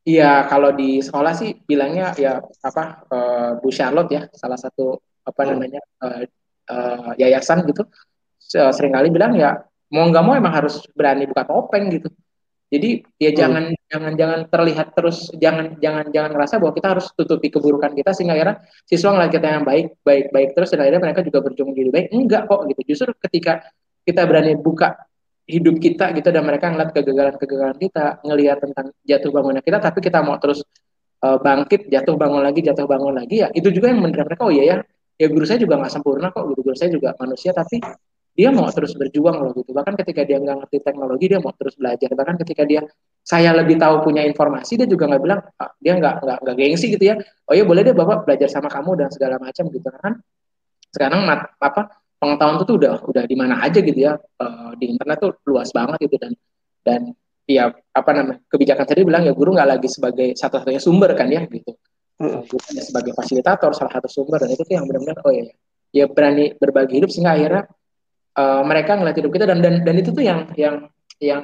Iya, 0.07 0.47
kalau 0.47 0.71
di 0.71 1.03
sekolah 1.03 1.35
sih 1.35 1.51
bilangnya 1.67 2.15
ya 2.15 2.39
apa 2.39 3.03
uh, 3.11 3.51
Bu 3.59 3.67
Charlotte 3.75 4.07
ya, 4.07 4.23
salah 4.31 4.55
satu 4.55 5.03
apa 5.27 5.41
hmm. 5.43 5.49
namanya 5.51 5.81
uh, 5.99 6.23
uh, 6.71 7.11
yayasan 7.19 7.67
gitu. 7.67 7.83
Seringkali 8.47 9.11
bilang 9.11 9.35
ya 9.35 9.67
mau 9.93 10.05
nggak 10.07 10.23
mau 10.23 10.33
emang 10.35 10.53
harus 10.53 10.83
berani 10.91 11.27
buka 11.29 11.43
topeng 11.47 11.91
gitu. 11.93 12.09
Jadi 12.67 12.99
ya 13.15 13.31
hmm. 13.31 13.37
jangan 13.39 13.63
jangan 13.87 14.13
jangan 14.19 14.39
terlihat 14.51 14.87
terus 14.91 15.31
jangan 15.39 15.79
jangan 15.79 16.05
jangan 16.11 16.31
ngerasa 16.35 16.59
bahwa 16.59 16.73
kita 16.75 16.87
harus 16.91 17.05
tutupi 17.15 17.47
keburukan 17.47 17.95
kita 17.95 18.11
sehingga 18.11 18.35
akhirnya 18.35 18.55
siswa 18.83 19.15
ngeliat 19.15 19.31
kita 19.31 19.47
yang 19.47 19.63
baik 19.63 19.87
baik 20.03 20.25
baik 20.35 20.49
terus 20.51 20.75
dan 20.75 20.83
akhirnya 20.83 21.01
mereka 21.01 21.23
juga 21.23 21.39
berjuang 21.47 21.71
jadi 21.71 21.89
baik. 21.95 22.07
Enggak 22.11 22.41
kok 22.51 22.61
gitu. 22.67 22.81
Justru 22.83 23.11
ketika 23.23 23.53
kita 24.03 24.21
berani 24.27 24.59
buka 24.59 24.99
hidup 25.47 25.79
kita 25.79 26.11
gitu 26.11 26.27
dan 26.27 26.43
mereka 26.43 26.67
ngeliat 26.67 26.91
kegagalan-kegagalan 26.91 27.77
kita, 27.79 28.19
ngelihat 28.19 28.59
tentang 28.59 28.91
jatuh 29.07 29.31
bangunnya 29.31 29.63
kita, 29.63 29.79
tapi 29.79 30.03
kita 30.03 30.19
mau 30.19 30.35
terus 30.43 30.59
uh, 31.23 31.39
bangkit, 31.39 31.87
jatuh 31.87 32.19
bangun 32.19 32.43
lagi, 32.43 32.59
jatuh 32.59 32.83
bangun 32.83 33.15
lagi 33.15 33.41
ya 33.41 33.47
itu 33.55 33.71
juga 33.71 33.89
yang 33.89 34.03
mendengar 34.03 34.27
mereka 34.27 34.43
oh 34.43 34.51
iya 34.51 34.63
ya, 34.63 34.75
ya 35.15 35.27
guru 35.31 35.47
saya 35.47 35.63
juga 35.63 35.79
nggak 35.79 35.93
sempurna 35.95 36.35
kok, 36.35 36.43
guru, 36.51 36.61
guru 36.67 36.75
saya 36.75 36.91
juga 36.91 37.15
manusia 37.15 37.55
tapi 37.55 37.79
dia 38.37 38.53
mau 38.53 38.69
terus 38.69 38.93
berjuang 38.93 39.33
loh 39.41 39.51
gitu. 39.57 39.73
Bahkan 39.73 39.97
ketika 39.97 40.21
dia 40.21 40.37
nggak 40.37 40.61
ngerti 40.61 40.77
teknologi 40.85 41.25
dia 41.25 41.41
mau 41.41 41.49
terus 41.57 41.73
belajar. 41.73 42.13
Bahkan 42.13 42.35
ketika 42.45 42.63
dia 42.69 42.85
saya 43.25 43.49
lebih 43.57 43.81
tahu 43.81 44.05
punya 44.05 44.21
informasi 44.21 44.77
dia 44.77 44.85
juga 44.85 45.09
nggak 45.09 45.21
bilang 45.25 45.41
ah, 45.57 45.73
dia 45.81 45.97
nggak 45.97 46.21
nggak 46.21 46.37
nggak 46.45 46.55
gengsi 46.61 46.93
gitu 46.93 47.01
ya. 47.01 47.15
Oh 47.49 47.57
iya 47.57 47.65
boleh 47.65 47.81
deh 47.81 47.97
bapak 47.97 48.29
belajar 48.29 48.45
sama 48.53 48.69
kamu 48.69 48.93
dan 49.01 49.09
segala 49.09 49.41
macam 49.41 49.65
gitu 49.73 49.89
kan. 49.89 50.21
Sekarang 50.93 51.25
mat, 51.25 51.49
apa 51.57 51.97
pengetahuan 52.21 52.55
itu 52.61 52.65
tuh 52.65 52.75
udah 52.77 52.93
udah 53.09 53.23
di 53.25 53.35
mana 53.37 53.61
aja 53.61 53.79
gitu 53.81 53.97
ya 53.97 54.17
uh, 54.17 54.71
di 54.77 54.85
internet 54.93 55.17
tuh 55.21 55.31
luas 55.45 55.69
banget 55.69 56.09
gitu 56.09 56.17
dan 56.17 56.33
dan 56.81 57.01
ya 57.45 57.69
apa 57.93 58.11
namanya 58.11 58.41
kebijakan 58.49 58.85
tadi 58.85 59.01
bilang 59.05 59.23
ya 59.23 59.33
guru 59.37 59.53
nggak 59.53 59.69
lagi 59.77 59.87
sebagai 59.87 60.33
satu-satunya 60.33 60.81
sumber 60.81 61.13
kan 61.13 61.29
ya 61.29 61.45
gitu 61.45 61.77
guru 62.17 62.57
hanya 62.73 62.83
sebagai 62.83 63.13
fasilitator 63.13 63.71
salah 63.77 63.93
satu 63.93 64.09
sumber 64.09 64.41
dan 64.41 64.49
itu 64.49 64.65
tuh 64.65 64.73
yang 64.73 64.89
benar-benar 64.89 65.21
oh 65.21 65.31
ya 65.31 65.45
ya 65.93 66.05
berani 66.09 66.57
berbagi 66.57 66.99
hidup 66.99 67.09
sehingga 67.13 67.37
akhirnya 67.37 67.63
uh, 68.37 68.61
mereka 68.63 68.95
ngeliat 68.95 69.17
hidup 69.17 69.31
kita 69.33 69.45
dan 69.49 69.59
dan 69.59 69.81
dan 69.81 69.95
itu 69.97 70.13
tuh 70.13 70.23
yang 70.23 70.47
yang 70.53 70.87
yang 71.17 71.41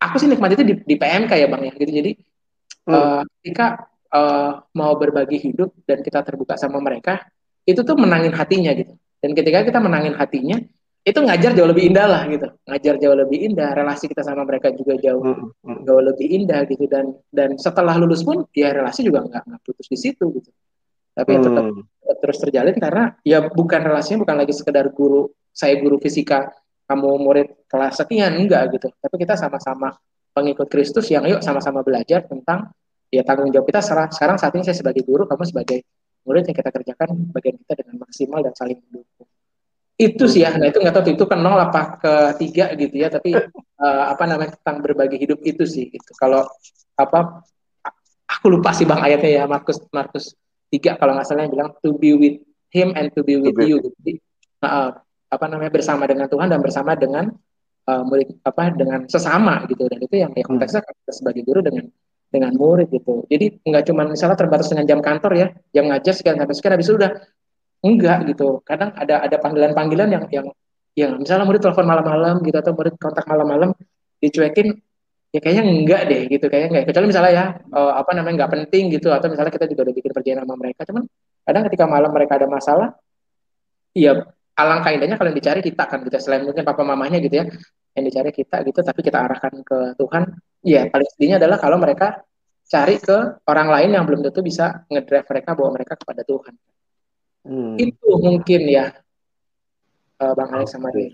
aku 0.00 0.16
sih 0.16 0.28
nikmat 0.28 0.56
itu 0.56 0.64
di, 0.64 0.74
di 0.80 0.94
PMK 0.96 1.32
ya 1.36 1.46
bang 1.46 1.62
ya 1.68 1.72
gitu. 1.76 1.92
Jadi 1.92 2.10
uh, 2.88 3.22
ketika 3.40 3.88
uh, 4.12 4.64
mau 4.72 4.92
berbagi 4.96 5.38
hidup 5.40 5.76
dan 5.84 6.00
kita 6.00 6.24
terbuka 6.24 6.56
sama 6.56 6.80
mereka 6.80 7.20
itu 7.68 7.80
tuh 7.84 7.96
menangin 7.96 8.32
hatinya 8.32 8.72
gitu. 8.72 8.96
Dan 9.20 9.32
ketika 9.32 9.64
kita 9.64 9.80
menangin 9.80 10.12
hatinya 10.16 10.60
itu 11.04 11.20
ngajar 11.20 11.52
jauh 11.52 11.68
lebih 11.68 11.92
indah 11.92 12.08
lah 12.08 12.22
gitu. 12.28 12.48
Ngajar 12.64 12.94
jauh 12.96 13.16
lebih 13.16 13.38
indah 13.52 13.76
relasi 13.76 14.08
kita 14.08 14.24
sama 14.24 14.44
mereka 14.48 14.72
juga 14.72 14.96
jauh 14.96 15.20
Hmm. 15.64 15.84
jauh 15.84 16.00
lebih 16.00 16.26
indah 16.32 16.64
gitu. 16.68 16.84
Dan 16.88 17.12
dan 17.28 17.56
setelah 17.60 17.96
lulus 18.00 18.24
pun 18.24 18.48
ya 18.56 18.72
relasi 18.72 19.04
juga 19.04 19.24
nggak 19.24 19.42
nggak 19.48 19.60
putus 19.64 19.88
di 19.88 19.96
situ 20.00 20.24
gitu. 20.40 20.48
Tapi 21.12 21.32
Hmm. 21.36 21.44
tetap 21.44 21.64
terus 22.20 22.38
terjalin 22.40 22.76
karena 22.76 23.04
ya 23.24 23.44
bukan 23.48 23.80
relasinya 23.80 24.24
bukan 24.24 24.36
lagi 24.44 24.52
sekedar 24.56 24.88
guru 24.92 25.28
saya 25.54 25.78
guru 25.78 26.02
fisika 26.02 26.50
kamu 26.84 27.10
murid 27.22 27.48
kelas 27.70 28.02
sekian 28.02 28.34
enggak 28.36 28.74
gitu. 28.76 28.90
Tapi 28.90 29.16
kita 29.16 29.38
sama-sama 29.38 29.94
pengikut 30.34 30.66
Kristus 30.66 31.06
yang 31.08 31.24
yuk 31.24 31.40
sama-sama 31.40 31.80
belajar 31.80 32.26
tentang 32.26 32.74
ya 33.08 33.22
tanggung 33.22 33.54
jawab 33.54 33.70
kita. 33.70 33.80
Sekarang, 33.80 34.10
sekarang 34.10 34.36
saat 34.36 34.52
ini 34.58 34.66
saya 34.66 34.76
sebagai 34.76 35.06
guru 35.06 35.24
kamu 35.24 35.46
sebagai 35.46 35.78
murid 36.26 36.44
yang 36.50 36.56
kita 36.56 36.70
kerjakan 36.74 37.08
bagian 37.30 37.56
kita 37.62 37.72
dengan 37.84 38.02
maksimal 38.02 38.40
dan 38.42 38.52
saling 38.58 38.82
mendukung. 38.82 39.28
Itu 39.94 40.26
sih 40.26 40.42
ya. 40.42 40.58
Nah 40.58 40.66
itu 40.66 40.82
nggak 40.82 40.94
tahu 40.94 41.14
itu 41.14 41.24
ke 41.24 41.36
nol 41.38 41.60
apa 41.60 42.02
ke 42.02 42.12
tiga 42.42 42.74
gitu 42.74 42.94
ya. 42.98 43.08
Tapi 43.08 43.30
eh, 43.84 44.04
apa 44.10 44.24
namanya 44.26 44.58
tentang 44.58 44.82
berbagi 44.82 45.16
hidup 45.22 45.38
itu 45.46 45.62
sih 45.62 45.88
gitu. 45.94 46.10
Kalau 46.18 46.42
apa 46.98 47.44
aku 48.26 48.46
lupa 48.50 48.74
sih 48.74 48.88
bang 48.88 48.98
ayatnya 48.98 49.30
ya 49.30 49.44
Markus 49.46 49.78
Markus 49.94 50.34
tiga 50.72 50.98
kalau 50.98 51.14
nggak 51.14 51.26
salah 51.28 51.46
yang 51.46 51.54
bilang 51.54 51.70
to 51.78 51.94
be 51.94 52.10
with 52.18 52.42
him 52.74 52.90
and 52.98 53.14
to 53.14 53.22
be 53.22 53.38
with 53.38 53.54
be- 53.54 53.70
you. 53.70 53.78
Jadi, 54.02 54.18
eh, 54.66 54.90
apa 55.34 55.46
namanya 55.50 55.72
bersama 55.74 56.04
dengan 56.06 56.26
Tuhan 56.30 56.48
dan 56.48 56.60
bersama 56.62 56.92
dengan 56.94 57.24
eh, 57.90 58.02
murid 58.06 58.28
apa 58.46 58.62
dengan 58.72 59.00
sesama 59.10 59.66
gitu. 59.68 59.84
Dan 59.90 59.98
itu 60.00 60.14
yang 60.22 60.30
ya 60.32 60.44
konteksnya 60.46 60.80
kita 60.86 61.12
sebagai 61.12 61.42
guru 61.42 61.60
dengan 61.60 61.84
dengan 62.34 62.50
murid 62.58 62.90
gitu. 62.90 63.22
Jadi 63.30 63.62
nggak 63.62 63.84
cuma 63.86 64.02
misalnya 64.10 64.34
terbatas 64.34 64.66
dengan 64.66 64.84
jam 64.90 64.98
kantor 64.98 65.32
ya 65.38 65.46
jam 65.70 65.86
ngajar 65.86 66.14
sekian 66.14 66.34
sampai 66.38 66.54
sekian 66.58 66.72
habis 66.74 66.86
itu 66.90 66.96
udah 66.98 67.12
enggak 67.86 68.18
gitu. 68.34 68.58
Kadang 68.66 68.90
ada 68.98 69.22
ada 69.22 69.36
panggilan-panggilan 69.38 70.08
yang 70.10 70.24
yang 70.34 70.46
yang 70.94 71.10
misalnya 71.18 71.46
murid 71.46 71.62
telepon 71.62 71.86
malam-malam 71.86 72.42
gitu 72.42 72.58
atau 72.58 72.72
murid 72.74 72.94
kontak 72.98 73.26
malam-malam 73.26 73.70
dicuekin 74.18 74.78
ya 75.34 75.42
kayaknya 75.42 75.62
enggak 75.66 76.00
deh 76.10 76.22
gitu 76.26 76.46
kayaknya 76.50 76.68
enggak. 76.74 76.84
Kecuali 76.90 77.06
misalnya 77.06 77.32
ya 77.34 77.44
eh, 77.60 77.92
apa 78.02 78.10
namanya 78.18 78.34
nggak 78.42 78.52
penting 78.58 78.84
gitu 78.90 79.14
atau 79.14 79.26
misalnya 79.30 79.52
kita 79.54 79.66
juga 79.70 79.90
udah 79.90 79.94
bikin 79.94 80.10
perjanjian 80.10 80.42
sama 80.42 80.54
mereka. 80.58 80.80
Cuman 80.90 81.02
kadang 81.46 81.62
ketika 81.70 81.84
malam 81.86 82.10
mereka 82.10 82.32
ada 82.40 82.48
masalah 82.50 82.88
ya 83.94 84.26
alangkah 84.54 84.90
indahnya 84.94 85.18
kalau 85.18 85.34
yang 85.34 85.38
dicari 85.38 85.60
kita 85.62 85.84
kan 85.86 85.98
gitu 86.06 86.16
selain 86.22 86.46
mungkin 86.46 86.62
papa 86.62 86.82
mamanya 86.86 87.18
gitu 87.18 87.42
ya 87.42 87.46
yang 87.94 88.04
dicari 88.06 88.30
kita 88.30 88.62
gitu 88.66 88.80
tapi 88.82 89.00
kita 89.02 89.18
arahkan 89.22 89.54
ke 89.62 89.78
Tuhan 89.98 90.22
ya 90.62 90.86
paling 90.90 91.08
sedihnya 91.14 91.36
adalah 91.42 91.58
kalau 91.58 91.78
mereka 91.78 92.22
cari 92.64 92.96
ke 92.98 93.44
orang 93.44 93.68
lain 93.68 93.90
yang 93.98 94.04
belum 94.06 94.24
tentu 94.24 94.40
bisa 94.40 94.86
ngedrive 94.88 95.26
mereka 95.26 95.50
bawa 95.52 95.70
mereka 95.74 95.94
kepada 95.98 96.22
Tuhan 96.24 96.54
Hmm. 97.44 97.76
itu 97.76 98.08
mungkin 98.24 98.62
ya 98.72 98.96
eh, 100.16 100.32
Bang 100.32 100.48
Alex 100.56 100.72
sama. 100.72 100.88
Ray. 100.88 101.12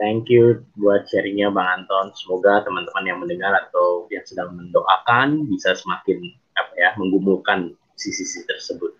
Thank 0.00 0.32
you 0.32 0.64
buat 0.74 1.04
sharingnya 1.06 1.52
Bang 1.52 1.84
Anton. 1.84 2.16
Semoga 2.16 2.64
teman-teman 2.64 3.04
yang 3.04 3.18
mendengar 3.20 3.52
atau 3.52 4.08
yang 4.08 4.24
sedang 4.24 4.56
mendoakan 4.56 5.44
bisa 5.46 5.76
semakin 5.76 6.32
apa 6.56 6.72
ya 6.74 6.90
menggumulkan 6.96 7.76
sisi-sisi 7.94 8.48
tersebut. 8.48 8.96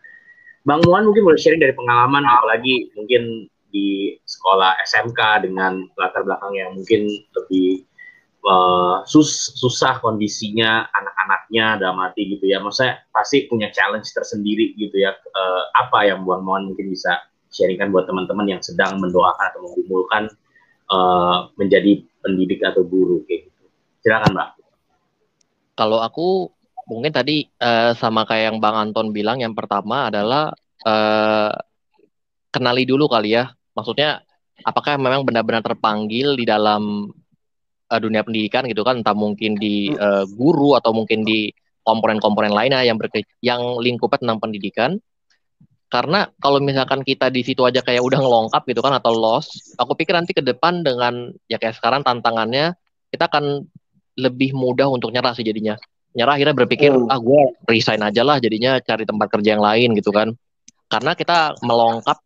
Bang 0.65 0.81
Muan 0.89 1.05
mungkin 1.05 1.29
boleh 1.29 1.37
sharing 1.37 1.61
dari 1.61 1.77
pengalaman 1.77 2.25
apalagi 2.25 2.89
mungkin 2.97 3.53
di 3.69 4.17
sekolah 4.25 4.81
SMK 4.89 5.45
dengan 5.45 5.85
latar 6.01 6.25
belakang 6.25 6.57
yang 6.57 6.73
mungkin 6.73 7.05
lebih 7.37 7.85
eh, 8.45 8.97
sus- 9.05 9.53
susah 9.61 10.01
kondisinya 10.01 10.89
anak-anaknya 10.89 11.85
dalam 11.85 12.01
arti 12.01 12.33
gitu 12.33 12.49
ya. 12.49 12.65
Maksudnya 12.65 13.05
pasti 13.13 13.45
punya 13.45 13.69
challenge 13.77 14.09
tersendiri 14.17 14.73
gitu 14.81 14.97
ya. 15.05 15.13
Eh, 15.13 15.63
apa 15.77 16.09
yang 16.09 16.25
Bang 16.25 16.49
Muan 16.49 16.73
mungkin 16.73 16.89
bisa 16.89 17.21
sharingkan 17.53 17.93
buat 17.93 18.09
teman-teman 18.09 18.49
yang 18.57 18.63
sedang 18.65 18.97
mendoakan 19.05 19.45
atau 19.53 19.61
menggumulkan 19.69 20.33
eh, 20.89 21.39
menjadi 21.61 21.93
pendidik 22.25 22.65
atau 22.65 22.87
guru 22.89 23.21
kayak 23.29 23.53
gitu. 23.53 23.65
Silakan, 24.01 24.33
Mbak. 24.33 24.49
Kalau 25.75 25.99
aku 25.99 26.54
mungkin 26.89 27.13
tadi 27.13 27.45
eh, 27.47 27.93
sama 27.97 28.25
kayak 28.29 28.55
yang 28.55 28.59
Bang 28.61 28.77
Anton 28.77 29.11
bilang, 29.11 29.41
yang 29.41 29.57
pertama 29.57 30.09
adalah 30.13 30.53
eh, 30.85 31.53
kenali 32.53 32.85
dulu 32.87 33.09
kali 33.11 33.37
ya. 33.37 33.51
Maksudnya 33.75 34.23
apakah 34.63 34.97
memang 35.01 35.27
benar-benar 35.27 35.65
terpanggil 35.65 36.39
di 36.39 36.45
dalam 36.47 37.09
eh, 37.91 38.01
dunia 38.01 38.23
pendidikan 38.23 38.69
gitu 38.69 38.87
kan, 38.87 39.01
entah 39.01 39.17
mungkin 39.17 39.57
di 39.59 39.91
eh, 39.93 40.25
guru 40.37 40.77
atau 40.79 40.93
mungkin 40.95 41.25
di 41.27 41.51
komponen-komponen 41.85 42.53
lainnya 42.53 42.81
yang 42.87 42.97
berke 42.97 43.29
yang 43.45 43.81
lingkupnya 43.81 44.25
tentang 44.25 44.41
pendidikan. 44.41 44.97
Karena 45.93 46.27
kalau 46.43 46.59
misalkan 46.59 47.07
kita 47.07 47.31
di 47.31 47.47
situ 47.47 47.63
aja 47.63 47.79
kayak 47.79 48.03
udah 48.03 48.19
ngelongkap 48.19 48.67
gitu 48.67 48.83
kan 48.83 48.99
atau 48.99 49.15
lost, 49.15 49.77
aku 49.79 49.95
pikir 49.95 50.17
nanti 50.17 50.35
ke 50.35 50.43
depan 50.43 50.83
dengan 50.83 51.31
ya 51.47 51.61
kayak 51.61 51.79
sekarang 51.79 52.03
tantangannya 52.03 52.75
kita 53.15 53.31
akan 53.31 53.63
lebih 54.19 54.59
mudah 54.59 54.91
untuk 54.91 55.15
nyerah 55.15 55.37
sih 55.39 55.47
jadinya. 55.47 55.79
Nyerah 56.15 56.35
akhirnya 56.39 56.57
berpikir, 56.57 56.95
Hmm. 56.95 57.11
ah 57.11 57.19
gue 57.19 57.43
resign 57.67 58.01
aja 58.03 58.23
lah 58.23 58.39
jadinya 58.39 58.79
cari 58.79 59.03
tempat 59.03 59.27
kerja 59.35 59.59
yang 59.59 59.63
lain 59.63 59.99
gitu 59.99 60.15
kan. 60.15 60.31
Karena 60.87 61.19
kita 61.19 61.59
melongkap 61.67 62.23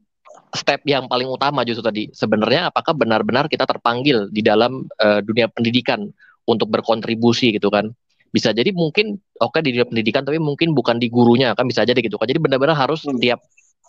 step 0.53 0.85
yang 0.85 1.09
paling 1.09 1.29
utama 1.29 1.65
justru 1.65 1.85
tadi. 1.85 2.05
Sebenarnya 2.13 2.69
apakah 2.69 2.93
benar-benar 2.93 3.49
kita 3.49 3.65
terpanggil 3.65 4.29
di 4.29 4.45
dalam 4.45 4.85
eh, 5.01 5.21
dunia 5.25 5.49
pendidikan 5.49 6.05
untuk 6.45 6.69
berkontribusi 6.69 7.53
gitu 7.57 7.73
kan. 7.73 7.89
Bisa 8.29 8.53
jadi 8.53 8.69
mungkin 8.77 9.17
oke 9.41 9.57
di 9.65 9.73
dunia 9.73 9.89
pendidikan 9.89 10.21
tapi 10.21 10.37
mungkin 10.37 10.77
bukan 10.77 11.01
di 11.01 11.09
gurunya 11.09 11.57
kan 11.57 11.65
bisa 11.65 11.85
jadi 11.89 11.97
gitu 12.01 12.21
kan. 12.21 12.29
Jadi 12.29 12.41
benar-benar 12.45 12.77
harus 12.77 13.05
Hmm. 13.09 13.17
setiap 13.17 13.41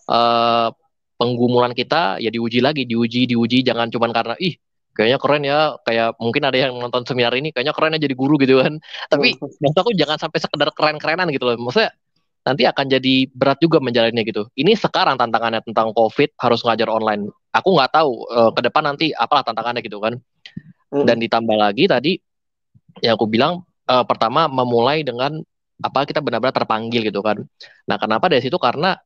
eh, 0.09 0.69
penggumulan 1.19 1.75
kita 1.75 2.23
ya 2.23 2.31
diuji 2.31 2.63
lagi, 2.63 2.87
diuji, 2.87 3.27
diuji 3.27 3.67
jangan 3.67 3.91
cuman 3.91 4.15
karena 4.15 4.35
ih 4.39 4.55
kayaknya 4.99 5.19
keren 5.23 5.43
ya 5.47 5.59
kayak 5.87 6.19
mungkin 6.19 6.43
ada 6.43 6.57
yang 6.59 6.75
nonton 6.75 7.07
seminar 7.07 7.31
ini 7.39 7.55
kayaknya 7.55 7.71
keren 7.71 7.95
ya 7.95 8.03
jadi 8.03 8.15
guru 8.19 8.35
gitu 8.43 8.59
kan. 8.59 8.75
Tapi 9.07 9.39
maksud 9.39 9.79
aku 9.79 9.95
jangan 9.95 10.19
sampai 10.19 10.39
sekedar 10.43 10.69
keren-kerenan 10.75 11.31
gitu 11.31 11.47
loh. 11.47 11.55
Maksudnya 11.55 11.95
nanti 12.43 12.67
akan 12.67 12.85
jadi 12.91 13.15
berat 13.31 13.63
juga 13.63 13.79
menjalannya 13.79 14.27
gitu. 14.27 14.51
Ini 14.59 14.75
sekarang 14.75 15.15
tantangannya 15.15 15.63
tentang 15.63 15.95
covid 15.95 16.35
harus 16.35 16.59
ngajar 16.67 16.91
online. 16.91 17.31
Aku 17.55 17.79
nggak 17.79 17.95
tahu 17.95 18.11
eh, 18.27 18.51
ke 18.51 18.61
depan 18.67 18.83
nanti 18.91 19.15
apalah 19.15 19.47
tantangannya 19.47 19.79
gitu 19.79 20.03
kan. 20.03 20.19
Hmm. 20.89 21.05
dan 21.05 21.21
ditambah 21.21 21.53
lagi 21.53 21.85
tadi 21.85 22.17
yang 23.05 23.13
aku 23.13 23.29
bilang 23.29 23.61
eh, 23.85 24.05
pertama 24.09 24.49
memulai 24.49 25.05
dengan 25.05 25.37
apa 25.79 26.03
kita 26.03 26.19
benar-benar 26.19 26.51
terpanggil 26.51 27.07
gitu 27.07 27.23
kan. 27.23 27.39
Nah 27.87 27.95
kenapa 27.95 28.27
dari 28.27 28.43
situ? 28.43 28.59
Karena 28.59 28.97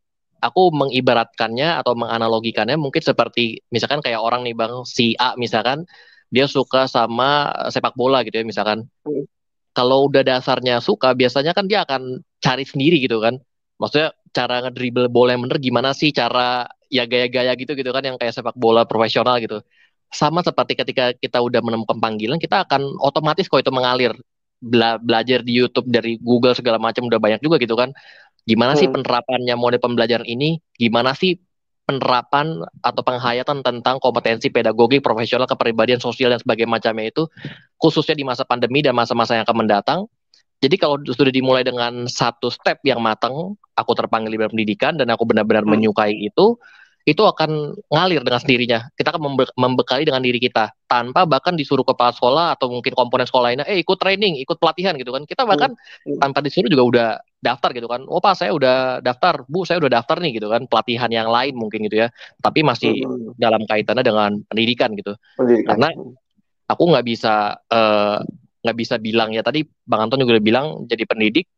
aku 0.47 0.61
mengibaratkannya 0.75 1.79
atau 1.79 1.93
menganalogikannya 1.95 2.75
mungkin 2.75 3.01
seperti 3.03 3.63
misalkan 3.73 3.99
kayak 4.03 4.19
orang 4.21 4.43
nih 4.47 4.55
bang 4.57 4.73
si 4.85 5.15
A 5.17 5.33
misalkan 5.39 5.87
dia 6.33 6.45
suka 6.49 6.89
sama 6.89 7.53
eh, 7.65 7.71
sepak 7.73 7.93
bola 7.95 8.21
gitu 8.27 8.41
ya 8.41 8.45
misalkan. 8.47 8.89
Hmm. 9.05 9.25
kalau 9.73 10.05
udah 10.09 10.21
dasarnya 10.21 10.77
suka 10.85 11.17
biasanya 11.17 11.51
kan 11.57 11.65
dia 11.65 11.81
akan 11.85 12.21
cari 12.45 12.61
sendiri 12.67 13.01
gitu 13.01 13.17
kan. 13.25 13.41
Maksudnya 13.81 14.13
cara 14.29 14.61
ngedribble 14.65 15.09
bola 15.09 15.33
yang 15.33 15.43
bener 15.49 15.57
gimana 15.57 15.89
sih? 15.97 16.13
Cara 16.13 16.69
ya 16.93 17.03
gaya-gaya 17.09 17.51
gitu 17.57 17.73
gitu 17.73 17.89
kan 17.89 18.05
yang 18.05 18.17
kayak 18.21 18.37
sepak 18.37 18.53
bola 18.53 18.85
profesional 18.85 19.41
gitu. 19.41 19.65
Sama 20.13 20.45
seperti 20.45 20.77
ketika 20.77 21.05
kita 21.17 21.41
udah 21.41 21.61
menemukan 21.65 21.97
panggilan 21.97 22.37
kita 22.37 22.69
akan 22.69 22.85
otomatis 23.01 23.49
kok 23.49 23.61
itu 23.65 23.73
mengalir 23.73 24.13
Bela- 24.63 24.95
belajar 24.95 25.43
di 25.43 25.59
YouTube 25.59 25.91
dari 25.91 26.15
Google 26.23 26.55
segala 26.55 26.79
macam 26.79 27.03
udah 27.11 27.19
banyak 27.19 27.43
juga 27.43 27.59
gitu 27.59 27.75
kan 27.75 27.91
gimana 28.43 28.75
sih 28.75 28.91
Hmm. 28.91 28.99
penerapannya 28.99 29.55
model 29.55 29.79
pembelajaran 29.79 30.27
ini 30.27 30.59
gimana 30.75 31.15
sih 31.15 31.39
penerapan 31.83 32.63
atau 32.79 33.01
penghayatan 33.03 33.59
tentang 33.59 33.99
kompetensi 33.99 34.47
pedagogi 34.47 35.03
profesional 35.03 35.47
kepribadian 35.47 35.99
sosial 35.99 36.31
dan 36.31 36.39
sebagainya 36.39 36.71
macamnya 36.71 37.11
itu 37.11 37.27
khususnya 37.75 38.15
di 38.15 38.23
masa 38.23 38.47
pandemi 38.47 38.79
dan 38.79 38.95
masa-masa 38.95 39.35
yang 39.35 39.43
akan 39.43 39.67
mendatang 39.67 39.99
jadi 40.63 40.79
kalau 40.79 40.95
sudah 41.03 41.31
dimulai 41.31 41.67
dengan 41.67 42.07
satu 42.07 42.47
step 42.47 42.79
yang 42.87 43.03
matang 43.03 43.59
aku 43.75 43.91
terpanggil 43.99 44.31
di 44.31 44.39
bidang 44.39 44.53
pendidikan 44.55 44.93
dan 44.95 45.11
aku 45.11 45.27
benar-benar 45.27 45.67
Hmm. 45.67 45.75
menyukai 45.75 46.15
itu 46.15 46.55
itu 47.03 47.19
akan 47.19 47.75
ngalir 47.91 48.23
dengan 48.23 48.39
sendirinya. 48.39 48.79
Kita 48.95 49.11
akan 49.11 49.21
membe- 49.21 49.51
membekali 49.59 50.07
dengan 50.07 50.23
diri 50.23 50.39
kita 50.39 50.71
tanpa 50.87 51.27
bahkan 51.27 51.51
disuruh 51.51 51.83
kepala 51.83 52.15
sekolah 52.15 52.55
atau 52.55 52.71
mungkin 52.71 52.95
komponen 52.95 53.27
sekolah 53.27 53.51
lainnya, 53.51 53.65
eh 53.67 53.83
ikut 53.83 53.99
training, 53.99 54.39
ikut 54.39 54.55
pelatihan 54.55 54.95
gitu 54.95 55.11
kan. 55.11 55.27
Kita 55.27 55.43
bahkan 55.43 55.75
Hmm. 56.07 56.19
tanpa 56.23 56.39
disuruh 56.39 56.71
juga 56.71 56.83
udah 56.87 57.09
daftar 57.43 57.75
gitu 57.75 57.91
kan. 57.91 58.07
Oh 58.07 58.23
pak 58.23 58.39
saya 58.39 58.55
udah 58.55 59.03
daftar, 59.03 59.43
bu 59.51 59.67
saya 59.67 59.83
udah 59.83 59.99
daftar 59.99 60.23
nih 60.23 60.39
gitu 60.39 60.47
kan. 60.47 60.63
Pelatihan 60.63 61.11
yang 61.11 61.27
lain 61.27 61.59
mungkin 61.59 61.83
gitu 61.83 62.07
ya. 62.07 62.07
Tapi 62.39 62.63
masih 62.63 63.03
Hmm. 63.03 63.35
dalam 63.35 63.67
kaitannya 63.67 64.03
dengan 64.07 64.31
pendidikan 64.47 64.95
gitu. 64.95 65.19
Pendidikan. 65.35 65.75
Karena 65.75 65.89
aku 66.71 66.83
nggak 66.87 67.03
bisa 67.03 67.59
eh, 67.67 68.19
nggak 68.63 68.77
bisa 68.79 68.95
bilang 68.95 69.35
ya 69.35 69.43
tadi 69.43 69.67
Bang 69.83 70.07
Anton 70.07 70.23
juga 70.23 70.39
udah 70.39 70.45
bilang 70.45 70.65
jadi 70.87 71.03
pendidik 71.03 71.51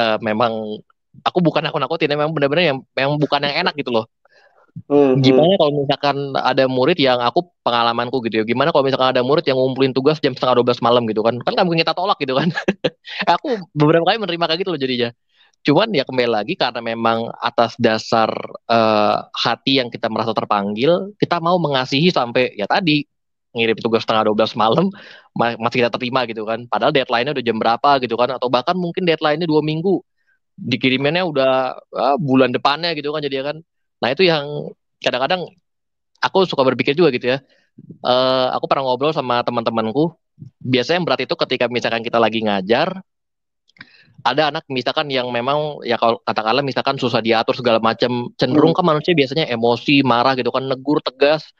uh, 0.00 0.16
memang 0.24 0.80
aku 1.20 1.38
bukan 1.44 1.60
aku 1.68 1.76
nakutin 1.76 2.08
memang 2.08 2.32
benar-benar 2.32 2.64
yang 2.74 2.78
memang 2.96 3.20
bukan 3.20 3.44
yang 3.44 3.68
enak 3.68 3.76
gitu 3.76 3.92
loh 3.92 4.08
Hmm, 4.86 5.18
gimana 5.18 5.58
kalau 5.58 5.72
misalkan 5.82 6.16
ada 6.38 6.70
murid 6.70 6.94
yang 7.00 7.18
aku 7.18 7.50
pengalamanku 7.66 8.22
gitu 8.28 8.40
ya 8.40 8.44
gimana 8.46 8.70
kalau 8.70 8.86
misalkan 8.86 9.10
ada 9.10 9.26
murid 9.26 9.42
yang 9.48 9.58
ngumpulin 9.58 9.90
tugas 9.90 10.22
jam 10.22 10.36
setengah 10.36 10.62
dua 10.62 10.66
belas 10.70 10.78
malam 10.78 11.02
gitu 11.10 11.26
kan? 11.26 11.34
Kan 11.42 11.58
nggak 11.58 11.66
mungkin 11.66 11.82
kita 11.82 11.96
tolak 11.98 12.20
gitu 12.22 12.38
kan? 12.38 12.52
Aku 13.34 13.58
beberapa 13.74 14.06
kali 14.06 14.22
menerima 14.22 14.44
kayak 14.46 14.60
gitu 14.62 14.70
loh 14.70 14.80
jadinya. 14.80 15.10
Cuman 15.66 15.90
ya 15.90 16.06
kembali 16.06 16.30
lagi 16.30 16.54
karena 16.54 16.78
memang 16.78 17.34
atas 17.42 17.74
dasar 17.80 18.30
uh, 18.70 19.26
hati 19.34 19.82
yang 19.82 19.90
kita 19.90 20.06
merasa 20.06 20.30
terpanggil 20.30 21.10
kita 21.18 21.42
mau 21.42 21.58
mengasihi 21.58 22.14
sampai 22.14 22.54
ya 22.54 22.70
tadi 22.70 23.02
ngirim 23.56 23.74
tugas 23.80 24.04
setengah 24.06 24.28
dua 24.30 24.36
belas 24.44 24.52
malam 24.54 24.92
masih 25.34 25.82
kita 25.82 25.90
terima 25.96 26.28
gitu 26.30 26.46
kan? 26.46 26.68
Padahal 26.70 26.94
deadline-nya 26.94 27.34
udah 27.34 27.44
jam 27.44 27.56
berapa 27.58 27.90
gitu 28.04 28.14
kan? 28.14 28.28
Atau 28.36 28.52
bahkan 28.52 28.76
mungkin 28.78 29.02
deadline-nya 29.08 29.48
dua 29.48 29.64
minggu 29.64 29.98
dikirimannya 30.58 31.22
udah 31.22 31.52
uh, 31.94 32.16
bulan 32.20 32.54
depannya 32.54 32.94
gitu 32.94 33.10
kan? 33.10 33.22
Jadi 33.24 33.36
kan 33.42 33.58
Nah 33.98 34.08
itu 34.14 34.26
yang 34.26 34.72
kadang-kadang 35.02 35.46
aku 36.22 36.46
suka 36.46 36.62
berpikir 36.66 36.94
juga 36.94 37.10
gitu 37.14 37.34
ya. 37.34 37.38
Uh, 38.02 38.50
aku 38.54 38.66
pernah 38.66 38.90
ngobrol 38.90 39.14
sama 39.14 39.42
teman-temanku. 39.46 40.14
Biasanya 40.62 41.02
yang 41.02 41.06
berat 41.06 41.20
itu 41.26 41.34
ketika 41.34 41.66
misalkan 41.66 42.02
kita 42.02 42.18
lagi 42.18 42.42
ngajar, 42.42 43.02
ada 44.22 44.42
anak 44.50 44.66
misalkan 44.70 45.10
yang 45.10 45.30
memang 45.30 45.82
ya 45.86 45.94
kalau 45.98 46.18
katakanlah 46.22 46.62
misalkan 46.62 46.98
susah 46.98 47.22
diatur 47.22 47.54
segala 47.58 47.78
macam, 47.78 48.30
cenderung 48.38 48.74
hmm. 48.74 48.78
kan 48.78 48.86
manusia 48.86 49.14
biasanya 49.14 49.46
emosi, 49.50 50.02
marah 50.06 50.34
gitu 50.38 50.50
kan, 50.50 50.66
negur, 50.66 51.02
tegas. 51.02 51.50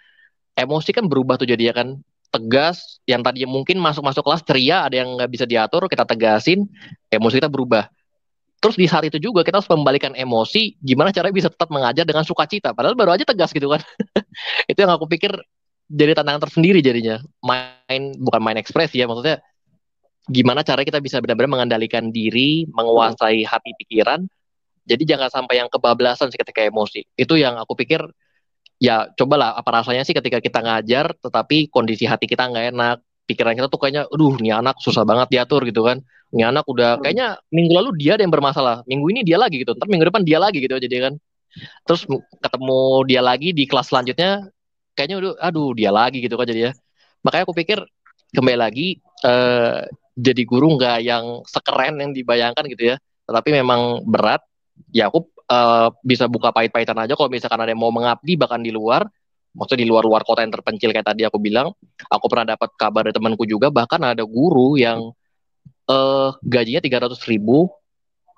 Emosi 0.58 0.90
kan 0.90 1.06
berubah 1.06 1.38
tuh 1.38 1.46
jadi 1.46 1.70
ya 1.70 1.74
kan 1.74 2.02
tegas 2.28 3.00
yang 3.08 3.24
tadinya 3.24 3.48
mungkin 3.48 3.80
masuk-masuk 3.80 4.20
kelas 4.20 4.42
ceria 4.44 4.84
ada 4.84 5.00
yang 5.00 5.16
nggak 5.16 5.30
bisa 5.32 5.44
diatur 5.48 5.88
kita 5.88 6.04
tegasin 6.04 6.68
emosi 7.08 7.40
kita 7.40 7.48
berubah 7.48 7.88
Terus 8.58 8.74
di 8.74 8.86
saat 8.90 9.06
itu 9.06 9.22
juga 9.22 9.46
kita 9.46 9.62
harus 9.62 9.70
membalikan 9.70 10.18
emosi, 10.18 10.74
gimana 10.82 11.14
caranya 11.14 11.30
bisa 11.30 11.46
tetap 11.46 11.70
mengajar 11.70 12.02
dengan 12.02 12.26
sukacita. 12.26 12.74
Padahal 12.74 12.98
baru 12.98 13.14
aja 13.14 13.22
tegas 13.22 13.54
gitu 13.54 13.70
kan. 13.70 13.78
itu 14.70 14.78
yang 14.82 14.90
aku 14.90 15.06
pikir 15.06 15.30
jadi 15.86 16.18
tantangan 16.18 16.50
tersendiri 16.50 16.82
jadinya. 16.82 17.22
Main 17.38 18.18
bukan 18.18 18.40
main 18.42 18.58
ekspresi 18.58 18.98
ya, 18.98 19.06
maksudnya 19.06 19.38
gimana 20.26 20.66
cara 20.66 20.82
kita 20.82 20.98
bisa 20.98 21.22
benar-benar 21.22 21.54
mengendalikan 21.54 22.10
diri, 22.10 22.66
menguasai 22.74 23.46
hati 23.46 23.78
pikiran. 23.78 24.26
Jadi 24.88 25.06
jangan 25.06 25.30
sampai 25.30 25.62
yang 25.62 25.70
kebablasan 25.70 26.34
sih 26.34 26.40
ketika 26.42 26.66
emosi. 26.66 27.06
Itu 27.14 27.38
yang 27.38 27.62
aku 27.62 27.78
pikir 27.78 28.02
ya 28.82 29.06
cobalah 29.14 29.54
apa 29.54 29.70
rasanya 29.82 30.02
sih 30.02 30.14
ketika 30.14 30.38
kita 30.38 30.62
ngajar 30.62 31.14
tetapi 31.18 31.70
kondisi 31.70 32.10
hati 32.10 32.26
kita 32.26 32.50
nggak 32.50 32.74
enak, 32.74 32.96
pikiran 33.30 33.54
kita 33.54 33.70
tuh 33.70 33.78
kayaknya, 33.78 34.02
aduh, 34.10 34.34
ini 34.42 34.50
anak 34.50 34.82
susah 34.82 35.06
banget 35.06 35.30
diatur 35.30 35.62
gitu 35.62 35.86
kan 35.86 36.02
ini 36.28 36.44
anak 36.44 36.68
udah 36.68 36.98
hmm. 36.98 37.02
kayaknya 37.04 37.28
minggu 37.48 37.72
lalu 37.72 37.90
dia 37.96 38.20
ada 38.20 38.22
yang 38.24 38.34
bermasalah. 38.34 38.84
Minggu 38.84 39.06
ini 39.08 39.20
dia 39.24 39.40
lagi 39.40 39.64
gitu. 39.64 39.72
Ntar 39.72 39.88
minggu 39.88 40.04
depan 40.12 40.22
dia 40.24 40.36
lagi 40.36 40.60
gitu 40.60 40.76
jadi 40.76 41.08
kan. 41.08 41.14
Terus 41.88 42.04
ketemu 42.44 42.80
dia 43.08 43.20
lagi 43.24 43.56
di 43.56 43.64
kelas 43.64 43.88
selanjutnya 43.88 44.44
kayaknya 44.92 45.16
udah 45.24 45.32
aduh 45.40 45.72
dia 45.72 45.88
lagi 45.88 46.20
gitu 46.20 46.36
kan 46.36 46.44
jadi 46.44 46.60
ya. 46.68 46.72
Makanya 47.24 47.44
aku 47.48 47.56
pikir 47.56 47.78
kembali 48.36 48.58
lagi 48.60 49.00
eh, 49.24 49.88
jadi 50.18 50.42
guru 50.44 50.76
nggak 50.76 50.98
yang 51.00 51.24
sekeren 51.48 51.96
yang 51.96 52.12
dibayangkan 52.12 52.64
gitu 52.68 52.92
ya. 52.92 52.96
Tetapi 53.24 53.48
memang 53.56 54.04
berat. 54.04 54.44
Ya 54.92 55.08
aku 55.08 55.24
eh, 55.48 55.88
bisa 56.04 56.28
buka 56.28 56.52
pahit-pahitan 56.52 57.08
aja 57.08 57.16
kalau 57.16 57.32
misalkan 57.32 57.64
ada 57.64 57.72
yang 57.72 57.80
mau 57.80 57.92
mengabdi 57.94 58.36
bahkan 58.36 58.60
di 58.60 58.68
luar. 58.68 59.08
Maksudnya 59.56 59.80
di 59.80 59.88
luar-luar 59.88 60.22
kota 60.28 60.44
yang 60.44 60.52
terpencil 60.52 60.92
kayak 60.92 61.08
tadi 61.08 61.24
aku 61.24 61.40
bilang. 61.40 61.72
Aku 62.12 62.28
pernah 62.28 62.52
dapat 62.52 62.68
kabar 62.76 63.08
dari 63.08 63.16
temanku 63.16 63.48
juga 63.48 63.72
bahkan 63.72 63.98
ada 64.04 64.28
guru 64.28 64.76
yang 64.76 65.08
uh, 65.88 66.36
gajinya 66.44 66.84
tiga 66.84 67.02
ratus 67.02 67.24
ribu 67.24 67.72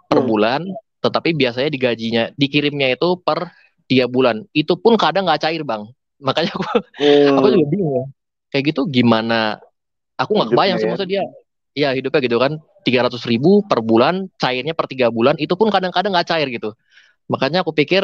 per 0.06 0.22
hmm. 0.22 0.28
bulan, 0.30 0.62
tetapi 1.02 1.34
biasanya 1.34 1.70
digajinya 1.70 2.22
dikirimnya 2.38 2.94
itu 2.94 3.18
per 3.20 3.50
tiga 3.90 4.06
bulan. 4.06 4.46
Itu 4.54 4.78
pun 4.78 4.94
kadang 4.94 5.26
nggak 5.26 5.42
cair 5.42 5.62
bang. 5.66 5.84
Makanya 6.22 6.50
aku 6.54 6.64
hmm. 7.02 7.36
aku 7.38 7.46
juga 7.52 7.66
bingung 7.68 7.92
ya. 7.92 8.04
Kayak 8.50 8.64
gitu 8.74 8.80
gimana? 8.90 9.58
Aku 10.18 10.34
nggak 10.38 10.50
kebayang 10.54 10.76
sih 10.78 10.86
ya. 10.86 10.90
maksudnya 10.94 11.10
dia. 11.10 11.24
Ya 11.70 11.88
hidupnya 11.94 12.20
gitu 12.26 12.38
kan 12.42 12.58
tiga 12.82 13.06
ratus 13.06 13.22
ribu 13.30 13.62
per 13.62 13.78
bulan, 13.78 14.26
cairnya 14.38 14.74
per 14.74 14.90
tiga 14.90 15.06
bulan. 15.10 15.38
Itu 15.38 15.54
pun 15.54 15.70
kadang-kadang 15.70 16.10
nggak 16.14 16.28
cair 16.28 16.50
gitu. 16.50 16.74
Makanya 17.30 17.62
aku 17.62 17.70
pikir 17.70 18.02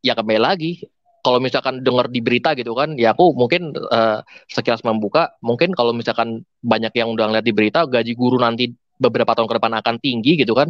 ya 0.00 0.14
kembali 0.14 0.40
lagi 0.40 0.86
kalau 1.20 1.38
misalkan 1.38 1.84
dengar 1.84 2.08
di 2.08 2.20
berita 2.24 2.56
gitu 2.56 2.72
kan, 2.72 2.96
ya 2.96 3.12
aku 3.12 3.36
mungkin 3.36 3.72
uh, 3.76 4.20
sekilas 4.48 4.80
membuka, 4.82 5.36
mungkin 5.44 5.72
kalau 5.72 5.92
misalkan 5.92 6.44
banyak 6.64 6.92
yang 6.96 7.12
udah 7.12 7.28
ngeliat 7.30 7.46
di 7.46 7.54
berita 7.54 7.84
gaji 7.84 8.12
guru 8.16 8.40
nanti 8.40 8.72
beberapa 9.00 9.32
tahun 9.32 9.48
ke 9.48 9.54
depan 9.56 9.72
akan 9.80 9.94
tinggi 10.00 10.36
gitu 10.40 10.52
kan. 10.52 10.68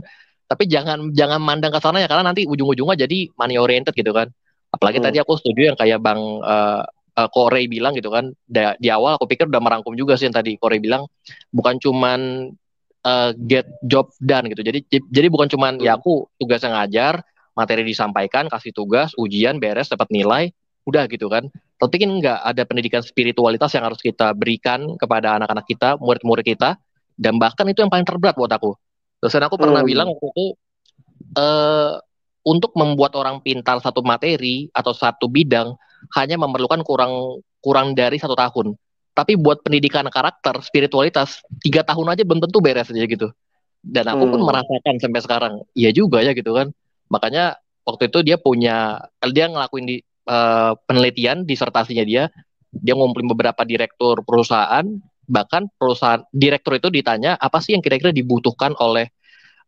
Tapi 0.51 0.67
jangan 0.67 1.15
jangan 1.15 1.39
mandang 1.39 1.71
ke 1.71 1.79
sana 1.79 2.03
ya 2.03 2.11
karena 2.11 2.31
nanti 2.31 2.43
ujung-ujungnya 2.47 3.07
jadi 3.07 3.31
money 3.39 3.57
oriented 3.59 3.95
gitu 3.95 4.11
kan. 4.11 4.31
Apalagi 4.71 4.99
hmm. 5.03 5.07
tadi 5.07 5.17
aku 5.23 5.39
setuju 5.39 5.75
yang 5.75 5.79
kayak 5.79 5.99
Bang 6.03 6.19
uh, 6.43 6.83
uh, 7.15 7.29
Korey 7.31 7.71
bilang 7.71 7.95
gitu 7.95 8.11
kan. 8.11 8.35
Da, 8.47 8.75
di 8.79 8.91
awal 8.91 9.19
aku 9.19 9.31
pikir 9.31 9.47
udah 9.47 9.63
merangkum 9.63 9.95
juga 9.95 10.19
sih 10.19 10.27
yang 10.31 10.35
tadi 10.35 10.59
Korey 10.59 10.83
bilang 10.83 11.07
bukan 11.55 11.79
cuman 11.79 12.51
uh, 13.07 13.31
get 13.47 13.67
job 13.87 14.11
done 14.19 14.51
gitu. 14.51 14.63
Jadi 14.67 14.87
jadi 14.91 15.27
bukan 15.31 15.47
cuman 15.51 15.79
hmm. 15.79 15.87
ya 15.87 15.99
aku 15.99 16.27
tugasnya 16.39 16.75
ngajar, 16.75 17.23
materi 17.61 17.85
disampaikan, 17.85 18.49
kasih 18.49 18.73
tugas, 18.73 19.13
ujian, 19.21 19.61
beres, 19.61 19.93
dapat 19.93 20.09
nilai, 20.09 20.49
udah 20.89 21.05
gitu 21.13 21.29
kan. 21.29 21.49
Tapi 21.77 21.95
kan 21.97 22.11
enggak 22.13 22.39
ada 22.41 22.63
pendidikan 22.65 23.05
spiritualitas 23.05 23.73
yang 23.77 23.85
harus 23.85 24.01
kita 24.01 24.33
berikan 24.33 24.97
kepada 24.97 25.37
anak-anak 25.37 25.65
kita, 25.69 26.01
murid-murid 26.01 26.45
kita, 26.45 26.81
dan 27.17 27.37
bahkan 27.37 27.69
itu 27.69 27.85
yang 27.85 27.93
paling 27.93 28.09
terberat 28.09 28.37
buat 28.37 28.53
aku. 28.53 28.73
Dosen 29.21 29.45
aku 29.45 29.61
pernah 29.61 29.85
hmm. 29.85 29.91
bilang 29.91 30.09
waktu 30.13 30.27
itu, 30.33 30.47
uh, 31.37 32.01
untuk 32.41 32.73
membuat 32.73 33.13
orang 33.21 33.45
pintar 33.45 33.77
satu 33.85 34.01
materi 34.01 34.73
atau 34.73 34.97
satu 34.97 35.29
bidang 35.29 35.77
hanya 36.17 36.41
memerlukan 36.41 36.81
kurang 36.81 37.45
kurang 37.61 37.93
dari 37.93 38.17
satu 38.17 38.33
tahun. 38.33 38.73
Tapi 39.13 39.37
buat 39.37 39.61
pendidikan 39.61 40.09
karakter, 40.09 40.65
spiritualitas, 40.65 41.45
tiga 41.61 41.85
tahun 41.85 42.17
aja 42.17 42.25
belum 42.25 42.41
tentu 42.41 42.65
beres 42.65 42.89
aja 42.89 43.05
gitu. 43.05 43.29
Dan 43.81 44.09
aku 44.09 44.25
hmm. 44.29 44.33
pun 44.33 44.41
merasakan 44.45 44.95
sampai 45.01 45.21
sekarang, 45.21 45.55
iya 45.73 45.93
juga 45.93 46.21
ya 46.21 46.37
gitu 46.37 46.53
kan 46.53 46.73
Makanya 47.11 47.59
waktu 47.85 48.09
itu 48.09 48.19
dia 48.23 48.37
punya 48.39 49.03
dia 49.35 49.51
ngelakuin 49.51 49.85
di 49.87 49.97
uh, 50.31 50.73
penelitian 50.87 51.43
disertasinya 51.43 52.07
dia 52.07 52.31
dia 52.71 52.95
ngumpulin 52.95 53.27
beberapa 53.27 53.67
direktur 53.67 54.23
perusahaan 54.23 54.87
bahkan 55.31 55.67
perusahaan 55.79 56.23
direktur 56.31 56.79
itu 56.79 56.89
ditanya 56.91 57.35
apa 57.39 57.59
sih 57.63 57.75
yang 57.75 57.83
kira-kira 57.83 58.11
dibutuhkan 58.11 58.75
oleh 58.83 59.07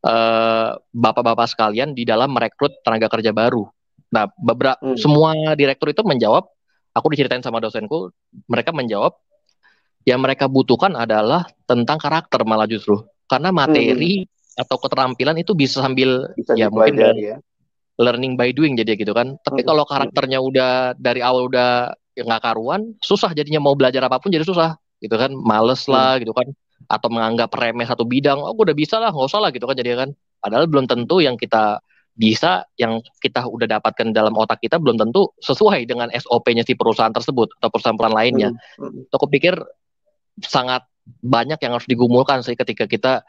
eh, 0.03 0.71
bapak-bapak 0.75 1.47
sekalian 1.47 1.95
di 1.95 2.03
dalam 2.03 2.35
merekrut 2.35 2.83
tenaga 2.83 3.07
kerja 3.07 3.31
baru. 3.31 3.71
Nah, 4.11 4.27
beberapa 4.35 4.83
hmm. 4.83 4.99
semua 4.99 5.55
direktur 5.55 5.95
itu 5.95 6.03
menjawab, 6.03 6.51
aku 6.91 7.07
diceritain 7.15 7.47
sama 7.47 7.63
dosenku, 7.63 8.11
mereka 8.51 8.75
menjawab 8.75 9.15
yang 10.03 10.19
mereka 10.19 10.51
butuhkan 10.51 10.99
adalah 10.99 11.47
tentang 11.63 12.03
karakter 12.03 12.43
malah 12.43 12.67
justru 12.67 12.99
karena 13.31 13.55
materi 13.55 14.27
hmm 14.27 14.42
atau 14.57 14.77
keterampilan 14.77 15.37
itu 15.41 15.57
bisa 15.57 15.81
sambil 15.81 16.29
bisa 16.37 16.53
ya 16.57 16.69
mungkin 16.69 16.99
ya. 17.17 17.37
learning 17.97 18.37
by 18.37 18.53
doing 18.53 18.77
jadi 18.77 18.97
gitu 18.97 19.13
kan. 19.17 19.37
Tapi 19.41 19.65
hmm. 19.65 19.69
kalau 19.69 19.85
karakternya 19.89 20.39
udah 20.41 20.97
dari 20.97 21.21
awal 21.25 21.49
udah 21.49 21.93
nggak 22.13 22.43
karuan, 22.45 22.93
susah 23.01 23.33
jadinya 23.33 23.61
mau 23.65 23.73
belajar 23.73 24.05
apa 24.05 24.21
pun 24.21 24.29
jadi 24.29 24.45
susah 24.45 24.77
gitu 25.01 25.17
kan, 25.17 25.33
males 25.33 25.89
lah 25.89 26.17
hmm. 26.17 26.21
gitu 26.29 26.33
kan, 26.37 26.47
atau 26.87 27.09
menganggap 27.09 27.51
remeh 27.57 27.89
satu 27.89 28.05
bidang, 28.05 28.39
oh 28.39 28.53
gue 28.53 28.71
udah 28.71 28.79
bisa 28.79 29.01
lah, 29.01 29.11
nggak 29.11 29.29
usah 29.33 29.41
lah 29.41 29.51
gitu 29.51 29.65
kan 29.65 29.77
jadi 29.77 29.91
kan. 29.97 30.11
Padahal 30.39 30.69
belum 30.69 30.85
tentu 30.85 31.25
yang 31.25 31.41
kita 31.41 31.81
bisa 32.13 32.69
yang 32.77 33.01
kita 33.25 33.49
udah 33.49 33.65
dapatkan 33.81 34.13
dalam 34.13 34.37
otak 34.37 34.61
kita 34.61 34.77
belum 34.77 35.01
tentu 35.01 35.33
sesuai 35.41 35.89
dengan 35.89 36.13
SOP-nya 36.13 36.61
si 36.61 36.77
perusahaan 36.77 37.13
tersebut 37.13 37.57
atau 37.57 37.69
perusahaan-perusahaan 37.73 38.17
lainnya. 38.17 38.53
Hmm. 38.77 39.09
hmm. 39.09 39.17
Aku 39.17 39.27
pikir 39.33 39.57
sangat 40.45 40.85
banyak 41.25 41.59
yang 41.59 41.73
harus 41.75 41.89
digumulkan 41.89 42.45
sih 42.47 42.55
ketika 42.55 42.87
kita 42.87 43.27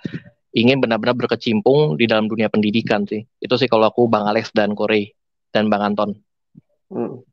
ingin 0.54 0.78
benar-benar 0.78 1.18
berkecimpung 1.18 1.98
di 1.98 2.06
dalam 2.06 2.30
dunia 2.30 2.48
pendidikan 2.48 3.04
sih. 3.10 3.26
Itu 3.42 3.58
sih 3.58 3.66
kalau 3.66 3.90
aku 3.90 4.06
Bang 4.06 4.30
Alex 4.30 4.54
dan 4.54 4.78
Korey 4.78 5.12
dan 5.50 5.68
Bang 5.68 5.82
Anton. 5.82 6.14
Hmm. 6.94 7.26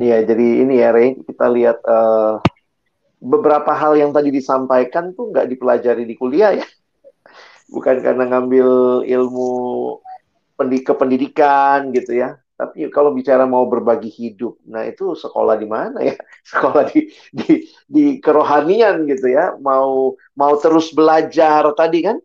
Iya, 0.00 0.24
jadi 0.24 0.64
ini 0.64 0.80
ya 0.80 0.96
Rey, 0.96 1.20
kita 1.20 1.44
lihat 1.52 1.84
uh, 1.84 2.40
beberapa 3.20 3.68
hal 3.76 4.00
yang 4.00 4.16
tadi 4.16 4.32
disampaikan 4.32 5.12
tuh 5.12 5.28
nggak 5.28 5.44
dipelajari 5.44 6.08
di 6.08 6.16
kuliah 6.16 6.56
ya. 6.56 6.64
Bukan 7.68 8.00
karena 8.00 8.24
ngambil 8.24 9.04
ilmu 9.04 9.52
pendik 10.56 10.88
kependidikan 10.88 11.92
gitu 11.92 12.16
ya, 12.16 12.39
tapi 12.60 12.92
kalau 12.92 13.16
bicara 13.16 13.48
mau 13.48 13.64
berbagi 13.64 14.12
hidup, 14.12 14.60
nah 14.68 14.84
itu 14.84 15.16
sekolah 15.16 15.56
di 15.56 15.64
mana 15.64 16.04
ya? 16.04 16.12
Sekolah 16.52 16.92
di 16.92 17.08
di 17.32 17.64
di 17.88 18.04
kerohanian 18.20 19.08
gitu 19.08 19.32
ya. 19.32 19.56
Mau 19.56 20.12
mau 20.36 20.52
terus 20.60 20.92
belajar 20.92 21.64
tadi 21.72 22.04
kan? 22.04 22.20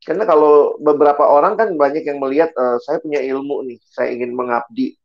Karena 0.00 0.24
kalau 0.24 0.80
beberapa 0.80 1.20
orang 1.20 1.60
kan 1.60 1.68
banyak 1.76 2.00
yang 2.00 2.16
melihat 2.16 2.48
uh, 2.56 2.80
saya 2.80 2.96
punya 2.96 3.20
ilmu 3.20 3.68
nih, 3.68 3.78
saya 3.92 4.08
ingin 4.16 4.32
mengabdi. 4.32 4.96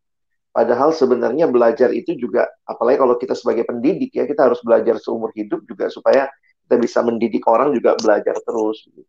Padahal 0.55 0.95
sebenarnya 0.95 1.51
belajar 1.51 1.91
itu 1.91 2.15
juga, 2.15 2.47
apalagi 2.63 3.03
kalau 3.03 3.19
kita 3.19 3.35
sebagai 3.35 3.67
pendidik 3.67 4.15
ya, 4.15 4.23
kita 4.23 4.47
harus 4.47 4.63
belajar 4.63 4.95
seumur 4.95 5.35
hidup 5.35 5.59
juga 5.67 5.91
supaya 5.91 6.31
kita 6.63 6.79
bisa 6.79 7.03
mendidik 7.03 7.43
orang 7.51 7.75
juga 7.75 7.99
belajar 7.99 8.39
terus. 8.39 8.79
Gitu. 8.87 9.03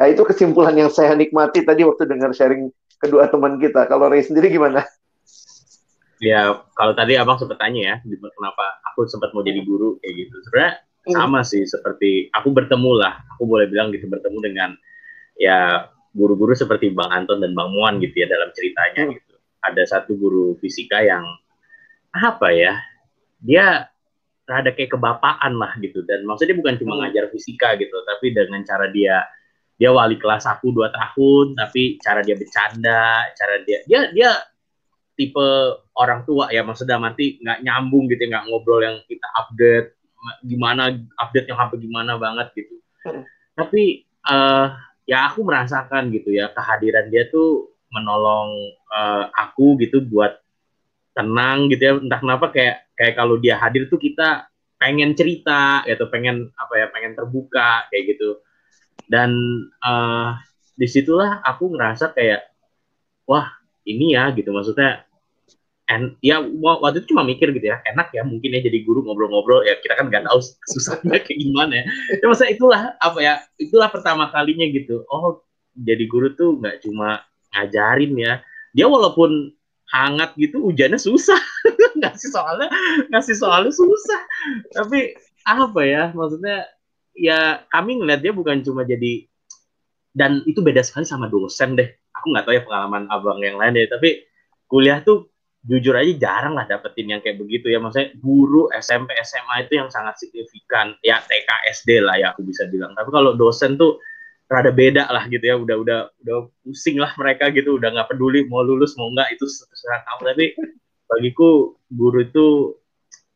Nah 0.00 0.08
itu 0.08 0.24
kesimpulan 0.24 0.72
yang 0.72 0.88
saya 0.88 1.12
nikmati 1.12 1.68
tadi 1.68 1.84
waktu 1.84 2.08
dengar 2.08 2.32
sharing 2.32 2.72
kedua 3.00 3.26
teman 3.32 3.56
kita. 3.56 3.88
Kalau 3.88 4.12
Ray 4.12 4.22
sendiri 4.22 4.52
gimana? 4.52 4.84
Ya 6.20 6.60
kalau 6.76 6.92
tadi 6.92 7.16
abang 7.16 7.40
sempat 7.40 7.56
tanya 7.56 7.80
ya, 7.80 7.96
kenapa 8.04 8.64
aku 8.92 9.08
sempat 9.08 9.32
mau 9.32 9.40
jadi 9.40 9.64
guru 9.64 9.96
kayak 10.04 10.14
gitu. 10.20 10.36
Sebenarnya 10.46 10.72
hmm. 11.08 11.14
sama 11.16 11.40
sih 11.40 11.64
seperti 11.64 12.28
aku 12.36 12.52
bertemu 12.52 12.92
lah, 13.00 13.24
aku 13.34 13.48
boleh 13.48 13.66
bilang 13.72 13.88
gitu 13.88 14.04
bertemu 14.04 14.38
dengan 14.44 14.70
ya 15.40 15.88
guru-guru 16.12 16.52
seperti 16.52 16.92
Bang 16.92 17.08
Anton 17.08 17.40
dan 17.40 17.56
Bang 17.56 17.72
Muan 17.72 17.96
gitu 18.02 18.12
ya 18.12 18.28
dalam 18.28 18.52
ceritanya 18.52 19.08
hmm. 19.08 19.12
gitu 19.16 19.34
ada 19.60 19.82
satu 19.86 20.16
guru 20.16 20.56
fisika 20.58 21.04
yang 21.04 21.22
apa 22.10 22.50
ya 22.50 22.74
dia 23.40 23.86
rada 24.50 24.74
kayak 24.74 24.98
kebapaan 24.98 25.54
lah 25.54 25.78
gitu 25.78 26.02
dan 26.04 26.26
maksudnya 26.26 26.58
bukan 26.58 26.74
cuma 26.82 26.98
hmm. 26.98 27.00
ngajar 27.06 27.24
fisika 27.30 27.78
gitu 27.78 27.94
tapi 28.02 28.34
dengan 28.34 28.66
cara 28.66 28.90
dia 28.90 29.22
dia 29.80 29.90
wali 29.96 30.20
kelas 30.20 30.44
aku 30.44 30.76
dua 30.76 30.92
tahun 30.92 31.56
tapi 31.56 31.96
cara 32.04 32.20
dia 32.20 32.36
bercanda 32.36 33.24
cara 33.32 33.64
dia 33.64 33.80
dia 33.88 34.12
dia 34.12 34.30
tipe 35.16 35.48
orang 35.96 36.28
tua 36.28 36.52
ya 36.52 36.60
maksudnya 36.60 37.00
nanti 37.00 37.40
nggak 37.40 37.64
nyambung 37.64 38.04
gitu 38.12 38.28
nggak 38.28 38.44
ngobrol 38.44 38.84
yang 38.84 39.00
kita 39.08 39.24
update 39.40 39.96
gimana 40.44 40.92
update 41.16 41.48
yang 41.48 41.56
sampai 41.56 41.80
gimana 41.80 42.20
banget 42.20 42.52
gitu. 42.52 42.76
Hmm. 43.00 43.24
tapi 43.56 44.04
uh, 44.28 44.76
ya 45.08 45.32
aku 45.32 45.40
merasakan 45.48 46.12
gitu 46.12 46.36
ya 46.36 46.52
kehadiran 46.52 47.08
dia 47.08 47.24
tuh 47.32 47.72
menolong 47.88 48.52
uh, 48.92 49.32
aku 49.32 49.80
gitu 49.80 50.04
buat 50.04 50.36
tenang 51.16 51.72
gitu 51.72 51.82
ya. 51.82 51.92
Entah 51.96 52.20
kenapa 52.20 52.52
kayak 52.52 52.92
kayak 52.94 53.14
kalau 53.16 53.40
dia 53.40 53.56
hadir 53.56 53.88
tuh 53.88 53.96
kita 53.96 54.46
pengen 54.76 55.12
cerita 55.16 55.84
gitu 55.84 56.08
pengen 56.08 56.48
apa 56.56 56.72
ya 56.76 56.86
pengen 56.88 57.12
terbuka 57.16 57.88
kayak 57.92 58.16
gitu 58.16 58.40
dan 59.10 59.34
uh, 59.82 60.38
di 60.78 60.86
situlah 60.86 61.42
aku 61.42 61.74
ngerasa 61.74 62.14
kayak 62.14 62.46
wah 63.26 63.50
ini 63.82 64.14
ya 64.14 64.30
gitu. 64.30 64.54
Maksudnya 64.54 65.02
en 65.90 66.14
ya 66.22 66.38
waktu 66.62 67.02
itu 67.02 67.10
cuma 67.10 67.26
mikir 67.26 67.50
gitu 67.50 67.66
ya 67.66 67.82
enak 67.82 68.14
ya 68.14 68.22
mungkin 68.22 68.54
ya 68.54 68.62
jadi 68.62 68.78
guru 68.86 69.02
ngobrol-ngobrol. 69.02 69.66
Ya 69.66 69.74
kita 69.82 69.98
kan 69.98 70.06
nggak 70.06 70.30
tahu 70.30 70.38
susahnya 70.72 71.18
kayak 71.26 71.38
gimana 71.42 71.82
ya. 71.82 71.84
Ya 72.22 72.26
masa 72.30 72.46
itulah 72.46 72.94
apa 73.02 73.18
ya 73.18 73.42
itulah 73.58 73.90
pertama 73.90 74.30
kalinya 74.30 74.64
gitu. 74.70 75.02
Oh 75.10 75.42
jadi 75.74 76.06
guru 76.06 76.30
tuh 76.38 76.62
nggak 76.62 76.86
cuma 76.86 77.26
ngajarin 77.50 78.14
ya. 78.14 78.32
Dia 78.70 78.86
walaupun 78.86 79.50
hangat 79.90 80.38
gitu 80.38 80.62
hujannya 80.62 81.02
susah. 81.02 81.42
Ngasih 82.00 82.30
soalnya 82.30 82.70
ngasih 83.10 83.36
soalnya 83.36 83.74
susah. 83.74 84.20
Tapi 84.70 85.18
apa 85.42 85.80
ya 85.82 86.14
maksudnya 86.14 86.64
ya 87.20 87.68
kami 87.68 88.00
ngeliat 88.00 88.24
dia 88.24 88.32
bukan 88.32 88.64
cuma 88.64 88.88
jadi 88.88 89.28
dan 90.16 90.40
itu 90.48 90.64
beda 90.64 90.80
sekali 90.80 91.04
sama 91.04 91.28
dosen 91.28 91.76
deh. 91.76 91.86
Aku 92.16 92.32
nggak 92.32 92.44
tahu 92.48 92.54
ya 92.56 92.62
pengalaman 92.64 93.04
abang 93.12 93.38
yang 93.44 93.60
lain 93.60 93.76
deh 93.76 93.86
tapi 93.86 94.24
kuliah 94.66 95.04
tuh 95.04 95.28
jujur 95.60 95.92
aja 95.92 96.08
jarang 96.16 96.56
lah 96.56 96.64
dapetin 96.64 97.12
yang 97.12 97.20
kayak 97.20 97.36
begitu 97.36 97.68
ya. 97.68 97.78
Maksudnya 97.78 98.16
guru 98.18 98.72
SMP 98.72 99.12
SMA 99.20 99.68
itu 99.68 99.76
yang 99.76 99.92
sangat 99.92 100.16
signifikan. 100.16 100.96
Ya 101.04 101.20
TK 101.20 101.48
SD 101.76 102.00
lah 102.00 102.16
ya 102.16 102.32
aku 102.32 102.42
bisa 102.42 102.64
bilang. 102.66 102.96
Tapi 102.96 103.12
kalau 103.12 103.36
dosen 103.36 103.76
tuh 103.76 104.00
rada 104.50 104.72
beda 104.72 105.06
lah 105.12 105.28
gitu 105.28 105.44
ya. 105.44 105.54
Udah 105.60 105.76
udah 105.78 106.00
udah 106.24 106.36
pusing 106.64 106.96
lah 106.96 107.12
mereka 107.20 107.52
gitu. 107.52 107.76
Udah 107.76 107.92
nggak 107.92 108.08
peduli 108.16 108.48
mau 108.48 108.64
lulus 108.64 108.96
mau 108.96 109.12
nggak 109.12 109.36
itu 109.36 109.44
terserah 109.46 110.00
kamu. 110.08 110.22
Tapi 110.32 110.46
bagiku 111.06 111.76
guru 111.92 112.24
itu 112.24 112.46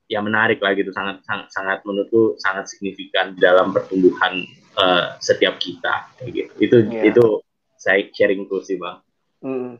ya 0.08 0.20
menarik 0.20 0.60
lah 0.60 0.76
gitu 0.76 0.92
sangat 0.92 1.24
sangat 1.24 1.48
sangat 1.52 1.78
menurutku 1.88 2.36
sangat 2.36 2.68
signifikan 2.68 3.32
dalam 3.40 3.72
pertumbuhan 3.72 4.44
uh, 4.76 5.16
setiap 5.18 5.56
kita 5.56 6.12
kayak 6.20 6.30
gitu 6.32 6.52
itu 6.60 6.76
yeah. 6.92 7.08
itu 7.08 7.24
saya 7.76 8.04
sharing 8.16 8.48
tuh 8.48 8.64
sih 8.64 8.80
bang. 8.80 8.96
Mm. 9.44 9.72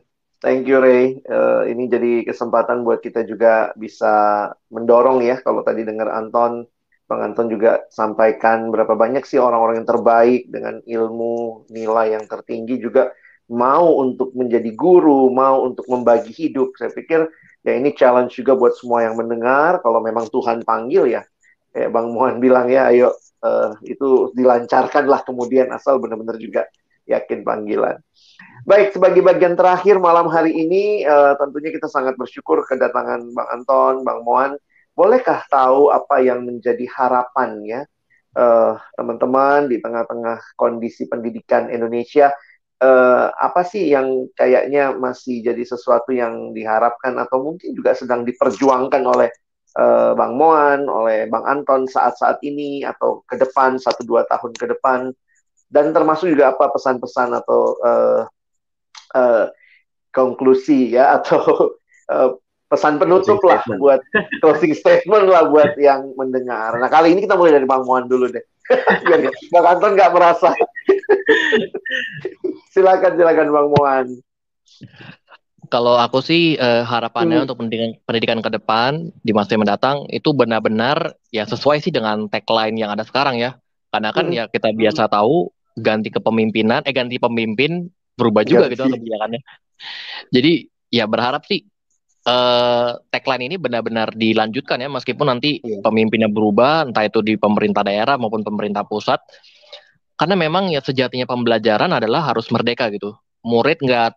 Thank 0.43 0.69
you 0.69 0.77
Ray. 0.77 1.25
Uh, 1.25 1.65
ini 1.65 1.89
jadi 1.89 2.21
kesempatan 2.21 2.85
buat 2.85 3.01
kita 3.01 3.25
juga 3.25 3.73
bisa 3.73 4.53
mendorong 4.69 5.25
ya 5.25 5.41
kalau 5.41 5.65
tadi 5.65 5.81
dengar 5.81 6.11
Anton 6.13 6.69
Bang 7.05 7.21
Anton 7.21 7.53
juga 7.53 7.85
sampaikan 7.93 8.73
berapa 8.73 8.97
banyak 8.97 9.29
sih 9.29 9.37
orang-orang 9.37 9.81
yang 9.81 9.89
terbaik 9.89 10.49
dengan 10.49 10.81
ilmu 10.81 11.69
nilai 11.69 12.17
yang 12.17 12.25
tertinggi 12.25 12.81
juga 12.81 13.13
mau 13.51 14.01
untuk 14.01 14.33
menjadi 14.33 14.73
guru, 14.73 15.29
mau 15.29 15.65
untuk 15.65 15.85
membagi 15.85 16.33
hidup. 16.33 16.73
Saya 16.77 16.89
pikir 16.93 17.29
ya 17.61 17.73
ini 17.77 17.93
challenge 17.93 18.37
juga 18.37 18.57
buat 18.57 18.73
semua 18.77 19.05
yang 19.05 19.17
mendengar. 19.17 19.81
Kalau 19.85 20.01
memang 20.01 20.25
Tuhan 20.29 20.65
panggil 20.65 21.19
ya, 21.19 21.21
kayak 21.73 21.89
Bang 21.93 22.13
Mohan 22.13 22.41
bilang 22.41 22.67
ya, 22.69 22.89
ayo 22.89 23.13
uh, 23.45 23.77
itu 23.85 24.33
dilancarkanlah 24.33 25.21
kemudian 25.25 25.69
asal 25.73 26.01
benar-benar 26.01 26.41
juga 26.41 26.65
yakin 27.05 27.45
panggilan. 27.45 28.01
Baik, 28.65 28.97
sebagai 28.97 29.21
bagian 29.21 29.53
terakhir 29.53 30.01
malam 30.01 30.25
hari 30.25 30.57
ini, 30.57 31.05
uh, 31.05 31.37
tentunya 31.37 31.69
kita 31.69 31.85
sangat 31.85 32.17
bersyukur 32.17 32.65
kedatangan 32.65 33.29
Bang 33.29 33.49
Anton, 33.53 34.01
Bang 34.01 34.25
Mohan 34.25 34.57
bolehkah 34.95 35.43
tahu 35.51 35.91
apa 35.91 36.23
yang 36.23 36.47
menjadi 36.47 36.87
harapannya 36.87 37.83
uh, 38.33 38.79
teman-teman 38.95 39.67
di 39.67 39.83
tengah-tengah 39.83 40.55
kondisi 40.55 41.05
pendidikan 41.05 41.67
Indonesia 41.67 42.31
uh, 42.81 43.27
apa 43.31 43.61
sih 43.63 43.91
yang 43.93 44.27
kayaknya 44.35 44.95
masih 44.95 45.43
jadi 45.45 45.63
sesuatu 45.63 46.11
yang 46.11 46.51
diharapkan 46.51 47.15
atau 47.21 47.43
mungkin 47.43 47.71
juga 47.75 47.95
sedang 47.95 48.27
diperjuangkan 48.27 49.03
oleh 49.05 49.29
uh, 49.79 50.11
Bang 50.17 50.35
Moan, 50.35 50.87
oleh 50.87 51.27
Bang 51.31 51.45
Anton 51.47 51.87
saat-saat 51.87 52.41
ini 52.43 52.83
atau 52.83 53.23
ke 53.27 53.39
depan 53.39 53.79
satu 53.79 54.03
dua 54.03 54.27
tahun 54.27 54.51
ke 54.55 54.65
depan 54.75 55.11
dan 55.69 55.91
termasuk 55.91 56.31
juga 56.31 56.55
apa 56.55 56.71
pesan-pesan 56.71 57.29
atau 57.43 57.61
uh, 57.83 58.21
uh, 59.15 59.45
konklusi 60.15 60.95
ya 60.95 61.11
atau 61.19 61.75
uh, 62.11 62.29
pesan 62.65 62.97
penutup 62.97 63.37
lah 63.45 63.61
statement. 63.61 63.79
buat 63.79 64.01
closing 64.41 64.73
statement 64.73 65.29
lah 65.29 65.47
buat 65.47 65.77
yang 65.77 66.11
mendengar. 66.17 66.75
Nah 66.81 66.89
kali 66.89 67.13
ini 67.13 67.23
kita 67.23 67.37
mulai 67.37 67.61
dari 67.61 67.67
Bang 67.69 67.85
Mohan 67.85 68.09
dulu 68.09 68.31
deh. 68.31 68.41
Biar 69.05 69.19
Bang 69.53 69.65
Anton 69.65 69.91
nggak 69.93 70.11
merasa. 70.13 70.49
silakan 72.73 73.13
silakan 73.15 73.47
Bang 73.53 73.67
Mohan. 73.71 74.07
Kalau 75.65 75.97
aku 75.97 76.21
sih 76.21 76.57
eh, 76.57 76.83
harapannya 76.85 77.41
hmm. 77.41 77.45
untuk 77.49 77.57
pendidikan 77.61 77.91
pendidikan 78.05 78.39
ke 78.41 78.49
depan 78.53 79.09
di 79.25 79.31
masa 79.33 79.57
yang 79.57 79.65
mendatang 79.65 80.05
itu 80.13 80.29
benar-benar 80.33 81.17
ya 81.33 81.45
sesuai 81.49 81.81
sih 81.81 81.89
dengan 81.89 82.29
tagline 82.29 82.77
yang 82.77 82.93
ada 82.93 83.01
sekarang 83.01 83.41
ya. 83.41 83.57
Karena 83.89 84.13
kan 84.13 84.29
hmm. 84.29 84.35
ya 84.35 84.43
kita 84.49 84.73
biasa 84.75 85.09
hmm. 85.09 85.13
tahu 85.13 85.35
ganti 85.75 86.09
kepemimpinan 86.13 86.85
eh 86.85 86.93
ganti 86.93 87.17
pemimpin 87.17 87.89
berubah 88.15 88.47
juga 88.47 88.69
ganti. 88.69 88.73
gitu 88.77 88.83
kebijakannya. 88.93 89.41
Jadi 90.31 90.53
ya 90.93 91.05
berharap 91.09 91.43
sih 91.49 91.65
uh, 92.25 92.97
tagline 93.13 93.47
ini 93.47 93.55
benar-benar 93.55 94.11
dilanjutkan 94.13 94.81
ya 94.81 94.89
meskipun 94.89 95.29
nanti 95.29 95.61
yeah. 95.61 95.81
pemimpinnya 95.81 96.27
berubah 96.27 96.89
entah 96.89 97.05
itu 97.05 97.21
di 97.21 97.37
pemerintah 97.37 97.85
daerah 97.85 98.17
maupun 98.17 98.41
pemerintah 98.41 98.83
pusat. 98.83 99.21
Karena 100.15 100.35
memang 100.39 100.71
ya 100.71 100.79
sejatinya 100.79 101.27
pembelajaran 101.27 101.91
adalah 101.91 102.31
harus 102.31 102.47
merdeka 102.47 102.87
gitu. 102.91 103.15
Murid 103.43 103.83
nggak 103.83 104.15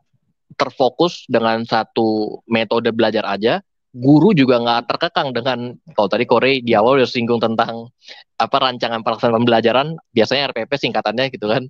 terfokus 0.57 1.29
dengan 1.29 1.61
satu 1.67 2.41
metode 2.49 2.89
belajar 2.95 3.27
aja 3.29 3.61
guru 3.99 4.37
juga 4.37 4.61
nggak 4.61 4.83
terkekang 4.85 5.33
dengan 5.33 5.73
kalau 5.97 6.09
tadi 6.09 6.25
Kore 6.29 6.61
di 6.61 6.73
awal 6.77 7.01
udah 7.01 7.09
singgung 7.09 7.41
tentang 7.41 7.89
apa 8.37 8.57
rancangan 8.61 9.01
pelaksanaan 9.01 9.43
pembelajaran 9.43 9.87
biasanya 10.13 10.53
RPP 10.53 10.73
singkatannya 10.77 11.33
gitu 11.33 11.49
kan. 11.49 11.67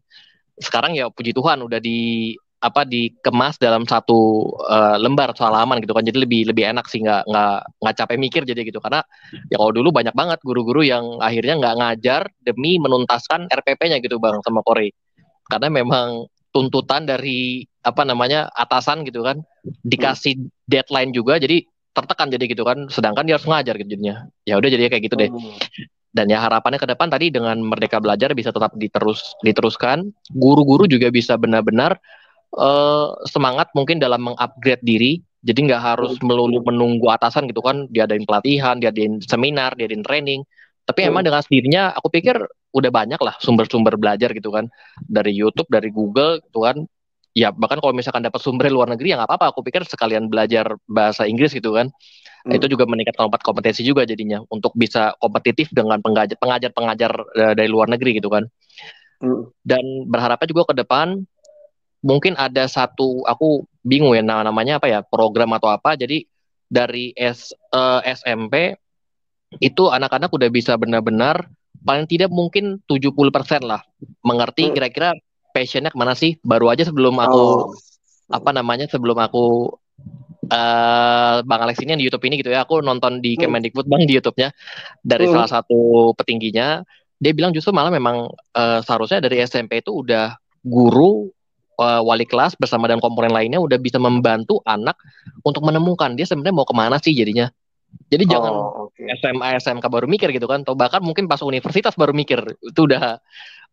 Sekarang 0.59 0.99
ya 0.99 1.07
puji 1.09 1.31
Tuhan 1.31 1.63
udah 1.63 1.79
di 1.79 2.35
apa 2.59 2.83
dikemas 2.83 3.55
dalam 3.63 3.87
satu 3.87 4.51
uh, 4.67 4.99
lembar 4.99 5.31
soal 5.39 5.55
halaman 5.55 5.79
gitu 5.79 5.95
kan. 5.95 6.03
Jadi 6.03 6.19
lebih 6.19 6.51
lebih 6.51 6.67
enak 6.67 6.91
sih 6.91 6.99
nggak 7.03 7.31
nggak 7.31 7.59
nggak 7.79 7.95
capek 7.95 8.17
mikir 8.19 8.43
jadi 8.43 8.67
gitu. 8.67 8.83
Karena 8.83 9.03
ya 9.47 9.57
kalau 9.63 9.71
dulu 9.71 9.95
banyak 9.95 10.15
banget 10.15 10.39
guru-guru 10.43 10.83
yang 10.83 11.23
akhirnya 11.23 11.55
nggak 11.59 11.75
ngajar 11.79 12.23
demi 12.43 12.83
menuntaskan 12.83 13.47
RPP-nya 13.47 14.03
gitu 14.03 14.19
bang 14.19 14.43
sama 14.43 14.67
Kore 14.67 14.91
karena 15.49 15.69
memang 15.73 16.29
tuntutan 16.53 17.07
dari 17.09 17.65
apa 17.87 18.03
namanya 18.05 18.51
atasan 18.53 19.07
gitu 19.07 19.25
kan 19.25 19.41
dikasih 19.65 20.37
deadline 20.69 21.15
juga 21.15 21.39
jadi 21.39 21.63
tertekan 21.95 22.29
jadi 22.35 22.45
gitu 22.51 22.67
kan. 22.67 22.91
Sedangkan 22.91 23.23
dia 23.23 23.39
harus 23.39 23.47
ngajar 23.47 23.79
gitu 23.79 23.95
jadinya. 23.95 24.27
Ya 24.43 24.59
udah 24.59 24.69
jadi 24.71 24.91
kayak 24.91 25.03
gitu 25.07 25.17
deh. 25.17 25.31
Oh. 25.31 25.55
dan 26.09 26.25
ya 26.25 26.41
harapannya 26.41 26.81
ke 26.81 26.89
depan 26.89 27.13
tadi 27.13 27.29
dengan 27.29 27.61
merdeka 27.61 28.01
belajar 28.01 28.33
bisa 28.33 28.49
tetap 28.49 28.73
diterus 28.81 29.37
diteruskan 29.45 30.09
guru-guru 30.33 30.89
juga 30.89 31.13
bisa 31.13 31.37
benar-benar 31.37 32.01
uh, 32.57 33.13
semangat 33.29 33.69
mungkin 33.77 34.01
dalam 34.01 34.25
mengupgrade 34.25 34.85
diri. 34.85 35.21
Jadi 35.39 35.71
nggak 35.71 35.83
harus 35.83 36.19
melulu 36.21 36.61
menunggu 36.67 37.07
atasan 37.13 37.47
gitu 37.47 37.63
kan. 37.63 37.87
Diadain 37.93 38.27
pelatihan 38.27 38.81
diadain 38.83 39.23
seminar 39.23 39.77
diadain 39.79 40.03
training. 40.03 40.43
Tapi 40.89 41.05
emang 41.05 41.21
dengan 41.21 41.45
sendirinya 41.45 41.93
aku 41.93 42.09
pikir 42.09 42.41
udah 42.73 42.91
banyak 42.91 43.21
lah 43.21 43.37
sumber-sumber 43.39 43.95
belajar 44.01 44.33
gitu 44.35 44.51
kan. 44.51 44.67
Dari 45.05 45.31
YouTube 45.37 45.69
dari 45.69 45.93
Google 45.93 46.43
gitu 46.43 46.65
kan. 46.65 46.83
Ya 47.37 47.55
bahkan 47.55 47.79
kalau 47.79 47.95
misalkan 47.95 48.25
dapat 48.25 48.41
sumber 48.43 48.67
luar 48.73 48.91
negeri 48.91 49.15
ya 49.15 49.17
nggak 49.21 49.31
apa-apa. 49.31 49.55
Aku 49.55 49.61
pikir 49.63 49.87
sekalian 49.87 50.27
belajar 50.27 50.75
bahasa 50.89 51.29
Inggris 51.29 51.55
gitu 51.55 51.77
kan. 51.77 51.93
Hmm. 52.47 52.55
itu 52.55 52.71
juga 52.71 52.87
meningkatkan 52.87 53.29
kompetensi 53.43 53.87
juga 53.87 54.03
jadinya. 54.09 54.43
Untuk 54.51 54.75
bisa 54.75 55.15
kompetitif 55.23 55.71
dengan 55.71 56.03
pengajar 56.03 56.35
pengajar 56.41 56.71
pengajar 56.75 57.13
uh, 57.15 57.55
dari 57.55 57.69
luar 57.71 57.87
negeri 57.93 58.19
gitu 58.19 58.31
kan. 58.33 58.49
Hmm. 59.19 59.51
dan 59.67 59.83
berharapnya 60.07 60.47
juga 60.47 60.71
ke 60.71 60.75
depan 60.79 61.27
mungkin 62.09 62.33
ada 62.41 62.65
satu 62.65 63.21
aku 63.29 63.69
bingung 63.85 64.17
ya 64.17 64.25
namanya 64.25 64.81
apa 64.81 64.89
ya 64.89 65.05
program 65.05 65.53
atau 65.53 65.69
apa 65.69 65.93
jadi 65.93 66.25
dari 66.69 67.13
S, 67.13 67.53
uh, 67.73 68.01
eh, 68.01 68.17
SMP 68.17 68.55
itu 69.61 69.93
anak-anak 69.93 70.33
udah 70.33 70.49
bisa 70.49 70.77
benar-benar 70.81 71.49
paling 71.85 72.09
tidak 72.09 72.33
mungkin 72.33 72.81
70% 72.89 73.13
lah 73.65 73.85
mengerti 74.25 74.69
hmm. 74.69 74.75
kira-kira 74.77 75.13
passionnya 75.53 75.93
ke 75.93 75.99
mana 76.01 76.17
sih 76.17 76.41
baru 76.41 76.73
aja 76.73 76.89
sebelum 76.89 77.17
aku 77.21 77.45
oh. 77.45 77.73
apa 78.29 78.51
namanya 78.57 78.89
sebelum 78.89 79.17
aku 79.17 79.77
uh, 80.53 81.37
Bang 81.45 81.61
Alex 81.65 81.81
ini 81.81 81.97
yang 81.97 82.01
di 82.01 82.07
YouTube 82.09 82.25
ini 82.29 82.41
gitu 82.41 82.53
ya 82.53 82.65
aku 82.65 82.81
nonton 82.81 83.21
di 83.21 83.37
hmm. 83.37 83.49
Kemendikbud 83.49 83.87
Bang 83.89 84.05
di 84.05 84.17
YouTube-nya 84.17 84.53
dari 85.01 85.29
hmm. 85.29 85.33
salah 85.33 85.51
satu 85.61 86.13
petingginya 86.17 86.85
dia 87.19 87.33
bilang 87.35 87.51
justru 87.57 87.73
malah 87.73 87.91
memang 87.91 88.29
uh, 88.33 88.81
seharusnya 88.85 89.25
dari 89.25 89.41
SMP 89.43 89.81
itu 89.81 90.05
udah 90.05 90.37
guru 90.63 91.33
uh, 91.79 92.03
wali 92.03 92.27
kelas 92.27 92.59
bersama 92.59 92.91
dan 92.91 92.99
komponen 92.99 93.31
lainnya 93.31 93.63
udah 93.63 93.79
bisa 93.79 93.97
membantu 93.97 94.61
anak 94.67 94.99
untuk 95.47 95.63
menemukan 95.65 96.13
dia 96.19 96.27
sebenarnya 96.27 96.55
mau 96.55 96.67
ke 96.69 96.75
mana 96.75 96.99
sih 96.99 97.15
jadinya 97.15 97.49
jadi 98.09 98.25
oh, 98.25 98.29
jangan 98.29 98.53
okay. 98.89 99.05
SMA 99.21 99.49
SMK 99.61 99.85
baru 99.89 100.07
mikir 100.09 100.33
gitu 100.33 100.49
kan, 100.49 100.65
atau 100.65 100.73
bahkan 100.77 101.05
mungkin 101.05 101.29
pas 101.29 101.41
universitas 101.45 101.93
baru 101.97 102.17
mikir 102.17 102.41
itu 102.65 102.81
udah 102.89 103.21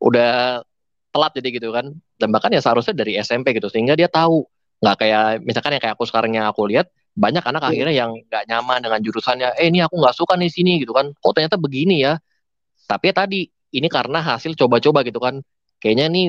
udah 0.04 0.64
telat 1.12 1.32
jadi 1.40 1.50
gitu 1.56 1.72
kan. 1.72 1.96
Dan 2.20 2.30
bahkan 2.32 2.52
ya 2.52 2.60
seharusnya 2.60 2.96
dari 2.96 3.16
SMP 3.20 3.56
gitu 3.56 3.72
sehingga 3.72 3.96
dia 3.96 4.12
tahu 4.12 4.44
nggak 4.84 4.96
kayak 5.00 5.24
misalkan 5.44 5.72
yang 5.76 5.84
kayak 5.84 5.96
aku 5.96 6.04
sekarang 6.08 6.36
yang 6.36 6.48
aku 6.52 6.68
lihat 6.68 6.92
banyak 7.16 7.40
anak 7.48 7.64
hmm. 7.64 7.72
akhirnya 7.72 7.94
yang 7.96 8.12
nggak 8.28 8.44
nyaman 8.52 8.80
dengan 8.84 9.00
jurusannya. 9.04 9.50
Eh 9.56 9.72
ini 9.72 9.80
aku 9.84 9.96
nggak 10.00 10.16
suka 10.16 10.36
nih 10.36 10.52
sini 10.52 10.84
gitu 10.84 10.92
kan. 10.92 11.16
Kok 11.16 11.32
ternyata 11.32 11.56
begini 11.56 12.04
ya. 12.04 12.20
Tapi 12.86 13.12
ya 13.12 13.14
tadi 13.16 13.48
ini 13.76 13.88
karena 13.88 14.20
hasil 14.20 14.56
coba-coba 14.60 15.04
gitu 15.08 15.20
kan. 15.24 15.40
Kayaknya 15.80 16.06
ini 16.12 16.24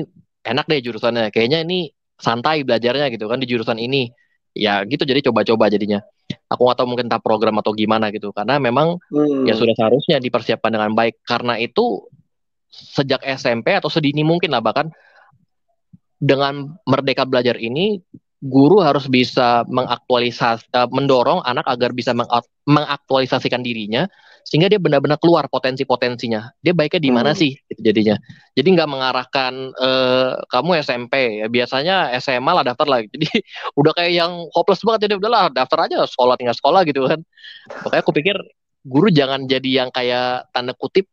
enak 0.47 0.65
deh 0.71 0.79
jurusannya. 0.79 1.29
Kayaknya 1.29 1.67
ini 1.67 1.91
santai 2.17 2.63
belajarnya 2.63 3.11
gitu 3.11 3.27
kan 3.27 3.37
di 3.43 3.47
jurusan 3.47 3.77
ini. 3.77 4.09
Ya 4.57 4.81
gitu 4.87 5.05
jadi 5.05 5.21
coba-coba 5.21 5.69
jadinya 5.69 6.01
aku 6.47 6.61
nggak 6.63 6.77
tahu 6.79 6.87
mungkin 6.87 7.07
tak 7.11 7.21
program 7.23 7.59
atau 7.59 7.75
gimana 7.75 8.11
gitu 8.11 8.31
karena 8.31 8.59
memang 8.59 8.99
hmm. 9.11 9.47
ya 9.47 9.53
sudah 9.55 9.75
seharusnya 9.75 10.17
dipersiapkan 10.19 10.71
dengan 10.71 10.91
baik 10.95 11.19
karena 11.27 11.59
itu 11.59 12.07
sejak 12.71 13.23
SMP 13.23 13.75
atau 13.75 13.87
sedini 13.87 14.23
mungkin 14.23 14.51
lah 14.51 14.63
bahkan 14.63 14.91
dengan 16.17 16.75
merdeka 16.83 17.23
belajar 17.23 17.55
ini 17.59 18.01
guru 18.41 18.81
harus 18.81 19.09
bisa 19.09 19.65
mengaktualisasi 19.65 20.69
uh, 20.73 20.89
mendorong 20.89 21.41
anak 21.45 21.65
agar 21.67 21.93
bisa 21.93 22.13
mengaktualisasikan 22.65 23.61
dirinya 23.61 24.05
sehingga 24.47 24.71
dia 24.71 24.79
benar-benar 24.79 25.19
keluar 25.19 25.51
potensi-potensinya. 25.51 26.55
Dia 26.63 26.71
baiknya 26.71 27.03
di 27.03 27.11
mana 27.11 27.35
hmm. 27.35 27.39
sih 27.43 27.51
gitu 27.67 27.83
jadinya. 27.83 28.15
Jadi 28.55 28.67
nggak 28.79 28.87
mengarahkan 28.87 29.53
uh, 29.75 30.39
kamu 30.47 30.79
SMP 30.79 31.43
ya 31.43 31.51
biasanya 31.51 32.15
SMA 32.23 32.51
lah 32.55 32.63
daftar 32.63 32.87
lah. 32.87 32.99
Jadi 33.03 33.27
udah 33.79 33.91
kayak 33.91 34.15
yang 34.15 34.47
hopeless 34.55 34.87
banget. 34.87 35.11
Jadi 35.11 35.13
udahlah 35.19 35.51
daftar 35.51 35.91
aja 35.91 36.07
sekolah 36.07 36.39
tinggal 36.39 36.55
sekolah 36.55 36.87
gitu 36.87 37.11
kan. 37.11 37.19
Makanya 37.83 38.01
aku 38.07 38.13
pikir 38.15 38.39
guru 38.87 39.11
jangan 39.11 39.51
jadi 39.51 39.83
yang 39.83 39.89
kayak 39.91 40.47
tanda 40.55 40.71
kutip 40.79 41.11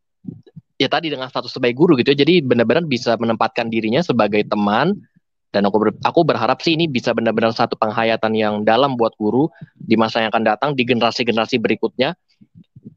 ya 0.79 0.87
tadi 0.87 1.11
dengan 1.11 1.27
status 1.27 1.51
sebagai 1.51 1.75
guru 1.75 1.99
gitu 1.99 2.15
ya. 2.15 2.23
Jadi 2.23 2.39
benar-benar 2.39 2.87
bisa 2.87 3.19
menempatkan 3.19 3.67
dirinya 3.67 3.99
sebagai 3.99 4.47
teman. 4.47 4.95
Dan 5.51 5.63
aku 5.71 5.79
ber, 5.79 5.89
aku 6.03 6.27
berharap 6.27 6.59
sih 6.59 6.75
ini 6.75 6.83
bisa 6.83 7.15
benar-benar 7.15 7.55
satu 7.55 7.79
penghayatan 7.79 8.31
yang 8.35 8.67
dalam 8.67 8.99
buat 8.99 9.15
guru 9.15 9.47
di 9.71 9.95
masa 9.95 10.19
yang 10.19 10.31
akan 10.31 10.43
datang 10.43 10.69
di 10.75 10.83
generasi-generasi 10.83 11.63
berikutnya 11.63 12.11